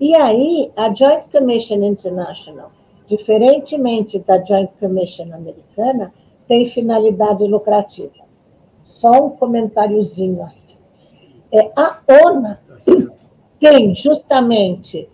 E 0.00 0.16
aí, 0.16 0.72
a 0.76 0.94
Joint 0.94 1.24
Commission 1.30 1.82
International, 1.82 2.72
diferentemente 3.06 4.18
da 4.20 4.42
Joint 4.42 4.70
Commission 4.80 5.30
americana, 5.34 6.10
tem 6.48 6.70
finalidade 6.70 7.44
lucrativa. 7.44 8.24
Só 8.82 9.26
um 9.26 9.30
comentáriozinho 9.30 10.42
assim. 10.42 10.78
É, 11.52 11.70
a 11.76 12.00
ONU 12.24 12.56
tá 12.66 13.14
tem 13.58 13.94
justamente 13.94 15.06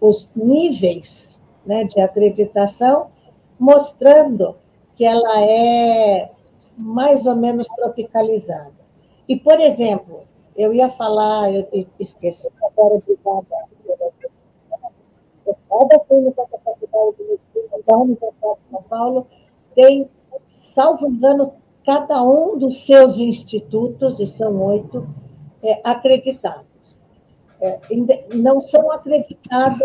os 0.00 0.26
níveis 0.34 1.38
né, 1.66 1.84
de 1.84 2.00
acreditação, 2.00 3.08
mostrando 3.58 4.56
que 4.96 5.04
ela 5.04 5.42
é 5.42 6.30
mais 6.78 7.26
ou 7.26 7.36
menos 7.36 7.68
tropicalizada. 7.68 8.72
E, 9.28 9.36
por 9.36 9.60
exemplo, 9.60 10.22
eu 10.56 10.72
ia 10.72 10.88
falar, 10.88 11.52
eu 11.52 11.68
esqueci 11.98 12.48
agora 12.62 12.98
de 13.06 13.16
cada 13.22 13.68
clínica 16.08 16.46
da 16.50 16.58
Faculdade 16.58 17.16
de 17.16 17.22
Universidade 17.22 18.14
de 18.14 18.70
São 18.70 18.82
Paulo 18.88 19.26
tem, 19.74 20.08
salvo 20.52 21.06
engano, 21.06 21.54
cada 21.84 22.22
um 22.22 22.58
dos 22.58 22.84
seus 22.84 23.18
institutos, 23.18 24.20
e 24.20 24.26
são 24.26 24.60
oito, 24.62 25.06
é, 25.62 25.80
acreditados. 25.84 26.96
É, 27.60 27.78
não 28.34 28.60
são 28.62 28.90
acreditados, 28.90 29.80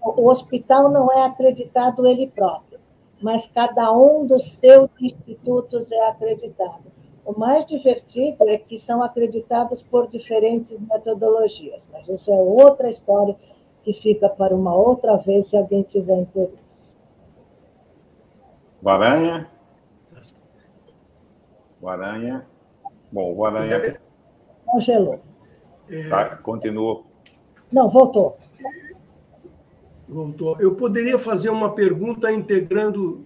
o 0.00 0.28
hospital 0.28 0.90
não 0.90 1.12
é 1.12 1.24
acreditado 1.24 2.06
ele 2.06 2.26
próprio, 2.26 2.78
mas 3.20 3.46
cada 3.46 3.92
um 3.92 4.26
dos 4.26 4.52
seus 4.52 4.90
institutos 5.00 5.90
é 5.92 6.08
acreditado. 6.08 6.92
O 7.24 7.38
mais 7.38 7.64
divertido 7.64 8.48
é 8.48 8.58
que 8.58 8.78
são 8.78 9.02
acreditados 9.02 9.82
por 9.82 10.08
diferentes 10.08 10.78
metodologias, 10.78 11.82
mas 11.90 12.06
isso 12.08 12.30
é 12.30 12.36
outra 12.36 12.90
história 12.90 13.36
que 13.84 13.92
fica 13.92 14.28
para 14.28 14.54
uma 14.54 14.74
outra 14.74 15.16
vez 15.18 15.48
se 15.48 15.56
alguém 15.56 15.82
tiver 15.82 16.18
interesse. 16.20 16.64
Guaranha? 18.82 19.48
Guaranha. 21.80 22.46
Bom, 23.12 23.34
Guaranha. 23.34 24.00
Congelou. 24.64 25.20
Tá, 26.08 26.36
continua. 26.36 27.02
Não, 27.70 27.90
voltou. 27.90 28.38
Voltou. 30.08 30.56
Eu 30.58 30.74
poderia 30.74 31.18
fazer 31.18 31.50
uma 31.50 31.74
pergunta 31.74 32.32
integrando. 32.32 33.24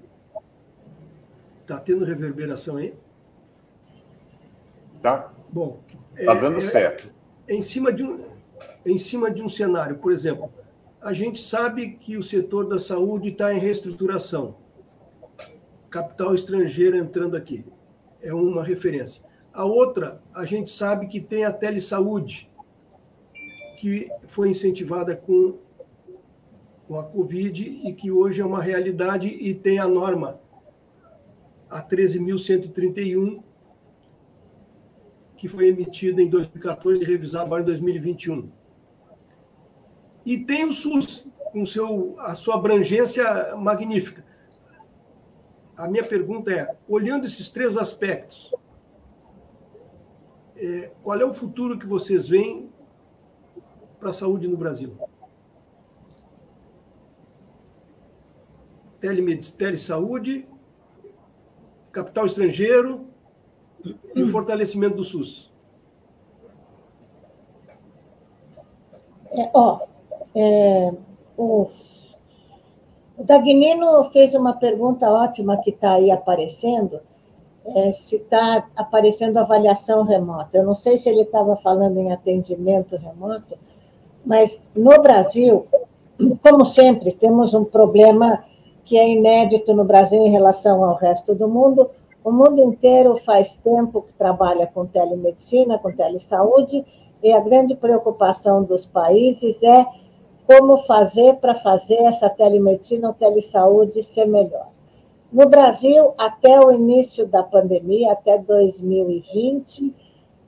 Está 1.61 1.79
tendo 1.79 2.05
reverberação 2.05 2.77
aí? 2.77 2.95
Tá. 5.03 5.33
Bom. 5.51 5.79
Está 6.17 6.35
é, 6.35 6.41
dando 6.41 6.59
é, 6.59 6.61
certo. 6.61 7.13
É, 7.47 7.55
em 7.55 7.63
cima 7.63 7.93
de 7.93 8.03
um, 8.03 8.38
em 8.91 8.99
cima 8.99 9.31
de 9.31 9.43
um 9.43 9.49
cenário, 9.49 9.99
por 9.99 10.13
exemplo, 10.13 10.51
a 11.01 11.13
gente 11.13 11.41
sabe 11.41 11.91
que 11.91 12.17
o 12.17 12.23
setor 12.23 12.69
da 12.69 12.79
saúde 12.79 13.31
está 13.31 13.55
em 13.55 13.59
reestruturação. 13.59 14.57
Capital 15.91 16.35
estrangeiro 16.35 16.97
entrando 16.97 17.37
aqui. 17.37 17.65
É 18.21 18.35
uma 18.35 18.65
referência. 18.65 19.23
A 19.53 19.65
outra, 19.65 20.21
a 20.35 20.45
gente 20.45 20.71
sabe 20.71 21.07
que 21.07 21.21
tem 21.21 21.45
a 21.45 21.53
telesaúde, 21.53 22.51
que 23.79 24.09
foi 24.27 24.51
incentivada 24.51 25.17
com, 25.17 25.59
com 26.87 26.99
a 26.99 27.05
Covid 27.05 27.65
e 27.85 27.93
que 27.93 28.11
hoje 28.11 28.41
é 28.41 28.45
uma 28.45 28.63
realidade 28.63 29.29
e 29.29 29.55
tem 29.55 29.79
a 29.79 29.87
norma 29.87 30.41
a 31.71 31.83
13.131, 31.83 33.43
que 35.37 35.47
foi 35.47 35.69
emitida 35.69 36.21
em 36.21 36.29
2014 36.29 37.03
e 37.03 37.05
revisada 37.05 37.45
agora 37.45 37.63
em 37.63 37.67
2021. 37.67 38.58
E 40.29 40.37
tem 40.37 40.67
o 40.67 40.75
SUS, 40.75 41.27
com 41.53 41.65
seu, 41.65 42.15
a 42.19 42.35
sua 42.35 42.57
abrangência 42.57 43.57
magnífica. 43.57 44.23
A 45.75 45.89
minha 45.89 46.07
pergunta 46.07 46.53
é: 46.53 46.77
olhando 46.87 47.25
esses 47.25 47.49
três 47.49 47.79
aspectos, 47.79 48.55
é, 50.55 50.93
qual 51.03 51.19
é 51.19 51.25
o 51.25 51.33
futuro 51.33 51.79
que 51.79 51.87
vocês 51.87 52.29
veem 52.29 52.71
para 53.99 54.11
a 54.11 54.13
saúde 54.13 54.47
no 54.47 54.59
Brasil? 54.59 54.99
Telesaúde, 59.57 60.47
capital 61.91 62.27
estrangeiro 62.27 63.09
e 64.15 64.23
o 64.23 64.29
fortalecimento 64.29 64.97
do 64.97 65.05
SUS. 65.05 65.51
É, 69.31 69.51
ó, 69.55 69.88
é, 70.41 70.93
o, 71.37 71.67
o 73.17 73.25
Dagnino 73.25 74.05
fez 74.13 74.37
uma 74.37 74.53
pergunta 74.53 75.11
ótima 75.11 75.57
que 75.57 75.71
está 75.71 75.95
aí 75.95 76.13
aparecendo, 76.13 77.01
é, 77.67 77.91
se 77.91 78.15
está 78.15 78.69
aparecendo 78.77 79.37
avaliação 79.37 80.05
remota. 80.05 80.57
Eu 80.57 80.65
não 80.65 80.77
sei 80.77 80.97
se 80.97 81.09
ele 81.09 81.23
estava 81.23 81.57
falando 81.57 81.99
em 81.99 82.13
atendimento 82.13 82.97
remoto, 82.97 83.59
mas 84.25 84.63
no 84.77 85.03
Brasil, 85.03 85.67
como 86.41 86.65
sempre, 86.65 87.11
temos 87.11 87.53
um 87.53 87.65
problema 87.65 88.45
que 88.85 88.97
é 88.97 89.09
inédito 89.09 89.75
no 89.75 89.85
Brasil 89.85 90.25
em 90.25 90.31
relação 90.31 90.85
ao 90.85 90.95
resto 90.95 91.35
do 91.35 91.49
mundo. 91.49 91.91
O 92.23 92.31
mundo 92.31 92.63
inteiro 92.63 93.17
faz 93.27 93.57
tempo 93.57 94.03
que 94.03 94.15
trabalha 94.15 94.69
com 94.69 94.87
telemedicina, 94.87 95.79
com 95.79 95.91
telesaúde, 95.91 96.85
e 97.23 97.33
a 97.33 97.41
grande 97.41 97.75
preocupação 97.75 98.63
dos 98.63 98.87
países 98.87 99.61
é 99.65 99.85
como 100.49 100.79
fazer 100.79 101.35
para 101.35 101.55
fazer 101.57 102.03
essa 102.05 102.31
telemedicina 102.31 103.09
ou 103.09 103.15
telesaúde 103.15 104.03
ser 104.03 104.25
melhor. 104.25 104.69
No 105.31 105.47
Brasil, 105.47 106.15
até 106.17 106.59
o 106.59 106.73
início 106.73 107.27
da 107.27 107.43
pandemia, 107.43 108.13
até 108.13 108.39
2020, 108.39 109.95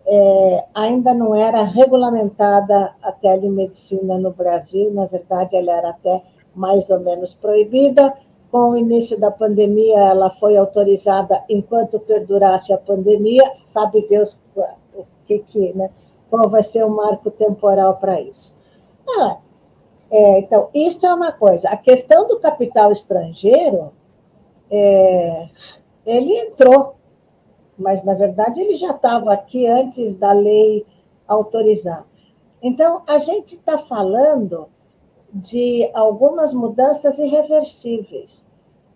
é, 0.07 0.65
ainda 0.75 1.13
não 1.13 1.35
era 1.35 1.63
regulamentada 1.63 2.95
a 3.03 3.13
telemedicina 3.13 4.17
no 4.17 4.31
Brasil, 4.31 4.91
na 4.91 5.05
verdade, 5.05 5.55
ela 5.55 5.71
era 5.71 5.91
até 5.91 6.23
mais 6.55 6.89
ou 6.89 6.99
menos 6.99 7.35
proibida. 7.35 8.15
Com 8.51 8.71
o 8.71 8.77
início 8.79 9.21
da 9.21 9.31
pandemia, 9.31 9.99
ela 9.99 10.31
foi 10.31 10.57
autorizada 10.57 11.45
enquanto 11.47 12.01
perdurasse 12.01 12.73
a 12.73 12.79
pandemia, 12.79 13.53
sabe 13.55 14.07
Deus 14.09 14.37
o 14.95 15.05
que, 15.27 15.41
que 15.41 15.75
né? 15.75 15.91
qual 16.31 16.49
vai 16.49 16.63
ser 16.63 16.85
o 16.85 16.91
marco 16.91 17.31
temporal 17.31 17.99
para 17.99 18.19
isso. 18.19 18.53
Ah, 19.07 19.37
é, 20.11 20.41
então, 20.41 20.69
isso 20.75 21.07
é 21.07 21.15
uma 21.15 21.31
coisa. 21.31 21.69
A 21.69 21.77
questão 21.77 22.27
do 22.27 22.41
capital 22.41 22.91
estrangeiro, 22.91 23.93
é, 24.69 25.49
ele 26.05 26.37
entrou, 26.37 26.97
mas, 27.79 28.03
na 28.03 28.15
verdade, 28.15 28.61
ele 28.61 28.77
já 28.77 28.91
estava 28.91 29.33
aqui 29.33 29.67
antes 29.67 30.13
da 30.15 30.33
lei 30.33 30.85
autorizar. 31.29 32.05
Então, 32.61 33.03
a 33.07 33.19
gente 33.19 33.55
está 33.55 33.79
falando 33.79 34.69
de 35.33 35.89
algumas 35.95 36.53
mudanças 36.53 37.17
irreversíveis. 37.17 38.45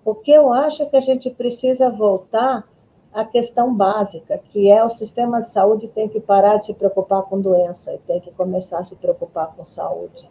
O 0.04 0.14
que 0.14 0.32
eu 0.32 0.52
acho 0.52 0.84
que 0.90 0.96
a 0.96 1.00
gente 1.00 1.30
precisa 1.30 1.88
voltar 1.88 2.68
à 3.12 3.24
questão 3.24 3.72
básica, 3.72 4.38
que 4.50 4.70
é 4.70 4.84
o 4.84 4.90
sistema 4.90 5.40
de 5.40 5.48
saúde 5.50 5.86
tem 5.86 6.08
que 6.08 6.20
parar 6.20 6.56
de 6.56 6.66
se 6.66 6.74
preocupar 6.74 7.22
com 7.22 7.40
doença 7.40 7.94
e 7.94 7.98
tem 7.98 8.20
que 8.20 8.32
começar 8.32 8.80
a 8.80 8.84
se 8.84 8.96
preocupar 8.96 9.54
com 9.54 9.64
saúde. 9.64 10.28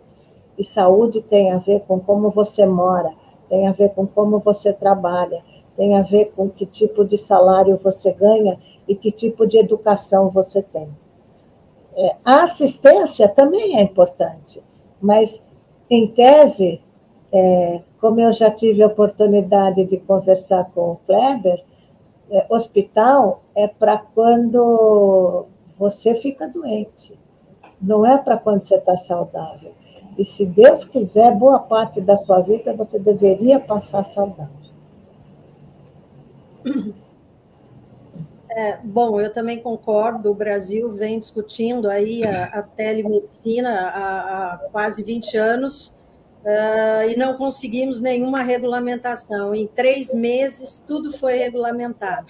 E 0.57 0.63
saúde 0.63 1.21
tem 1.21 1.51
a 1.51 1.57
ver 1.57 1.81
com 1.81 1.99
como 1.99 2.29
você 2.29 2.65
mora, 2.65 3.11
tem 3.49 3.67
a 3.67 3.71
ver 3.71 3.89
com 3.89 4.05
como 4.05 4.39
você 4.39 4.71
trabalha, 4.71 5.41
tem 5.75 5.97
a 5.97 6.01
ver 6.01 6.31
com 6.35 6.49
que 6.49 6.65
tipo 6.65 7.03
de 7.03 7.17
salário 7.17 7.79
você 7.81 8.11
ganha 8.11 8.59
e 8.87 8.95
que 8.95 9.11
tipo 9.11 9.47
de 9.47 9.57
educação 9.57 10.29
você 10.29 10.61
tem. 10.61 10.87
É, 11.95 12.15
a 12.23 12.43
assistência 12.43 13.27
também 13.27 13.77
é 13.77 13.81
importante, 13.81 14.63
mas, 14.99 15.43
em 15.89 16.07
tese, 16.07 16.81
é, 17.31 17.81
como 17.99 18.19
eu 18.19 18.33
já 18.33 18.49
tive 18.49 18.81
a 18.81 18.87
oportunidade 18.87 19.85
de 19.85 19.97
conversar 19.97 20.71
com 20.73 20.91
o 20.91 20.95
Kleber, 21.05 21.63
é, 22.31 22.45
hospital 22.49 23.43
é 23.55 23.67
para 23.67 23.97
quando 23.97 25.45
você 25.77 26.15
fica 26.15 26.47
doente, 26.47 27.17
não 27.81 28.05
é 28.05 28.17
para 28.17 28.37
quando 28.37 28.63
você 28.63 28.75
está 28.75 28.97
saudável. 28.97 29.73
E 30.17 30.23
se 30.23 30.45
Deus 30.45 30.85
quiser, 30.85 31.35
boa 31.35 31.59
parte 31.59 31.99
da 31.99 32.17
sua 32.17 32.41
vida 32.41 32.73
você 32.73 32.99
deveria 32.99 33.59
passar 33.59 34.03
saudável. 34.05 34.63
É, 38.55 38.77
bom, 38.83 39.19
eu 39.19 39.31
também 39.31 39.59
concordo. 39.59 40.29
O 40.29 40.35
Brasil 40.35 40.91
vem 40.91 41.17
discutindo 41.17 41.89
aí 41.89 42.23
a, 42.23 42.45
a 42.45 42.61
telemedicina 42.61 43.69
há, 43.69 44.53
há, 44.53 44.57
quase 44.71 45.01
20 45.01 45.35
anos 45.37 45.87
uh, 46.43 47.09
e 47.09 47.15
não 47.17 47.35
conseguimos 47.35 47.99
nenhuma 47.99 48.43
regulamentação. 48.43 49.55
Em 49.55 49.65
três 49.65 50.13
meses, 50.13 50.83
tudo 50.85 51.11
foi 51.11 51.37
regulamentado. 51.37 52.27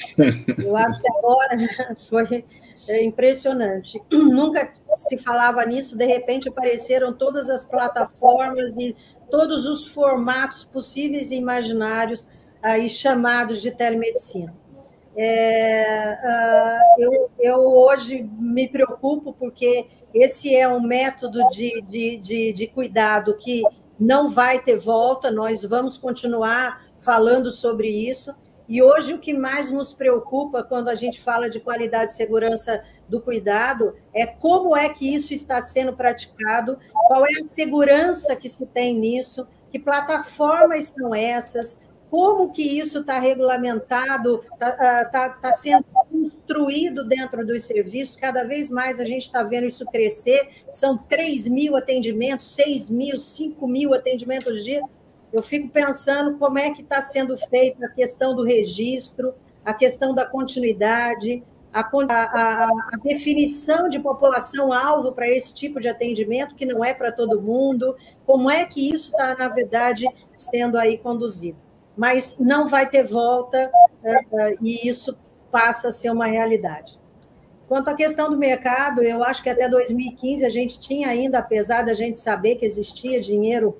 Eu 0.64 0.78
acho 0.78 1.00
que 1.00 1.08
agora 1.10 1.96
foi 2.10 2.46
é, 2.88 3.04
impressionante. 3.04 4.02
Nunca 4.12 4.74
se 4.96 5.18
falava 5.18 5.66
nisso, 5.66 5.98
de 5.98 6.06
repente 6.06 6.50
apareceram 6.50 7.14
todas 7.14 7.50
as 7.50 7.66
plataformas 7.66 8.76
e 8.76 8.96
todos 9.30 9.66
os 9.66 9.88
formatos 9.88 10.64
possíveis 10.64 11.32
e 11.32 11.36
imaginários 11.36 12.30
aí 12.62 12.90
chamados 12.90 13.62
de 13.62 13.72
telemedicina. 13.72 14.54
É, 15.16 16.18
uh, 16.24 17.02
eu, 17.02 17.32
eu 17.40 17.60
hoje 17.60 18.28
me 18.40 18.68
preocupo 18.68 19.34
porque 19.34 19.88
esse 20.14 20.56
é 20.56 20.68
um 20.68 20.80
método 20.80 21.48
de, 21.50 21.82
de, 21.82 22.18
de, 22.18 22.54
de 22.54 22.68
cuidado 22.68 23.36
que 23.36 23.64
não 24.00 24.30
vai 24.30 24.62
ter 24.62 24.78
volta, 24.78 25.32
nós 25.32 25.64
vamos 25.64 25.98
continuar 25.98 26.84
falando 26.98 27.52
sobre 27.52 27.90
isso. 27.90 28.36
E 28.74 28.82
hoje 28.82 29.14
o 29.14 29.20
que 29.20 29.36
mais 29.36 29.72
nos 29.72 29.94
preocupa 29.94 30.64
quando 30.64 30.90
a 30.90 30.95
gente 30.95 31.22
fala 31.22 31.48
de 31.48 31.60
qualidade 31.60 32.10
e 32.10 32.16
segurança 32.16 32.84
do 33.08 33.22
cuidado 33.22 33.94
é 34.12 34.26
como 34.26 34.76
é 34.76 34.90
que 34.90 35.14
isso 35.14 35.32
está 35.32 35.62
sendo 35.62 35.94
praticado, 35.94 36.80
qual 36.91 37.24
é 37.24 37.30
a 37.45 37.48
segurança 37.48 38.36
que 38.36 38.50
se 38.50 38.66
tem 38.66 38.98
nisso, 38.98 39.48
que 39.70 39.78
plataformas 39.78 40.86
são 40.86 41.14
essas, 41.14 41.80
como 42.10 42.52
que 42.52 42.64
isso 42.80 43.02
está 43.02 43.20
regulamentado, 43.20 44.41
está 44.54 44.68
ah, 44.80 45.06
tá, 45.06 45.30
tá 45.30 45.52
sendo 45.52 45.86
construído 46.10 47.08
dentro 47.08 47.45
dos 47.45 47.66
serviços, 47.66 48.18
cada 48.18 48.44
vez 48.44 48.72
mais 48.72 49.00
a 49.00 49.06
gente 49.06 49.28
está 49.28 49.44
vendo 49.44 49.68
isso 49.68 49.86
crescer, 49.86 50.50
são 50.72 50.98
3 50.98 51.48
mil 51.48 51.76
atendimentos, 51.76 52.56
6 52.56 52.90
mil, 52.90 53.20
5 53.20 53.68
mil 53.68 53.94
atendimentos 53.94 54.64
dia. 54.64 54.82
Eu 55.34 55.42
fico 55.42 55.70
pensando 55.70 56.38
como 56.38 56.60
é 56.60 56.72
que 56.72 56.82
está 56.82 57.02
sendo 57.02 57.36
feita 57.38 57.86
a 57.86 57.90
questão 57.90 58.36
do 58.36 58.44
registro, 58.44 59.34
a 59.66 59.74
questão 59.74 60.14
da 60.14 60.26
continuidade, 60.26 61.44
a, 61.74 61.82
a, 61.82 62.66
a 62.66 62.98
definição 63.04 63.90
de 63.90 64.00
população-alvo 64.00 65.12
para 65.12 65.28
esse 65.28 65.54
tipo 65.54 65.82
de 65.82 65.90
atendimento, 65.90 66.56
que 66.56 66.66
não 66.66 66.86
é 66.86 66.94
para 66.94 67.12
todo 67.12 67.42
mundo, 67.42 67.98
como 68.26 68.50
é 68.50 68.66
que 68.66 68.94
isso 68.94 69.10
está, 69.10 69.36
na 69.36 69.50
verdade, 69.50 70.06
sendo 70.36 70.78
aí 70.78 71.00
conduzido 71.00 71.58
mas 71.96 72.38
não 72.40 72.68
vai 72.68 72.90
ter 72.90 73.04
volta 73.04 73.72
é, 74.04 74.14
é, 74.14 74.56
e 74.62 74.88
isso 74.88 75.18
passa 75.52 75.90
a 75.90 75.92
ser 75.92 76.10
uma 76.12 76.26
realidade. 76.26 77.00
Quanto 77.68 77.90
à 77.90 77.96
questão 77.96 78.30
do 78.30 78.38
mercado, 78.38 79.02
eu 79.02 79.24
acho 79.24 79.42
que 79.42 79.50
até 79.50 79.70
2015 79.70 80.46
a 80.46 80.50
gente 80.50 80.80
tinha 80.80 81.08
ainda, 81.08 81.40
apesar 81.40 81.84
da 81.84 81.94
gente 81.94 82.18
saber 82.18 82.56
que 82.56 82.66
existia 82.66 83.22
dinheiro 83.22 83.78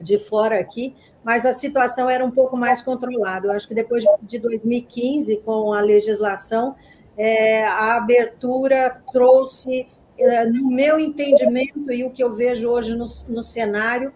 de 0.00 0.18
fora 0.18 0.58
aqui, 0.58 0.94
mas 1.22 1.44
a 1.44 1.52
situação 1.52 2.08
era 2.08 2.24
um 2.24 2.30
pouco 2.30 2.56
mais 2.56 2.82
controlada. 2.82 3.48
Eu 3.48 3.52
acho 3.52 3.68
que 3.68 3.74
depois 3.74 4.04
de 4.22 4.38
2015, 4.38 5.38
com 5.38 5.72
a 5.72 5.80
legislação, 5.80 6.74
é, 7.16 7.64
a 7.64 7.96
abertura 7.96 9.02
trouxe, 9.12 9.86
é, 10.18 10.46
no 10.46 10.68
meu 10.68 10.98
entendimento 10.98 11.92
e 11.92 12.04
o 12.04 12.10
que 12.10 12.22
eu 12.22 12.34
vejo 12.34 12.68
hoje 12.68 12.94
no, 12.94 13.06
no 13.28 13.42
cenário, 13.42 14.12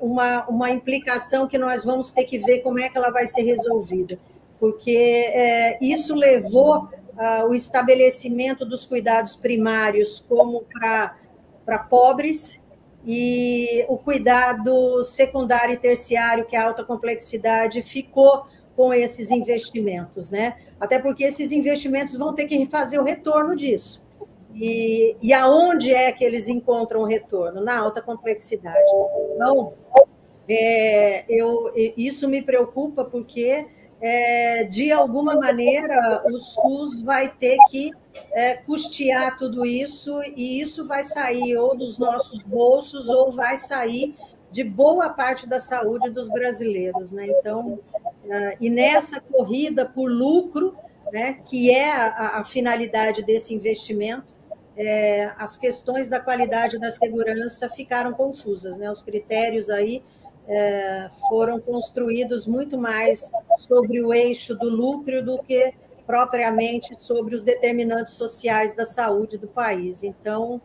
uma, 0.00 0.48
uma 0.48 0.70
implicação 0.70 1.46
que 1.46 1.56
nós 1.56 1.84
vamos 1.84 2.10
ter 2.10 2.24
que 2.24 2.38
ver 2.38 2.60
como 2.62 2.80
é 2.80 2.88
que 2.88 2.98
ela 2.98 3.10
vai 3.10 3.24
ser 3.24 3.42
resolvida, 3.42 4.18
porque 4.58 5.30
é, 5.32 5.78
isso 5.80 6.12
levou 6.12 6.88
uh, 7.16 7.48
o 7.48 7.54
estabelecimento 7.54 8.64
dos 8.64 8.86
cuidados 8.86 9.34
primários 9.36 10.24
como 10.28 10.64
para 10.72 11.78
pobres 11.88 12.60
e 13.06 13.86
o 13.88 13.96
cuidado 13.96 15.04
secundário 15.04 15.74
e 15.74 15.78
terciário, 15.78 16.44
que 16.44 16.56
é 16.56 16.58
a 16.58 16.66
alta 16.66 16.82
complexidade, 16.82 17.80
ficou 17.80 18.44
com 18.74 18.92
esses 18.92 19.30
investimentos, 19.30 20.28
né? 20.28 20.56
Até 20.80 20.98
porque 20.98 21.22
esses 21.22 21.52
investimentos 21.52 22.18
vão 22.18 22.34
ter 22.34 22.46
que 22.46 22.66
fazer 22.66 22.98
o 22.98 23.04
retorno 23.04 23.54
disso. 23.54 24.04
E, 24.52 25.16
e 25.22 25.32
aonde 25.32 25.94
é 25.94 26.10
que 26.10 26.24
eles 26.24 26.48
encontram 26.48 27.02
o 27.02 27.04
retorno? 27.04 27.62
Na 27.62 27.78
alta 27.78 28.02
complexidade. 28.02 28.90
Então, 29.34 29.74
é, 30.48 31.24
eu, 31.28 31.70
isso 31.96 32.28
me 32.28 32.42
preocupa 32.42 33.04
porque, 33.04 33.66
é, 34.00 34.64
de 34.64 34.90
alguma 34.90 35.36
maneira, 35.36 36.24
o 36.26 36.40
SUS 36.40 37.04
vai 37.04 37.28
ter 37.28 37.56
que 37.70 37.92
é, 38.32 38.56
custear 38.56 39.38
tudo 39.38 39.64
isso, 39.64 40.12
e 40.36 40.60
isso 40.60 40.86
vai 40.86 41.02
sair 41.02 41.56
ou 41.56 41.76
dos 41.76 41.98
nossos 41.98 42.42
bolsos 42.42 43.08
ou 43.08 43.32
vai 43.32 43.56
sair 43.56 44.14
de 44.50 44.64
boa 44.64 45.10
parte 45.10 45.46
da 45.46 45.60
saúde 45.60 46.10
dos 46.10 46.28
brasileiros. 46.28 47.12
Né? 47.12 47.26
Então, 47.28 47.78
é, 48.28 48.56
e 48.60 48.70
nessa 48.70 49.20
corrida 49.20 49.84
por 49.84 50.10
lucro, 50.10 50.76
né, 51.12 51.40
que 51.44 51.70
é 51.70 51.92
a, 51.92 52.40
a 52.40 52.44
finalidade 52.44 53.22
desse 53.22 53.54
investimento, 53.54 54.36
é, 54.76 55.32
as 55.38 55.56
questões 55.56 56.06
da 56.06 56.20
qualidade 56.20 56.78
da 56.78 56.90
segurança 56.90 57.68
ficaram 57.70 58.12
confusas, 58.12 58.76
né? 58.76 58.90
Os 58.90 59.00
critérios 59.00 59.70
aí 59.70 60.02
é, 60.46 61.08
foram 61.28 61.58
construídos 61.58 62.46
muito 62.46 62.76
mais 62.76 63.30
sobre 63.56 64.02
o 64.02 64.12
eixo 64.12 64.54
do 64.54 64.68
lucro 64.68 65.24
do 65.24 65.38
que 65.38 65.72
propriamente 66.06 66.94
sobre 66.98 67.34
os 67.34 67.42
determinantes 67.42 68.14
sociais 68.14 68.74
da 68.74 68.86
saúde 68.86 69.36
do 69.36 69.48
país. 69.48 70.02
Então, 70.02 70.60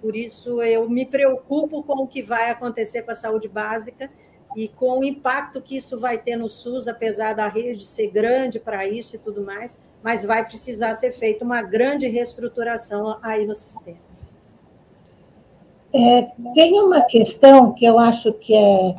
por 0.00 0.14
isso 0.14 0.62
eu 0.62 0.88
me 0.88 1.04
preocupo 1.04 1.82
com 1.82 2.04
o 2.04 2.06
que 2.06 2.22
vai 2.22 2.50
acontecer 2.50 3.02
com 3.02 3.10
a 3.10 3.14
saúde 3.14 3.48
básica 3.48 4.10
e 4.56 4.68
com 4.68 5.00
o 5.00 5.04
impacto 5.04 5.60
que 5.60 5.76
isso 5.76 5.98
vai 5.98 6.16
ter 6.16 6.36
no 6.36 6.48
SUS, 6.48 6.88
apesar 6.88 7.34
da 7.34 7.48
rede 7.48 7.84
ser 7.84 8.10
grande 8.10 8.58
para 8.58 8.86
isso 8.86 9.16
e 9.16 9.18
tudo 9.18 9.42
mais, 9.42 9.78
mas 10.02 10.24
vai 10.24 10.46
precisar 10.46 10.94
ser 10.94 11.12
feita 11.12 11.44
uma 11.44 11.62
grande 11.62 12.06
reestruturação 12.06 13.18
aí 13.22 13.44
no 13.44 13.54
sistema. 13.54 13.98
É, 15.92 16.30
tem 16.54 16.80
uma 16.80 17.02
questão 17.02 17.72
que 17.72 17.84
eu 17.84 17.98
acho 17.98 18.32
que 18.32 18.54
é 18.54 18.96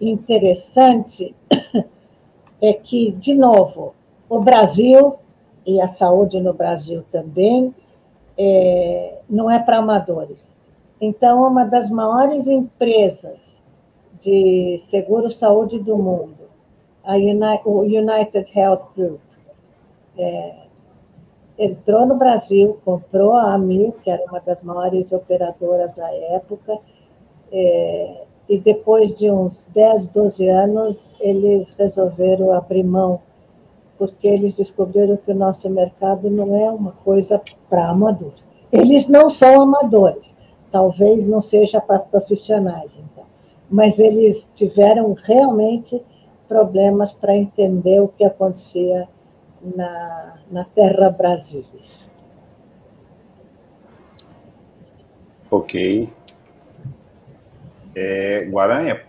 interessante, 0.00 1.34
é 2.60 2.72
que, 2.72 3.12
de 3.12 3.34
novo, 3.34 3.94
o 4.28 4.40
Brasil, 4.40 5.16
e 5.66 5.80
a 5.80 5.88
saúde 5.88 6.40
no 6.40 6.52
Brasil 6.52 7.04
também, 7.10 7.74
é, 8.36 9.18
não 9.28 9.50
é 9.50 9.58
para 9.58 9.78
amadores. 9.78 10.52
Então, 11.00 11.46
uma 11.46 11.64
das 11.64 11.90
maiores 11.90 12.46
empresas 12.46 13.60
de 14.20 14.78
seguro-saúde 14.86 15.78
do 15.80 15.96
mundo, 15.96 16.48
a 17.04 17.16
United 17.16 18.46
Health 18.54 18.88
Group, 18.96 19.20
é, 20.16 20.54
entrou 21.58 22.06
no 22.06 22.16
Brasil, 22.16 22.78
comprou 22.84 23.32
a 23.32 23.54
Amil, 23.54 23.92
que 24.02 24.10
era 24.10 24.22
uma 24.24 24.40
das 24.40 24.62
maiores 24.62 25.12
operadoras 25.12 25.98
à 25.98 26.08
época, 26.34 26.76
é, 27.52 28.24
e 28.48 28.58
depois 28.58 29.14
de 29.16 29.30
uns 29.30 29.68
10, 29.74 30.08
12 30.08 30.48
anos, 30.48 31.14
eles 31.20 31.72
resolveram 31.78 32.52
abrir 32.52 32.82
mão, 32.82 33.20
porque 34.02 34.26
eles 34.26 34.56
descobriram 34.56 35.16
que 35.16 35.30
o 35.30 35.34
nosso 35.34 35.70
mercado 35.70 36.28
não 36.28 36.56
é 36.56 36.72
uma 36.72 36.90
coisa 36.90 37.40
para 37.70 37.88
amador. 37.88 38.32
Eles 38.72 39.06
não 39.06 39.30
são 39.30 39.62
amadores, 39.62 40.34
talvez 40.72 41.24
não 41.24 41.40
seja 41.40 41.80
para 41.80 42.00
profissionais, 42.00 42.90
então, 42.96 43.24
mas 43.70 44.00
eles 44.00 44.50
tiveram 44.56 45.12
realmente 45.12 46.02
problemas 46.48 47.12
para 47.12 47.36
entender 47.36 48.00
o 48.00 48.08
que 48.08 48.24
acontecia 48.24 49.08
na, 49.76 50.38
na 50.50 50.64
terra 50.64 51.08
Brasilis. 51.08 52.10
Ok. 55.48 56.12
É, 57.94 58.48
Guaranha? 58.50 59.00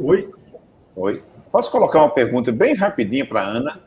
Oi. 0.00 0.30
Oi. 0.94 1.27
Posso 1.50 1.70
colocar 1.70 2.00
uma 2.00 2.10
pergunta 2.10 2.52
bem 2.52 2.74
rapidinha 2.74 3.26
para 3.26 3.40
a 3.40 3.46
Ana? 3.46 3.80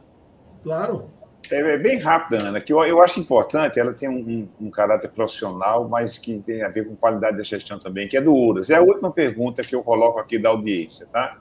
Claro. 0.63 1.09
É, 1.49 1.59
é, 1.59 1.77
bem 1.77 1.97
rápida, 1.97 2.47
Ana, 2.47 2.61
que 2.61 2.71
eu, 2.71 2.81
eu 2.83 3.01
acho 3.01 3.19
importante, 3.19 3.79
ela 3.79 3.93
tem 3.93 4.07
um, 4.07 4.47
um, 4.59 4.67
um, 4.67 4.71
caráter 4.71 5.09
profissional, 5.09 5.88
mas 5.89 6.17
que 6.17 6.39
tem 6.39 6.63
a 6.63 6.69
ver 6.69 6.88
com 6.88 6.95
qualidade 6.95 7.38
da 7.38 7.43
gestão 7.43 7.77
também, 7.77 8.07
que 8.07 8.15
é 8.15 8.21
do 8.21 8.33
URAS. 8.33 8.69
É 8.69 8.75
a 8.75 8.81
última 8.81 9.11
pergunta 9.11 9.61
que 9.61 9.75
eu 9.75 9.83
coloco 9.83 10.17
aqui 10.17 10.39
da 10.39 10.49
audiência, 10.49 11.07
tá? 11.07 11.39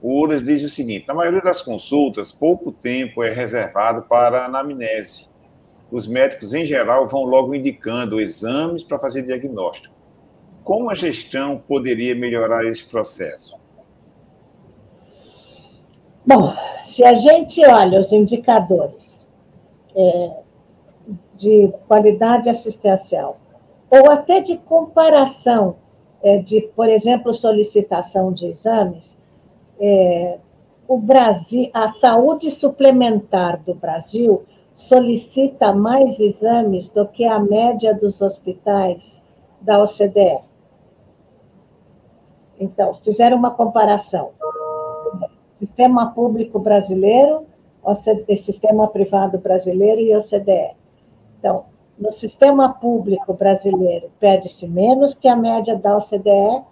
O 0.00 0.20
URAS 0.20 0.44
diz 0.44 0.62
o 0.62 0.68
seguinte: 0.68 1.08
na 1.08 1.14
maioria 1.14 1.40
das 1.40 1.60
consultas, 1.60 2.30
pouco 2.30 2.70
tempo 2.70 3.22
é 3.22 3.30
reservado 3.30 4.02
para 4.02 4.44
anamnese. 4.44 5.28
Os 5.90 6.06
médicos, 6.06 6.54
em 6.54 6.64
geral, 6.64 7.08
vão 7.08 7.24
logo 7.24 7.54
indicando 7.54 8.20
exames 8.20 8.84
para 8.84 8.98
fazer 8.98 9.22
diagnóstico. 9.22 9.94
Como 10.62 10.90
a 10.90 10.94
gestão 10.94 11.64
poderia 11.66 12.14
melhorar 12.14 12.64
esse 12.66 12.86
processo? 12.86 13.57
Bom, 16.28 16.52
se 16.82 17.02
a 17.02 17.14
gente 17.14 17.66
olha 17.66 17.98
os 17.98 18.12
indicadores 18.12 19.26
é, 19.96 20.30
de 21.34 21.72
qualidade 21.88 22.50
assistencial, 22.50 23.38
ou 23.90 24.10
até 24.10 24.38
de 24.38 24.58
comparação 24.58 25.76
é, 26.22 26.36
de, 26.36 26.60
por 26.76 26.86
exemplo, 26.86 27.32
solicitação 27.32 28.30
de 28.30 28.44
exames, 28.44 29.16
é, 29.80 30.38
o 30.86 30.98
Brasil, 30.98 31.70
a 31.72 31.92
saúde 31.92 32.50
suplementar 32.50 33.62
do 33.62 33.74
Brasil 33.74 34.44
solicita 34.74 35.72
mais 35.72 36.20
exames 36.20 36.90
do 36.90 37.08
que 37.08 37.24
a 37.24 37.38
média 37.38 37.94
dos 37.94 38.20
hospitais 38.20 39.22
da 39.62 39.82
OCDE. 39.82 40.40
Então, 42.60 42.96
fizeram 42.96 43.38
uma 43.38 43.50
comparação. 43.50 44.32
Sistema 45.58 46.14
público 46.14 46.60
brasileiro, 46.60 47.44
sistema 48.36 48.86
privado 48.86 49.38
brasileiro 49.38 50.00
e 50.00 50.14
OCDE. 50.14 50.76
Então, 51.36 51.64
no 51.98 52.12
sistema 52.12 52.72
público 52.74 53.34
brasileiro, 53.34 54.08
pede-se 54.20 54.68
menos 54.68 55.14
que 55.14 55.26
a 55.26 55.34
média 55.34 55.74
da 55.74 55.96
OCDE, 55.96 56.62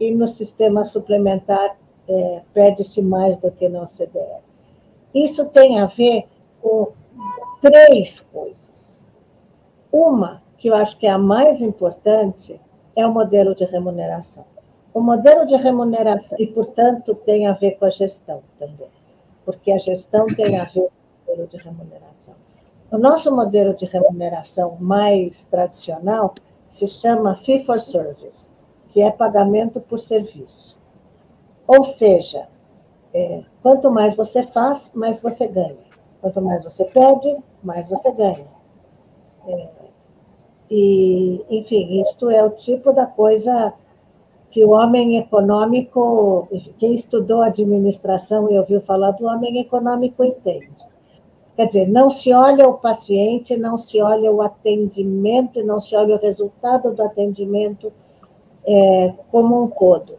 e 0.00 0.10
no 0.10 0.26
sistema 0.26 0.86
suplementar, 0.86 1.76
é, 2.08 2.40
pede-se 2.54 3.02
mais 3.02 3.36
do 3.36 3.50
que 3.50 3.68
na 3.68 3.82
OCDE. 3.82 4.40
Isso 5.14 5.44
tem 5.44 5.78
a 5.78 5.84
ver 5.84 6.26
com 6.62 6.92
três 7.60 8.20
coisas. 8.20 9.02
Uma, 9.92 10.42
que 10.56 10.68
eu 10.68 10.74
acho 10.74 10.96
que 10.96 11.06
é 11.06 11.10
a 11.10 11.18
mais 11.18 11.60
importante, 11.60 12.58
é 12.96 13.06
o 13.06 13.12
modelo 13.12 13.54
de 13.54 13.66
remuneração. 13.66 14.46
O 14.92 15.00
modelo 15.00 15.46
de 15.46 15.54
remuneração, 15.56 16.36
e, 16.38 16.46
portanto, 16.46 17.14
tem 17.14 17.46
a 17.46 17.52
ver 17.52 17.72
com 17.72 17.84
a 17.84 17.90
gestão 17.90 18.42
também, 18.58 18.88
porque 19.44 19.70
a 19.70 19.78
gestão 19.78 20.26
tem 20.26 20.58
a 20.58 20.64
ver 20.64 20.72
com 20.72 20.80
o 20.80 20.90
modelo 21.28 21.48
de 21.48 21.56
remuneração. 21.58 22.34
O 22.90 22.98
nosso 22.98 23.34
modelo 23.34 23.74
de 23.74 23.84
remuneração 23.86 24.76
mais 24.80 25.44
tradicional 25.44 26.34
se 26.68 26.88
chama 26.88 27.36
fee 27.36 27.64
for 27.64 27.80
service, 27.80 28.48
que 28.88 29.00
é 29.00 29.10
pagamento 29.10 29.80
por 29.80 30.00
serviço. 30.00 30.76
Ou 31.68 31.84
seja, 31.84 32.48
é, 33.14 33.44
quanto 33.62 33.90
mais 33.92 34.14
você 34.16 34.42
faz, 34.42 34.90
mais 34.92 35.20
você 35.20 35.46
ganha. 35.46 35.76
Quanto 36.20 36.42
mais 36.42 36.64
você 36.64 36.84
pede, 36.84 37.36
mais 37.62 37.88
você 37.88 38.10
ganha. 38.10 38.46
É, 39.46 39.68
e, 40.70 41.44
enfim, 41.48 42.00
isto 42.02 42.28
é 42.30 42.42
o 42.44 42.50
tipo 42.50 42.92
da 42.92 43.06
coisa 43.06 43.72
que 44.50 44.64
o 44.64 44.70
homem 44.70 45.16
econômico, 45.16 46.48
quem 46.78 46.94
estudou 46.94 47.42
administração 47.42 48.50
e 48.50 48.58
ouviu 48.58 48.80
falar 48.80 49.12
do 49.12 49.26
homem 49.26 49.58
econômico 49.60 50.24
entende. 50.24 50.70
Quer 51.56 51.66
dizer, 51.66 51.88
não 51.88 52.10
se 52.10 52.32
olha 52.32 52.68
o 52.68 52.74
paciente, 52.74 53.56
não 53.56 53.76
se 53.76 54.00
olha 54.00 54.32
o 54.32 54.40
atendimento, 54.40 55.62
não 55.62 55.78
se 55.78 55.94
olha 55.94 56.16
o 56.16 56.18
resultado 56.18 56.92
do 56.92 57.02
atendimento 57.02 57.92
é, 58.66 59.12
como 59.30 59.62
um 59.62 59.68
todo. 59.68 60.14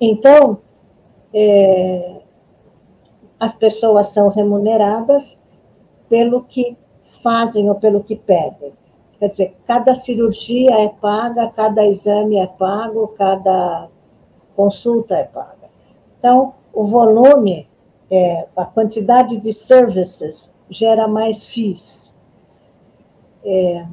Então, 0.00 0.58
é, 1.34 2.22
as 3.38 3.52
pessoas 3.52 4.08
são 4.08 4.28
remuneradas 4.28 5.38
pelo 6.08 6.44
que 6.44 6.76
fazem 7.22 7.68
ou 7.68 7.74
pelo 7.74 8.02
que 8.02 8.16
pedem. 8.16 8.72
Quer 9.18 9.28
dizer, 9.28 9.56
cada 9.66 9.94
cirurgia 9.94 10.72
é 10.72 10.88
paga, 10.88 11.48
cada 11.48 11.86
exame 11.86 12.36
é 12.36 12.46
pago, 12.46 13.08
cada 13.08 13.88
consulta 14.54 15.14
é 15.14 15.24
paga. 15.24 15.70
Então, 16.18 16.54
o 16.72 16.84
volume, 16.84 17.68
é, 18.10 18.46
a 18.54 18.64
quantidade 18.64 19.38
de 19.38 19.52
services 19.52 20.52
gera 20.68 21.08
mais 21.08 21.44
FIIs. 21.44 22.12
É, 23.44 23.86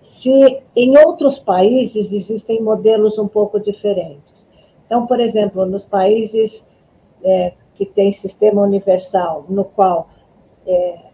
se 0.00 0.62
em 0.74 0.98
outros 0.98 1.38
países 1.38 2.12
existem 2.12 2.60
modelos 2.62 3.18
um 3.18 3.28
pouco 3.28 3.60
diferentes. 3.60 4.46
Então, 4.84 5.06
por 5.06 5.20
exemplo, 5.20 5.64
nos 5.64 5.84
países 5.84 6.66
é, 7.22 7.52
que 7.74 7.86
têm 7.86 8.12
sistema 8.12 8.62
universal, 8.62 9.44
no 9.48 9.64
qual 9.64 10.08
é, 10.66 11.07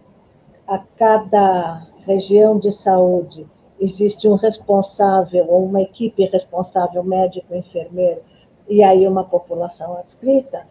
a 0.66 0.78
cada 0.78 1.86
região 2.06 2.58
de 2.58 2.72
saúde 2.72 3.46
existe 3.80 4.28
um 4.28 4.34
responsável 4.34 5.46
ou 5.48 5.64
uma 5.64 5.82
equipe 5.82 6.24
responsável, 6.26 7.02
médico, 7.02 7.54
enfermeiro, 7.54 8.20
e 8.68 8.82
aí 8.82 9.06
uma 9.06 9.24
população 9.24 9.96
adscrita, 9.98 10.66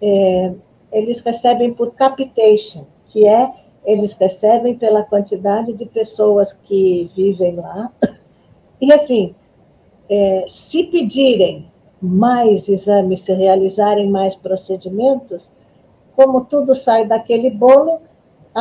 é, 0.00 0.54
eles 0.90 1.20
recebem 1.20 1.74
por 1.74 1.92
capitation, 1.94 2.86
que 3.06 3.26
é 3.26 3.52
eles 3.84 4.12
recebem 4.12 4.76
pela 4.76 5.02
quantidade 5.02 5.72
de 5.72 5.86
pessoas 5.86 6.52
que 6.52 7.10
vivem 7.16 7.56
lá. 7.56 7.90
E 8.80 8.92
assim, 8.92 9.34
é, 10.08 10.44
se 10.48 10.84
pedirem 10.84 11.70
mais 12.00 12.68
exames, 12.68 13.22
se 13.22 13.32
realizarem 13.32 14.08
mais 14.08 14.34
procedimentos, 14.34 15.50
como 16.14 16.44
tudo 16.44 16.74
sai 16.74 17.06
daquele 17.06 17.50
bolo, 17.50 18.00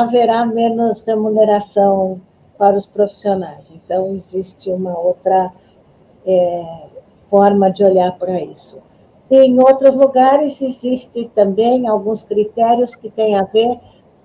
haverá 0.02 0.46
menos 0.46 1.02
remuneração 1.02 2.22
para 2.56 2.78
os 2.78 2.86
profissionais. 2.86 3.72
Então, 3.72 4.14
existe 4.14 4.70
uma 4.70 4.98
outra 4.98 5.52
é, 6.24 6.84
forma 7.30 7.72
de 7.72 7.84
olhar 7.84 8.12
para 8.18 8.40
isso. 8.42 8.78
Em 9.30 9.60
outros 9.60 9.96
lugares, 9.96 10.62
existem 10.62 11.28
também 11.30 11.88
alguns 11.88 12.22
critérios 12.22 12.94
que 12.94 13.10
têm 13.10 13.36
a 13.36 13.44
ver 13.44 13.80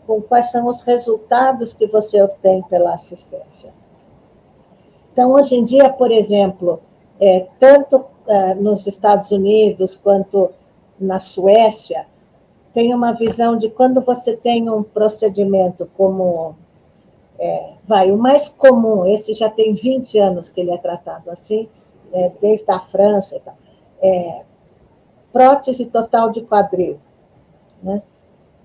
com 0.07 0.21
quais 0.21 0.51
são 0.51 0.67
os 0.67 0.83
resultados 0.83 1.73
que 1.73 1.87
você 1.87 2.21
obtém 2.21 2.63
pela 2.65 2.93
assistência. 2.93 3.73
Então, 5.13 5.33
hoje 5.33 5.57
em 5.57 5.65
dia, 5.65 5.89
por 5.89 6.11
exemplo, 6.11 6.81
é, 7.19 7.47
tanto 7.59 8.05
é, 8.27 8.55
nos 8.55 8.87
Estados 8.87 9.31
Unidos 9.31 9.95
quanto 9.95 10.51
na 11.01 11.19
Suécia, 11.19 12.07
tem 12.75 12.95
uma 12.95 13.13
visão 13.13 13.57
de 13.57 13.69
quando 13.69 14.01
você 14.01 14.37
tem 14.37 14.69
um 14.71 14.83
procedimento 14.83 15.89
como. 15.97 16.57
É, 17.39 17.73
vai, 17.87 18.11
o 18.13 18.17
mais 18.17 18.49
comum, 18.49 19.05
esse 19.05 19.35
já 19.35 19.51
tem 19.51 19.75
20 19.75 20.19
anos 20.19 20.49
que 20.49 20.61
ele 20.61 20.71
é 20.71 20.77
tratado 20.77 21.31
assim, 21.31 21.69
é, 22.13 22.31
desde 22.41 22.71
a 22.71 22.79
França 22.79 23.37
e 23.37 23.41
tal. 23.41 23.57
É, 24.01 24.43
prótese 25.33 25.87
total 25.87 26.31
de 26.31 26.43
quadril. 26.43 26.99
Né? 27.83 28.03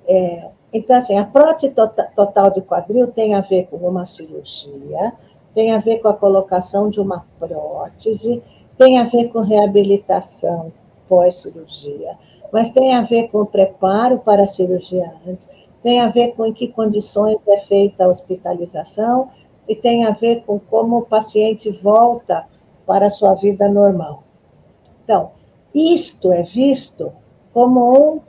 É, 0.08 0.50
então, 0.72 0.96
assim, 0.96 1.18
a 1.18 1.24
prótese 1.24 1.74
tota, 1.74 2.04
total 2.16 2.52
de 2.52 2.62
quadril 2.62 3.08
tem 3.08 3.34
a 3.34 3.42
ver 3.42 3.68
com 3.68 3.78
uma 3.78 4.06
cirurgia, 4.06 5.14
tem 5.56 5.72
a 5.72 5.80
ver 5.80 6.00
com 6.00 6.10
a 6.10 6.14
colocação 6.14 6.90
de 6.90 7.00
uma 7.00 7.26
prótese, 7.40 8.44
tem 8.78 9.00
a 9.00 9.06
ver 9.06 9.30
com 9.30 9.40
reabilitação 9.40 10.72
pós-cirurgia, 11.08 12.18
mas 12.52 12.70
tem 12.70 12.96
a 12.96 13.02
ver 13.02 13.30
com 13.30 13.42
o 13.42 13.46
preparo 13.46 14.20
para 14.20 14.44
a 14.44 14.48
cirurgia 14.48 15.14
antes, 15.28 15.48
tem 15.82 16.00
a 16.00 16.08
ver 16.08 16.34
com 16.34 16.46
em 16.46 16.54
que 16.54 16.68
condições 16.68 17.42
é 17.48 17.60
feita 17.60 18.06
a 18.06 18.08
hospitalização 18.08 19.30
e 19.68 19.76
tem 19.76 20.06
a 20.06 20.12
ver 20.12 20.44
com 20.46 20.60
como 20.60 20.98
o 20.98 21.06
paciente 21.06 21.70
volta 21.70 22.46
para 22.86 23.08
a 23.08 23.12
sua 23.12 23.34
vida 23.36 23.68
normal. 23.68 24.24
Então, 25.04 25.32
isto 25.74 26.32
é 26.32 26.44
visto 26.44 27.12
como 27.54 28.16
um 28.16 28.22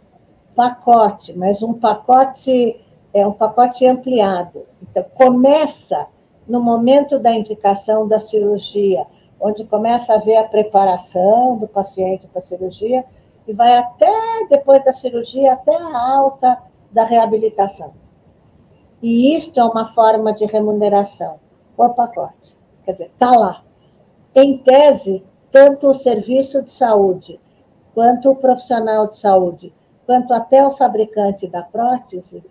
pacote, 0.55 1.37
mas 1.37 1.63
um 1.63 1.73
pacote 1.73 2.79
é 3.15 3.27
um 3.27 3.33
pacote 3.33 3.87
ampliado. 3.87 4.65
Então, 4.83 5.05
começa 5.15 6.07
no 6.47 6.61
momento 6.61 7.19
da 7.19 7.33
indicação 7.33 8.09
da 8.09 8.19
cirurgia, 8.19 9.07
onde 9.41 9.65
começa 9.65 10.15
a 10.15 10.19
ver 10.19 10.37
a 10.37 10.45
preparação 10.45 11.57
do 11.57 11.69
paciente 11.69 12.27
para 12.27 12.41
a 12.41 12.43
cirurgia 12.43 13.05
e 13.49 13.53
vai 13.55 13.79
até 13.79 14.47
depois 14.51 14.85
da 14.85 14.93
cirurgia, 14.93 15.55
até 15.55 15.75
a 15.75 15.99
alta 15.99 16.59
da 16.93 17.03
reabilitação. 17.03 17.95
E 19.03 19.35
isto 19.35 19.59
é 19.59 19.65
uma 19.65 19.93
forma 19.95 20.35
de 20.35 20.45
remuneração 20.45 21.41
por 21.75 21.95
pacote. 21.95 22.55
Quer 22.85 22.93
dizer, 22.93 23.07
está 23.07 23.31
lá. 23.31 23.63
Em 24.35 24.59
tese, 24.59 25.25
tanto 25.51 25.89
o 25.89 25.95
serviço 25.95 26.63
de 26.63 26.71
saúde, 26.71 27.41
quanto 27.95 28.31
o 28.31 28.37
profissional 28.37 29.07
de 29.07 29.17
saúde, 29.17 29.73
quanto 30.05 30.35
até 30.35 30.67
o 30.67 30.77
fabricante 30.77 31.47
da 31.49 31.63
prótese, 31.63 32.45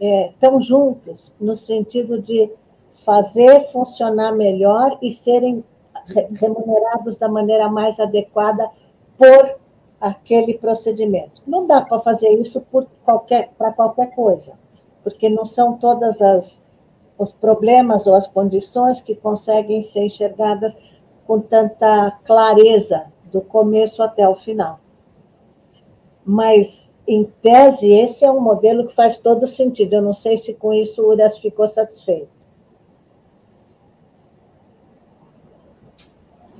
é, 0.00 0.30
estão 0.30 0.60
juntos 0.60 1.32
no 1.40 1.56
sentido 1.56 2.20
de 2.20 2.50
fazer 3.04 3.70
funcionar 3.70 4.32
melhor 4.32 4.98
e 5.00 5.12
serem 5.12 5.62
remunerados 6.32 7.16
da 7.18 7.28
maneira 7.28 7.68
mais 7.68 8.00
adequada 8.00 8.68
por 9.16 9.63
aquele 10.08 10.54
procedimento. 10.54 11.42
Não 11.46 11.66
dá 11.66 11.80
para 11.80 12.00
fazer 12.00 12.28
isso 12.34 12.60
para 12.60 12.86
qualquer, 13.04 13.50
qualquer 13.56 14.14
coisa, 14.14 14.52
porque 15.02 15.28
não 15.28 15.46
são 15.46 15.78
todas 15.78 16.20
as 16.20 16.62
os 17.16 17.30
problemas 17.30 18.06
ou 18.06 18.14
as 18.14 18.26
condições 18.26 19.00
que 19.00 19.14
conseguem 19.14 19.82
ser 19.82 20.04
enxergadas 20.04 20.76
com 21.26 21.40
tanta 21.40 22.10
clareza 22.24 23.06
do 23.30 23.40
começo 23.40 24.02
até 24.02 24.28
o 24.28 24.34
final. 24.34 24.80
Mas, 26.24 26.90
em 27.06 27.24
tese, 27.40 27.88
esse 27.92 28.24
é 28.24 28.30
um 28.30 28.40
modelo 28.40 28.88
que 28.88 28.94
faz 28.94 29.16
todo 29.16 29.46
sentido. 29.46 29.94
Eu 29.94 30.02
não 30.02 30.12
sei 30.12 30.36
se 30.36 30.54
com 30.54 30.72
isso 30.72 31.02
o 31.02 31.08
Uras 31.08 31.38
ficou 31.38 31.68
satisfeito. 31.68 32.34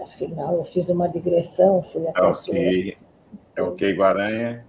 Afinal, 0.00 0.54
eu 0.54 0.64
fiz 0.64 0.88
uma 0.88 1.08
digressão, 1.08 1.82
fui 1.82 2.06
até 2.06 2.20
é 3.56 3.62
ok, 3.62 3.62
é 3.62 3.62
ok, 3.62 3.93
Guaranha. 3.94 4.66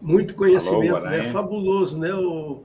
Muito 0.00 0.34
conhecimento, 0.34 0.96
Alô, 0.96 1.10
né? 1.10 1.24
Fabuloso, 1.24 1.98
né, 1.98 2.14
o, 2.14 2.62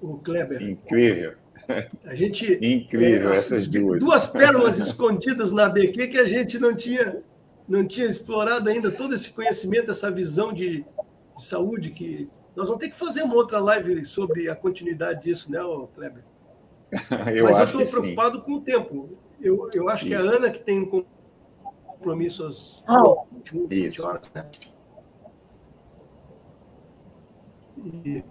o 0.00 0.18
Kleber? 0.18 0.62
Incrível. 0.62 1.34
A 2.04 2.14
gente, 2.14 2.58
Incrível, 2.60 3.32
é, 3.32 3.36
essas 3.36 3.68
duas. 3.68 4.00
Duas 4.00 4.26
pérolas 4.26 4.78
escondidas 4.78 5.52
na 5.52 5.68
BQ 5.68 6.08
que 6.08 6.18
a 6.18 6.26
gente 6.26 6.58
não 6.58 6.74
tinha, 6.74 7.22
não 7.68 7.86
tinha 7.86 8.06
explorado 8.06 8.68
ainda 8.68 8.90
todo 8.90 9.14
esse 9.14 9.30
conhecimento, 9.30 9.90
essa 9.90 10.10
visão 10.10 10.52
de, 10.52 10.84
de 11.36 11.44
saúde 11.44 11.90
que 11.90 12.28
nós 12.56 12.66
vamos 12.66 12.82
ter 12.82 12.90
que 12.90 12.96
fazer 12.96 13.22
uma 13.22 13.34
outra 13.34 13.58
live 13.60 14.04
sobre 14.04 14.48
a 14.50 14.56
continuidade 14.56 15.22
disso, 15.22 15.50
né, 15.50 15.60
Kleber? 15.94 16.24
eu 17.34 17.44
Mas 17.44 17.58
eu 17.58 17.64
estou 17.64 17.86
preocupado 17.86 18.38
sim. 18.38 18.44
com 18.44 18.52
o 18.54 18.60
tempo. 18.60 19.10
Eu, 19.40 19.70
eu 19.72 19.88
acho 19.88 20.04
que 20.04 20.14
é 20.14 20.16
a 20.16 20.20
Ana 20.20 20.50
que 20.50 20.60
tem 20.60 20.80
um 20.80 21.04
compromisso 22.02 22.44
às 22.44 22.82
ah, 22.86 23.02
21, 23.30 23.68
20 23.68 24.02
horas, 24.02 24.22
né? 24.34 24.50
E... 27.78 28.24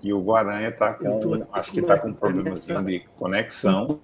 E 0.00 0.12
o 0.12 0.22
Guaranha 0.22 0.68
está 0.68 0.94
com. 0.94 1.18
Tô... 1.18 1.46
Acho 1.52 1.72
que 1.72 1.80
está 1.80 1.98
com 1.98 2.08
um 2.08 2.14
problemazinho 2.14 2.84
de 2.84 3.00
conexão. 3.18 4.00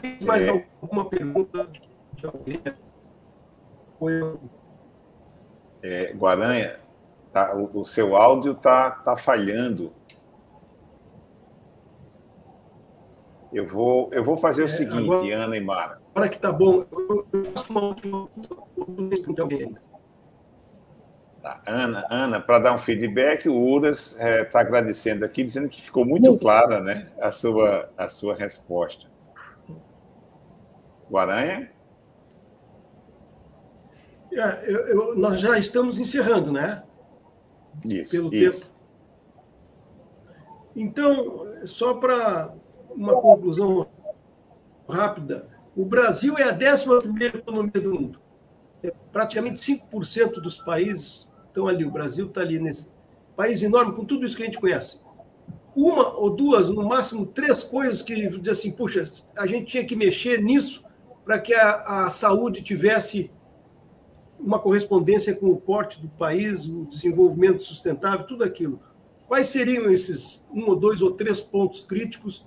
Tem 0.00 0.18
mais 0.22 0.42
é... 0.42 0.66
alguma 0.80 1.04
pergunta 1.06 1.68
de 2.14 2.26
alguém? 2.26 2.62
É, 5.82 6.12
Guaranha, 6.14 6.78
tá, 7.32 7.54
o, 7.54 7.80
o, 7.80 7.84
seu 7.84 8.16
áudio 8.16 8.52
está 8.52 8.90
tá 8.90 9.16
falhando. 9.16 9.92
Eu 13.52 13.66
vou, 13.66 14.08
eu 14.12 14.22
vou 14.22 14.36
fazer 14.36 14.62
o 14.62 14.66
é, 14.66 14.68
seguinte, 14.68 15.12
agora, 15.12 15.44
Ana 15.44 15.56
e 15.56 15.60
Mara. 15.60 16.00
Agora 16.14 16.28
que 16.28 16.36
está 16.36 16.52
bom, 16.52 16.84
eu 17.32 17.44
faço 17.44 17.72
uma 17.72 17.80
última 17.82 18.28
pergunta 19.08 19.42
alguém. 19.42 19.76
Tá. 21.42 21.60
Ana, 21.66 22.06
Ana 22.10 22.40
para 22.40 22.58
dar 22.58 22.74
um 22.74 22.78
feedback, 22.78 23.48
o 23.48 23.56
Uras 23.56 24.12
está 24.12 24.24
é, 24.24 24.44
tá 24.44 24.60
agradecendo 24.60 25.24
aqui, 25.24 25.42
dizendo 25.42 25.68
que 25.68 25.80
ficou 25.80 26.04
muito 26.04 26.38
clara 26.38 26.80
né, 26.80 27.08
a, 27.20 27.32
sua, 27.32 27.90
a 27.96 28.08
sua 28.08 28.34
resposta. 28.34 29.08
Guaranha? 31.10 31.72
É, 34.32 34.70
eu, 34.70 34.86
eu, 34.86 35.16
nós 35.16 35.40
já 35.40 35.58
estamos 35.58 35.98
encerrando, 35.98 36.52
né? 36.52 36.84
Isso. 37.84 38.12
Pelo 38.12 38.32
isso. 38.32 38.60
tempo. 38.60 38.80
Então, 40.76 41.66
só 41.66 41.94
para 41.94 42.54
uma 42.94 43.14
conclusão 43.20 43.86
rápida, 44.88 45.48
o 45.76 45.84
Brasil 45.84 46.36
é 46.36 46.44
a 46.44 46.52
11 46.52 47.24
economia 47.24 47.80
do 47.80 47.94
mundo. 47.94 48.20
É 48.82 48.92
praticamente 49.12 49.60
5% 49.60 50.40
dos 50.40 50.58
países 50.58 51.28
estão 51.46 51.68
ali. 51.68 51.84
O 51.84 51.90
Brasil 51.90 52.26
está 52.26 52.40
ali 52.40 52.58
nesse 52.58 52.88
país 53.36 53.62
enorme, 53.62 53.94
com 53.94 54.04
tudo 54.04 54.26
isso 54.26 54.36
que 54.36 54.42
a 54.42 54.46
gente 54.46 54.58
conhece. 54.58 54.98
Uma 55.74 56.14
ou 56.14 56.30
duas, 56.30 56.68
no 56.68 56.86
máximo 56.86 57.24
três 57.24 57.62
coisas 57.62 58.02
que 58.02 58.14
diz 58.38 58.48
assim, 58.48 58.72
puxa, 58.72 59.10
a 59.36 59.46
gente 59.46 59.66
tinha 59.66 59.84
que 59.84 59.94
mexer 59.94 60.42
nisso 60.42 60.84
para 61.24 61.38
que 61.38 61.54
a, 61.54 62.06
a 62.06 62.10
saúde 62.10 62.62
tivesse 62.62 63.30
uma 64.38 64.58
correspondência 64.58 65.34
com 65.34 65.46
o 65.46 65.56
porte 65.56 66.00
do 66.00 66.08
país, 66.08 66.66
o 66.66 66.86
desenvolvimento 66.86 67.62
sustentável, 67.62 68.26
tudo 68.26 68.42
aquilo. 68.42 68.80
Quais 69.28 69.46
seriam 69.46 69.90
esses 69.90 70.44
um 70.52 70.68
ou 70.68 70.74
dois 70.74 71.02
ou 71.02 71.12
três 71.12 71.40
pontos 71.40 71.80
críticos 71.80 72.44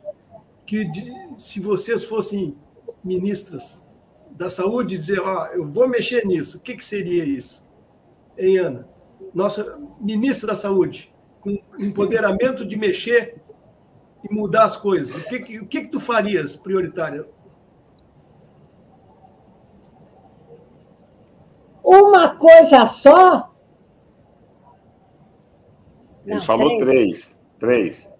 que, 0.66 0.90
se 1.38 1.60
vocês 1.60 2.04
fossem 2.04 2.58
ministras 3.04 3.84
da 4.32 4.50
saúde, 4.50 4.98
dizer, 4.98 5.20
ó, 5.20 5.48
eu 5.48 5.68
vou 5.68 5.88
mexer 5.88 6.26
nisso, 6.26 6.58
o 6.58 6.60
que, 6.60 6.76
que 6.76 6.86
seria 6.86 7.24
isso? 7.24 7.64
Hein, 8.38 8.58
Ana? 8.58 8.90
Nossa 9.34 9.80
ministra 10.00 10.48
da 10.48 10.56
saúde, 10.56 11.14
com 11.40 11.58
empoderamento 11.80 12.66
de 12.66 12.76
mexer 12.76 13.42
e 14.24 14.34
mudar 14.34 14.64
as 14.64 14.78
coisas. 14.78 15.16
O 15.16 15.28
que, 15.28 15.40
que, 15.40 15.60
o 15.60 15.68
que, 15.68 15.82
que 15.82 15.88
tu 15.88 16.00
farias 16.00 16.56
prioritário? 16.56 17.28
Uma 21.84 22.36
coisa 22.36 22.86
só? 22.86 23.54
Ele 26.26 26.36
Não, 26.36 26.46
falou 26.46 26.80
três. 26.80 27.38
Três. 27.60 28.13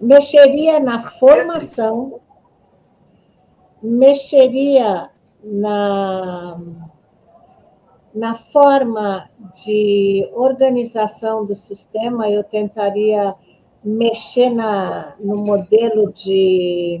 Mexeria 0.00 0.78
na 0.78 1.10
formação, 1.12 2.20
mexeria 3.82 5.08
na, 5.42 6.60
na 8.14 8.34
forma 8.34 9.30
de 9.64 10.28
organização 10.34 11.46
do 11.46 11.54
sistema, 11.54 12.28
eu 12.28 12.44
tentaria 12.44 13.34
mexer 13.82 14.50
na, 14.50 15.14
no 15.18 15.36
modelo 15.36 16.12
de 16.12 17.00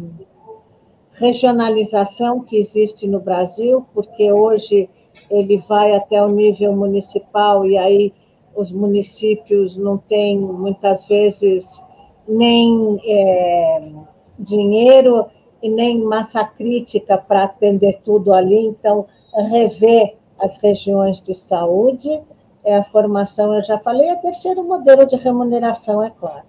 regionalização 1.12 2.40
que 2.40 2.56
existe 2.56 3.06
no 3.06 3.20
Brasil, 3.20 3.84
porque 3.92 4.32
hoje 4.32 4.88
ele 5.30 5.58
vai 5.58 5.94
até 5.94 6.22
o 6.22 6.28
nível 6.28 6.74
municipal 6.74 7.66
e 7.66 7.76
aí 7.76 8.14
os 8.54 8.70
municípios 8.70 9.76
não 9.76 9.98
têm, 9.98 10.38
muitas 10.38 11.04
vezes, 11.06 11.82
nem 12.28 13.00
é, 13.04 13.92
dinheiro 14.38 15.26
e 15.62 15.68
nem 15.68 16.00
massa 16.02 16.44
crítica 16.44 17.18
para 17.18 17.44
atender 17.44 18.00
tudo 18.04 18.32
ali. 18.32 18.66
Então, 18.66 19.06
rever 19.34 20.16
as 20.38 20.56
regiões 20.58 21.20
de 21.22 21.34
saúde, 21.34 22.22
é 22.64 22.76
a 22.76 22.84
formação, 22.84 23.54
eu 23.54 23.62
já 23.62 23.78
falei, 23.78 24.08
a 24.10 24.16
terceiro 24.16 24.62
modelo 24.64 25.06
de 25.06 25.16
remuneração, 25.16 26.02
é 26.02 26.10
claro. 26.10 26.44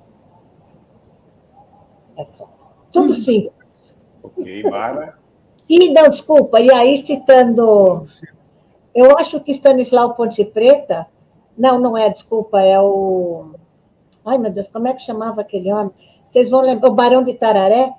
É 2.18 2.26
claro. 2.26 2.52
Tudo 2.92 3.14
simples. 3.14 3.94
Ok, 4.24 4.64
Mara. 4.64 5.18
E, 5.70 5.92
não, 5.92 6.10
desculpa, 6.10 6.62
e 6.62 6.72
aí 6.72 6.98
citando. 6.98 8.02
Eu 8.96 9.18
acho 9.18 9.38
que 9.42 9.52
Stanislau 9.52 10.14
Ponte 10.16 10.46
Preta. 10.46 11.08
Não, 11.58 11.78
não 11.78 11.98
é, 11.98 12.10
desculpa, 12.10 12.62
é 12.62 12.80
o. 12.80 13.52
Ai, 14.28 14.38
meu 14.38 14.52
Deus, 14.52 14.68
como 14.68 14.88
é 14.88 14.94
que 14.94 15.04
chamava 15.04 15.42
aquele 15.42 15.72
homem? 15.72 15.92
Vocês 16.26 16.50
vão 16.50 16.62
lembrar, 16.62 16.90
o 16.90 16.94
Barão 16.94 17.24
de 17.24 17.34
Tararé. 17.34 17.92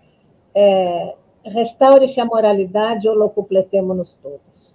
É, 0.54 1.14
Restaure-se 1.44 2.20
a 2.20 2.24
moralidade 2.24 3.08
ou 3.08 3.14
locupletemo-nos 3.14 4.18
todos. 4.22 4.74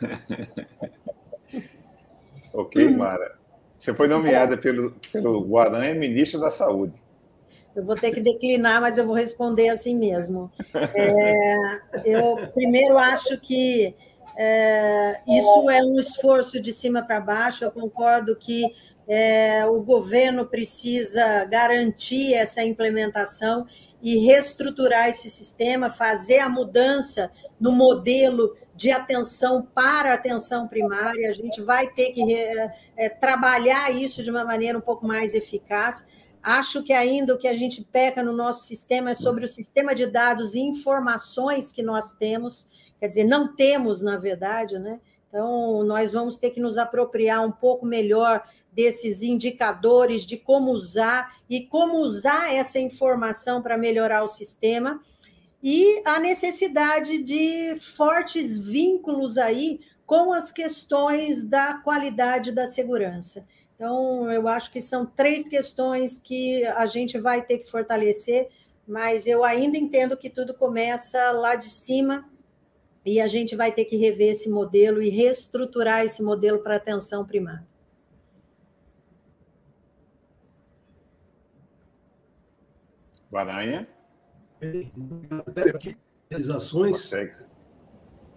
ok, 2.52 2.90
Mara. 2.90 3.38
Você 3.76 3.94
foi 3.94 4.08
nomeada 4.08 4.58
pelo, 4.58 4.94
pelo 5.10 5.42
Guaranha 5.42 5.94
ministra 5.94 6.38
da 6.38 6.50
Saúde. 6.50 6.92
Eu 7.74 7.84
vou 7.84 7.96
ter 7.96 8.10
que 8.10 8.20
declinar, 8.20 8.80
mas 8.80 8.98
eu 8.98 9.06
vou 9.06 9.14
responder 9.14 9.70
assim 9.70 9.96
mesmo. 9.96 10.50
É, 10.94 11.80
eu 12.04 12.48
primeiro 12.48 12.98
acho 12.98 13.40
que 13.40 13.94
é, 14.36 15.20
isso 15.26 15.70
é 15.70 15.82
um 15.82 15.98
esforço 15.98 16.60
de 16.60 16.72
cima 16.72 17.02
para 17.02 17.20
baixo. 17.20 17.64
Eu 17.64 17.70
concordo 17.70 18.36
que 18.36 18.64
é, 19.08 19.66
o 19.66 19.80
governo 19.80 20.46
precisa 20.46 21.44
garantir 21.46 22.34
essa 22.34 22.62
implementação 22.62 23.66
e 24.02 24.18
reestruturar 24.18 25.08
esse 25.08 25.28
sistema, 25.28 25.90
fazer 25.90 26.38
a 26.38 26.48
mudança 26.48 27.30
no 27.58 27.72
modelo 27.72 28.56
de 28.74 28.90
atenção 28.90 29.62
para 29.74 30.14
atenção 30.14 30.66
primária. 30.66 31.28
A 31.28 31.32
gente 31.32 31.60
vai 31.60 31.88
ter 31.88 32.12
que 32.12 32.34
é, 32.96 33.08
trabalhar 33.10 33.90
isso 33.90 34.22
de 34.22 34.30
uma 34.30 34.44
maneira 34.44 34.78
um 34.78 34.80
pouco 34.80 35.06
mais 35.06 35.34
eficaz. 35.34 36.06
Acho 36.42 36.82
que 36.82 36.94
ainda 36.94 37.34
o 37.34 37.38
que 37.38 37.46
a 37.46 37.54
gente 37.54 37.84
peca 37.84 38.22
no 38.22 38.32
nosso 38.32 38.66
sistema 38.66 39.10
é 39.10 39.14
sobre 39.14 39.44
o 39.44 39.48
sistema 39.48 39.94
de 39.94 40.06
dados 40.06 40.54
e 40.54 40.60
informações 40.60 41.70
que 41.70 41.82
nós 41.82 42.14
temos, 42.14 42.66
quer 42.98 43.08
dizer, 43.08 43.24
não 43.24 43.54
temos, 43.54 44.00
na 44.00 44.16
verdade, 44.16 44.78
né? 44.78 44.98
Então, 45.28 45.84
nós 45.84 46.12
vamos 46.12 46.38
ter 46.38 46.50
que 46.50 46.58
nos 46.58 46.76
apropriar 46.76 47.44
um 47.44 47.52
pouco 47.52 47.86
melhor 47.86 48.42
desses 48.72 49.22
indicadores 49.22 50.24
de 50.24 50.36
como 50.36 50.70
usar 50.70 51.36
e 51.48 51.66
como 51.66 51.98
usar 51.98 52.54
essa 52.54 52.78
informação 52.78 53.60
para 53.62 53.76
melhorar 53.76 54.22
o 54.22 54.28
sistema 54.28 55.02
e 55.62 56.02
a 56.04 56.18
necessidade 56.18 57.22
de 57.22 57.76
fortes 57.78 58.58
vínculos 58.58 59.36
aí 59.36 59.80
com 60.06 60.32
as 60.32 60.50
questões 60.50 61.44
da 61.44 61.74
qualidade 61.74 62.52
da 62.52 62.66
segurança. 62.66 63.46
Então, 63.74 64.30
eu 64.30 64.48
acho 64.48 64.70
que 64.70 64.80
são 64.80 65.06
três 65.06 65.48
questões 65.48 66.18
que 66.18 66.64
a 66.64 66.86
gente 66.86 67.18
vai 67.18 67.42
ter 67.42 67.58
que 67.58 67.70
fortalecer, 67.70 68.48
mas 68.86 69.26
eu 69.26 69.44
ainda 69.44 69.78
entendo 69.78 70.16
que 70.16 70.28
tudo 70.28 70.52
começa 70.52 71.30
lá 71.32 71.54
de 71.54 71.68
cima 71.68 72.28
e 73.06 73.20
a 73.20 73.26
gente 73.26 73.56
vai 73.56 73.72
ter 73.72 73.84
que 73.84 73.96
rever 73.96 74.32
esse 74.32 74.50
modelo 74.50 75.00
e 75.00 75.08
reestruturar 75.08 76.04
esse 76.04 76.22
modelo 76.22 76.58
para 76.58 76.76
atenção 76.76 77.24
primária. 77.24 77.69
Guaranha. 83.30 83.86
Realizações. 86.30 87.12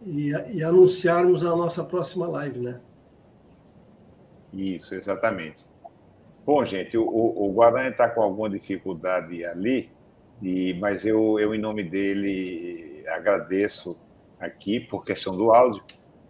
E, 0.05 0.29
e 0.29 0.63
anunciarmos 0.63 1.43
a 1.43 1.55
nossa 1.55 1.83
próxima 1.83 2.27
live, 2.27 2.59
né? 2.59 2.81
Isso, 4.51 4.93
exatamente. 4.93 5.65
Bom, 6.45 6.63
gente, 6.65 6.97
o, 6.97 7.05
o 7.05 7.53
Guaranha 7.53 7.89
está 7.89 8.09
com 8.09 8.21
alguma 8.21 8.49
dificuldade 8.49 9.43
ali, 9.45 9.89
e, 10.41 10.73
mas 10.73 11.05
eu, 11.05 11.39
eu, 11.39 11.55
em 11.55 11.59
nome 11.59 11.83
dele, 11.83 13.03
agradeço 13.07 13.97
aqui, 14.39 14.79
por 14.79 15.05
questão 15.05 15.35
do 15.37 15.51
áudio, 15.51 15.81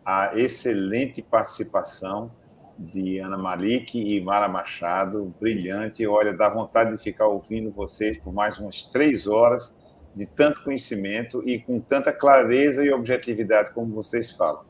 a 0.06 0.38
excelente 0.38 1.22
participação 1.22 2.32
de 2.78 3.20
Ana 3.20 3.38
Malik 3.38 3.98
e 4.00 4.22
Mara 4.22 4.48
Machado, 4.48 5.34
brilhante. 5.40 6.06
Olha, 6.06 6.34
dá 6.34 6.50
vontade 6.50 6.92
de 6.92 7.04
ficar 7.04 7.28
ouvindo 7.28 7.72
vocês 7.72 8.18
por 8.18 8.34
mais 8.34 8.60
umas 8.60 8.84
três 8.86 9.28
horas, 9.28 9.74
de 10.16 10.26
tanto 10.26 10.64
conhecimento 10.64 11.48
e 11.48 11.60
com 11.60 11.80
tanta 11.80 12.12
clareza 12.12 12.86
e 12.86 12.92
objetividade 12.92 13.72
como 13.72 13.96
vocês 13.96 14.32
falam. 14.32 14.64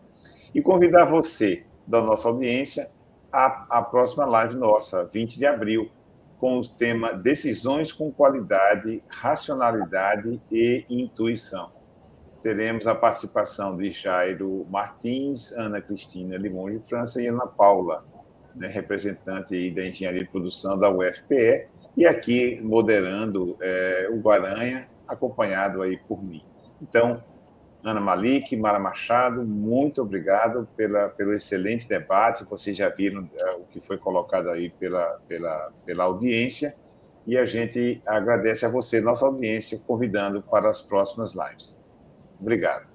E 0.54 0.62
convidar 0.62 1.06
você, 1.06 1.66
da 1.86 2.02
nossa 2.02 2.30
audiência, 2.30 2.90
à, 3.32 3.66
à 3.78 3.82
próxima 3.82 4.26
live 4.26 4.56
nossa, 4.56 5.04
20 5.06 5.38
de 5.38 5.46
abril, 5.46 5.90
com 6.40 6.60
o 6.60 6.68
tema 6.68 7.14
Decisões 7.14 7.92
com 7.92 8.12
Qualidade, 8.12 9.04
Racionalidade 9.08 10.42
e 10.52 10.86
Intuição 10.90 11.73
teremos 12.44 12.86
a 12.88 12.94
participação 12.94 13.76
de 13.78 13.90
Jairo 13.90 14.68
Martins, 14.70 15.54
Ana 15.54 15.82
Cristina 15.82 16.36
Limão 16.36 16.70
de 16.70 16.78
França 16.88 17.22
e 17.22 17.28
Ana 17.28 17.48
Paula, 17.48 18.06
né, 18.54 18.68
representante 18.68 19.56
aí 19.56 19.72
da 19.72 19.88
Engenharia 19.88 20.20
de 20.20 20.30
Produção 20.30 20.78
da 20.78 20.92
UFPE, 20.92 21.70
e 21.96 22.06
aqui 22.06 22.60
moderando 22.62 23.58
é, 23.62 24.10
o 24.12 24.18
Guaranha, 24.18 24.90
acompanhado 25.08 25.82
aí 25.82 25.98
por 25.98 26.22
mim. 26.22 26.44
Então, 26.82 27.24
Ana 27.82 28.02
Malik, 28.02 28.56
Mara 28.58 28.80
Machado, 28.80 29.44
muito 29.44 30.02
obrigado 30.02 30.68
pela, 30.76 31.10
pelo 31.10 31.34
excelente 31.34 31.88
debate. 31.88 32.44
Vocês 32.46 32.76
já 32.76 32.90
viram 32.90 33.30
é, 33.38 33.52
o 33.52 33.62
que 33.66 33.80
foi 33.80 33.98
colocado 33.98 34.50
aí 34.50 34.70
pela, 34.70 35.20
pela, 35.28 35.72
pela 35.86 36.04
audiência. 36.06 36.76
E 37.26 37.38
a 37.38 37.46
gente 37.46 38.02
agradece 38.06 38.66
a 38.66 38.70
você, 38.70 39.00
nossa 39.00 39.26
audiência, 39.26 39.80
convidando 39.86 40.42
para 40.42 40.70
as 40.70 40.82
próximas 40.82 41.34
lives. 41.34 41.78
Obrigado. 42.44 42.86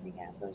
Obrigada, 0.00 0.50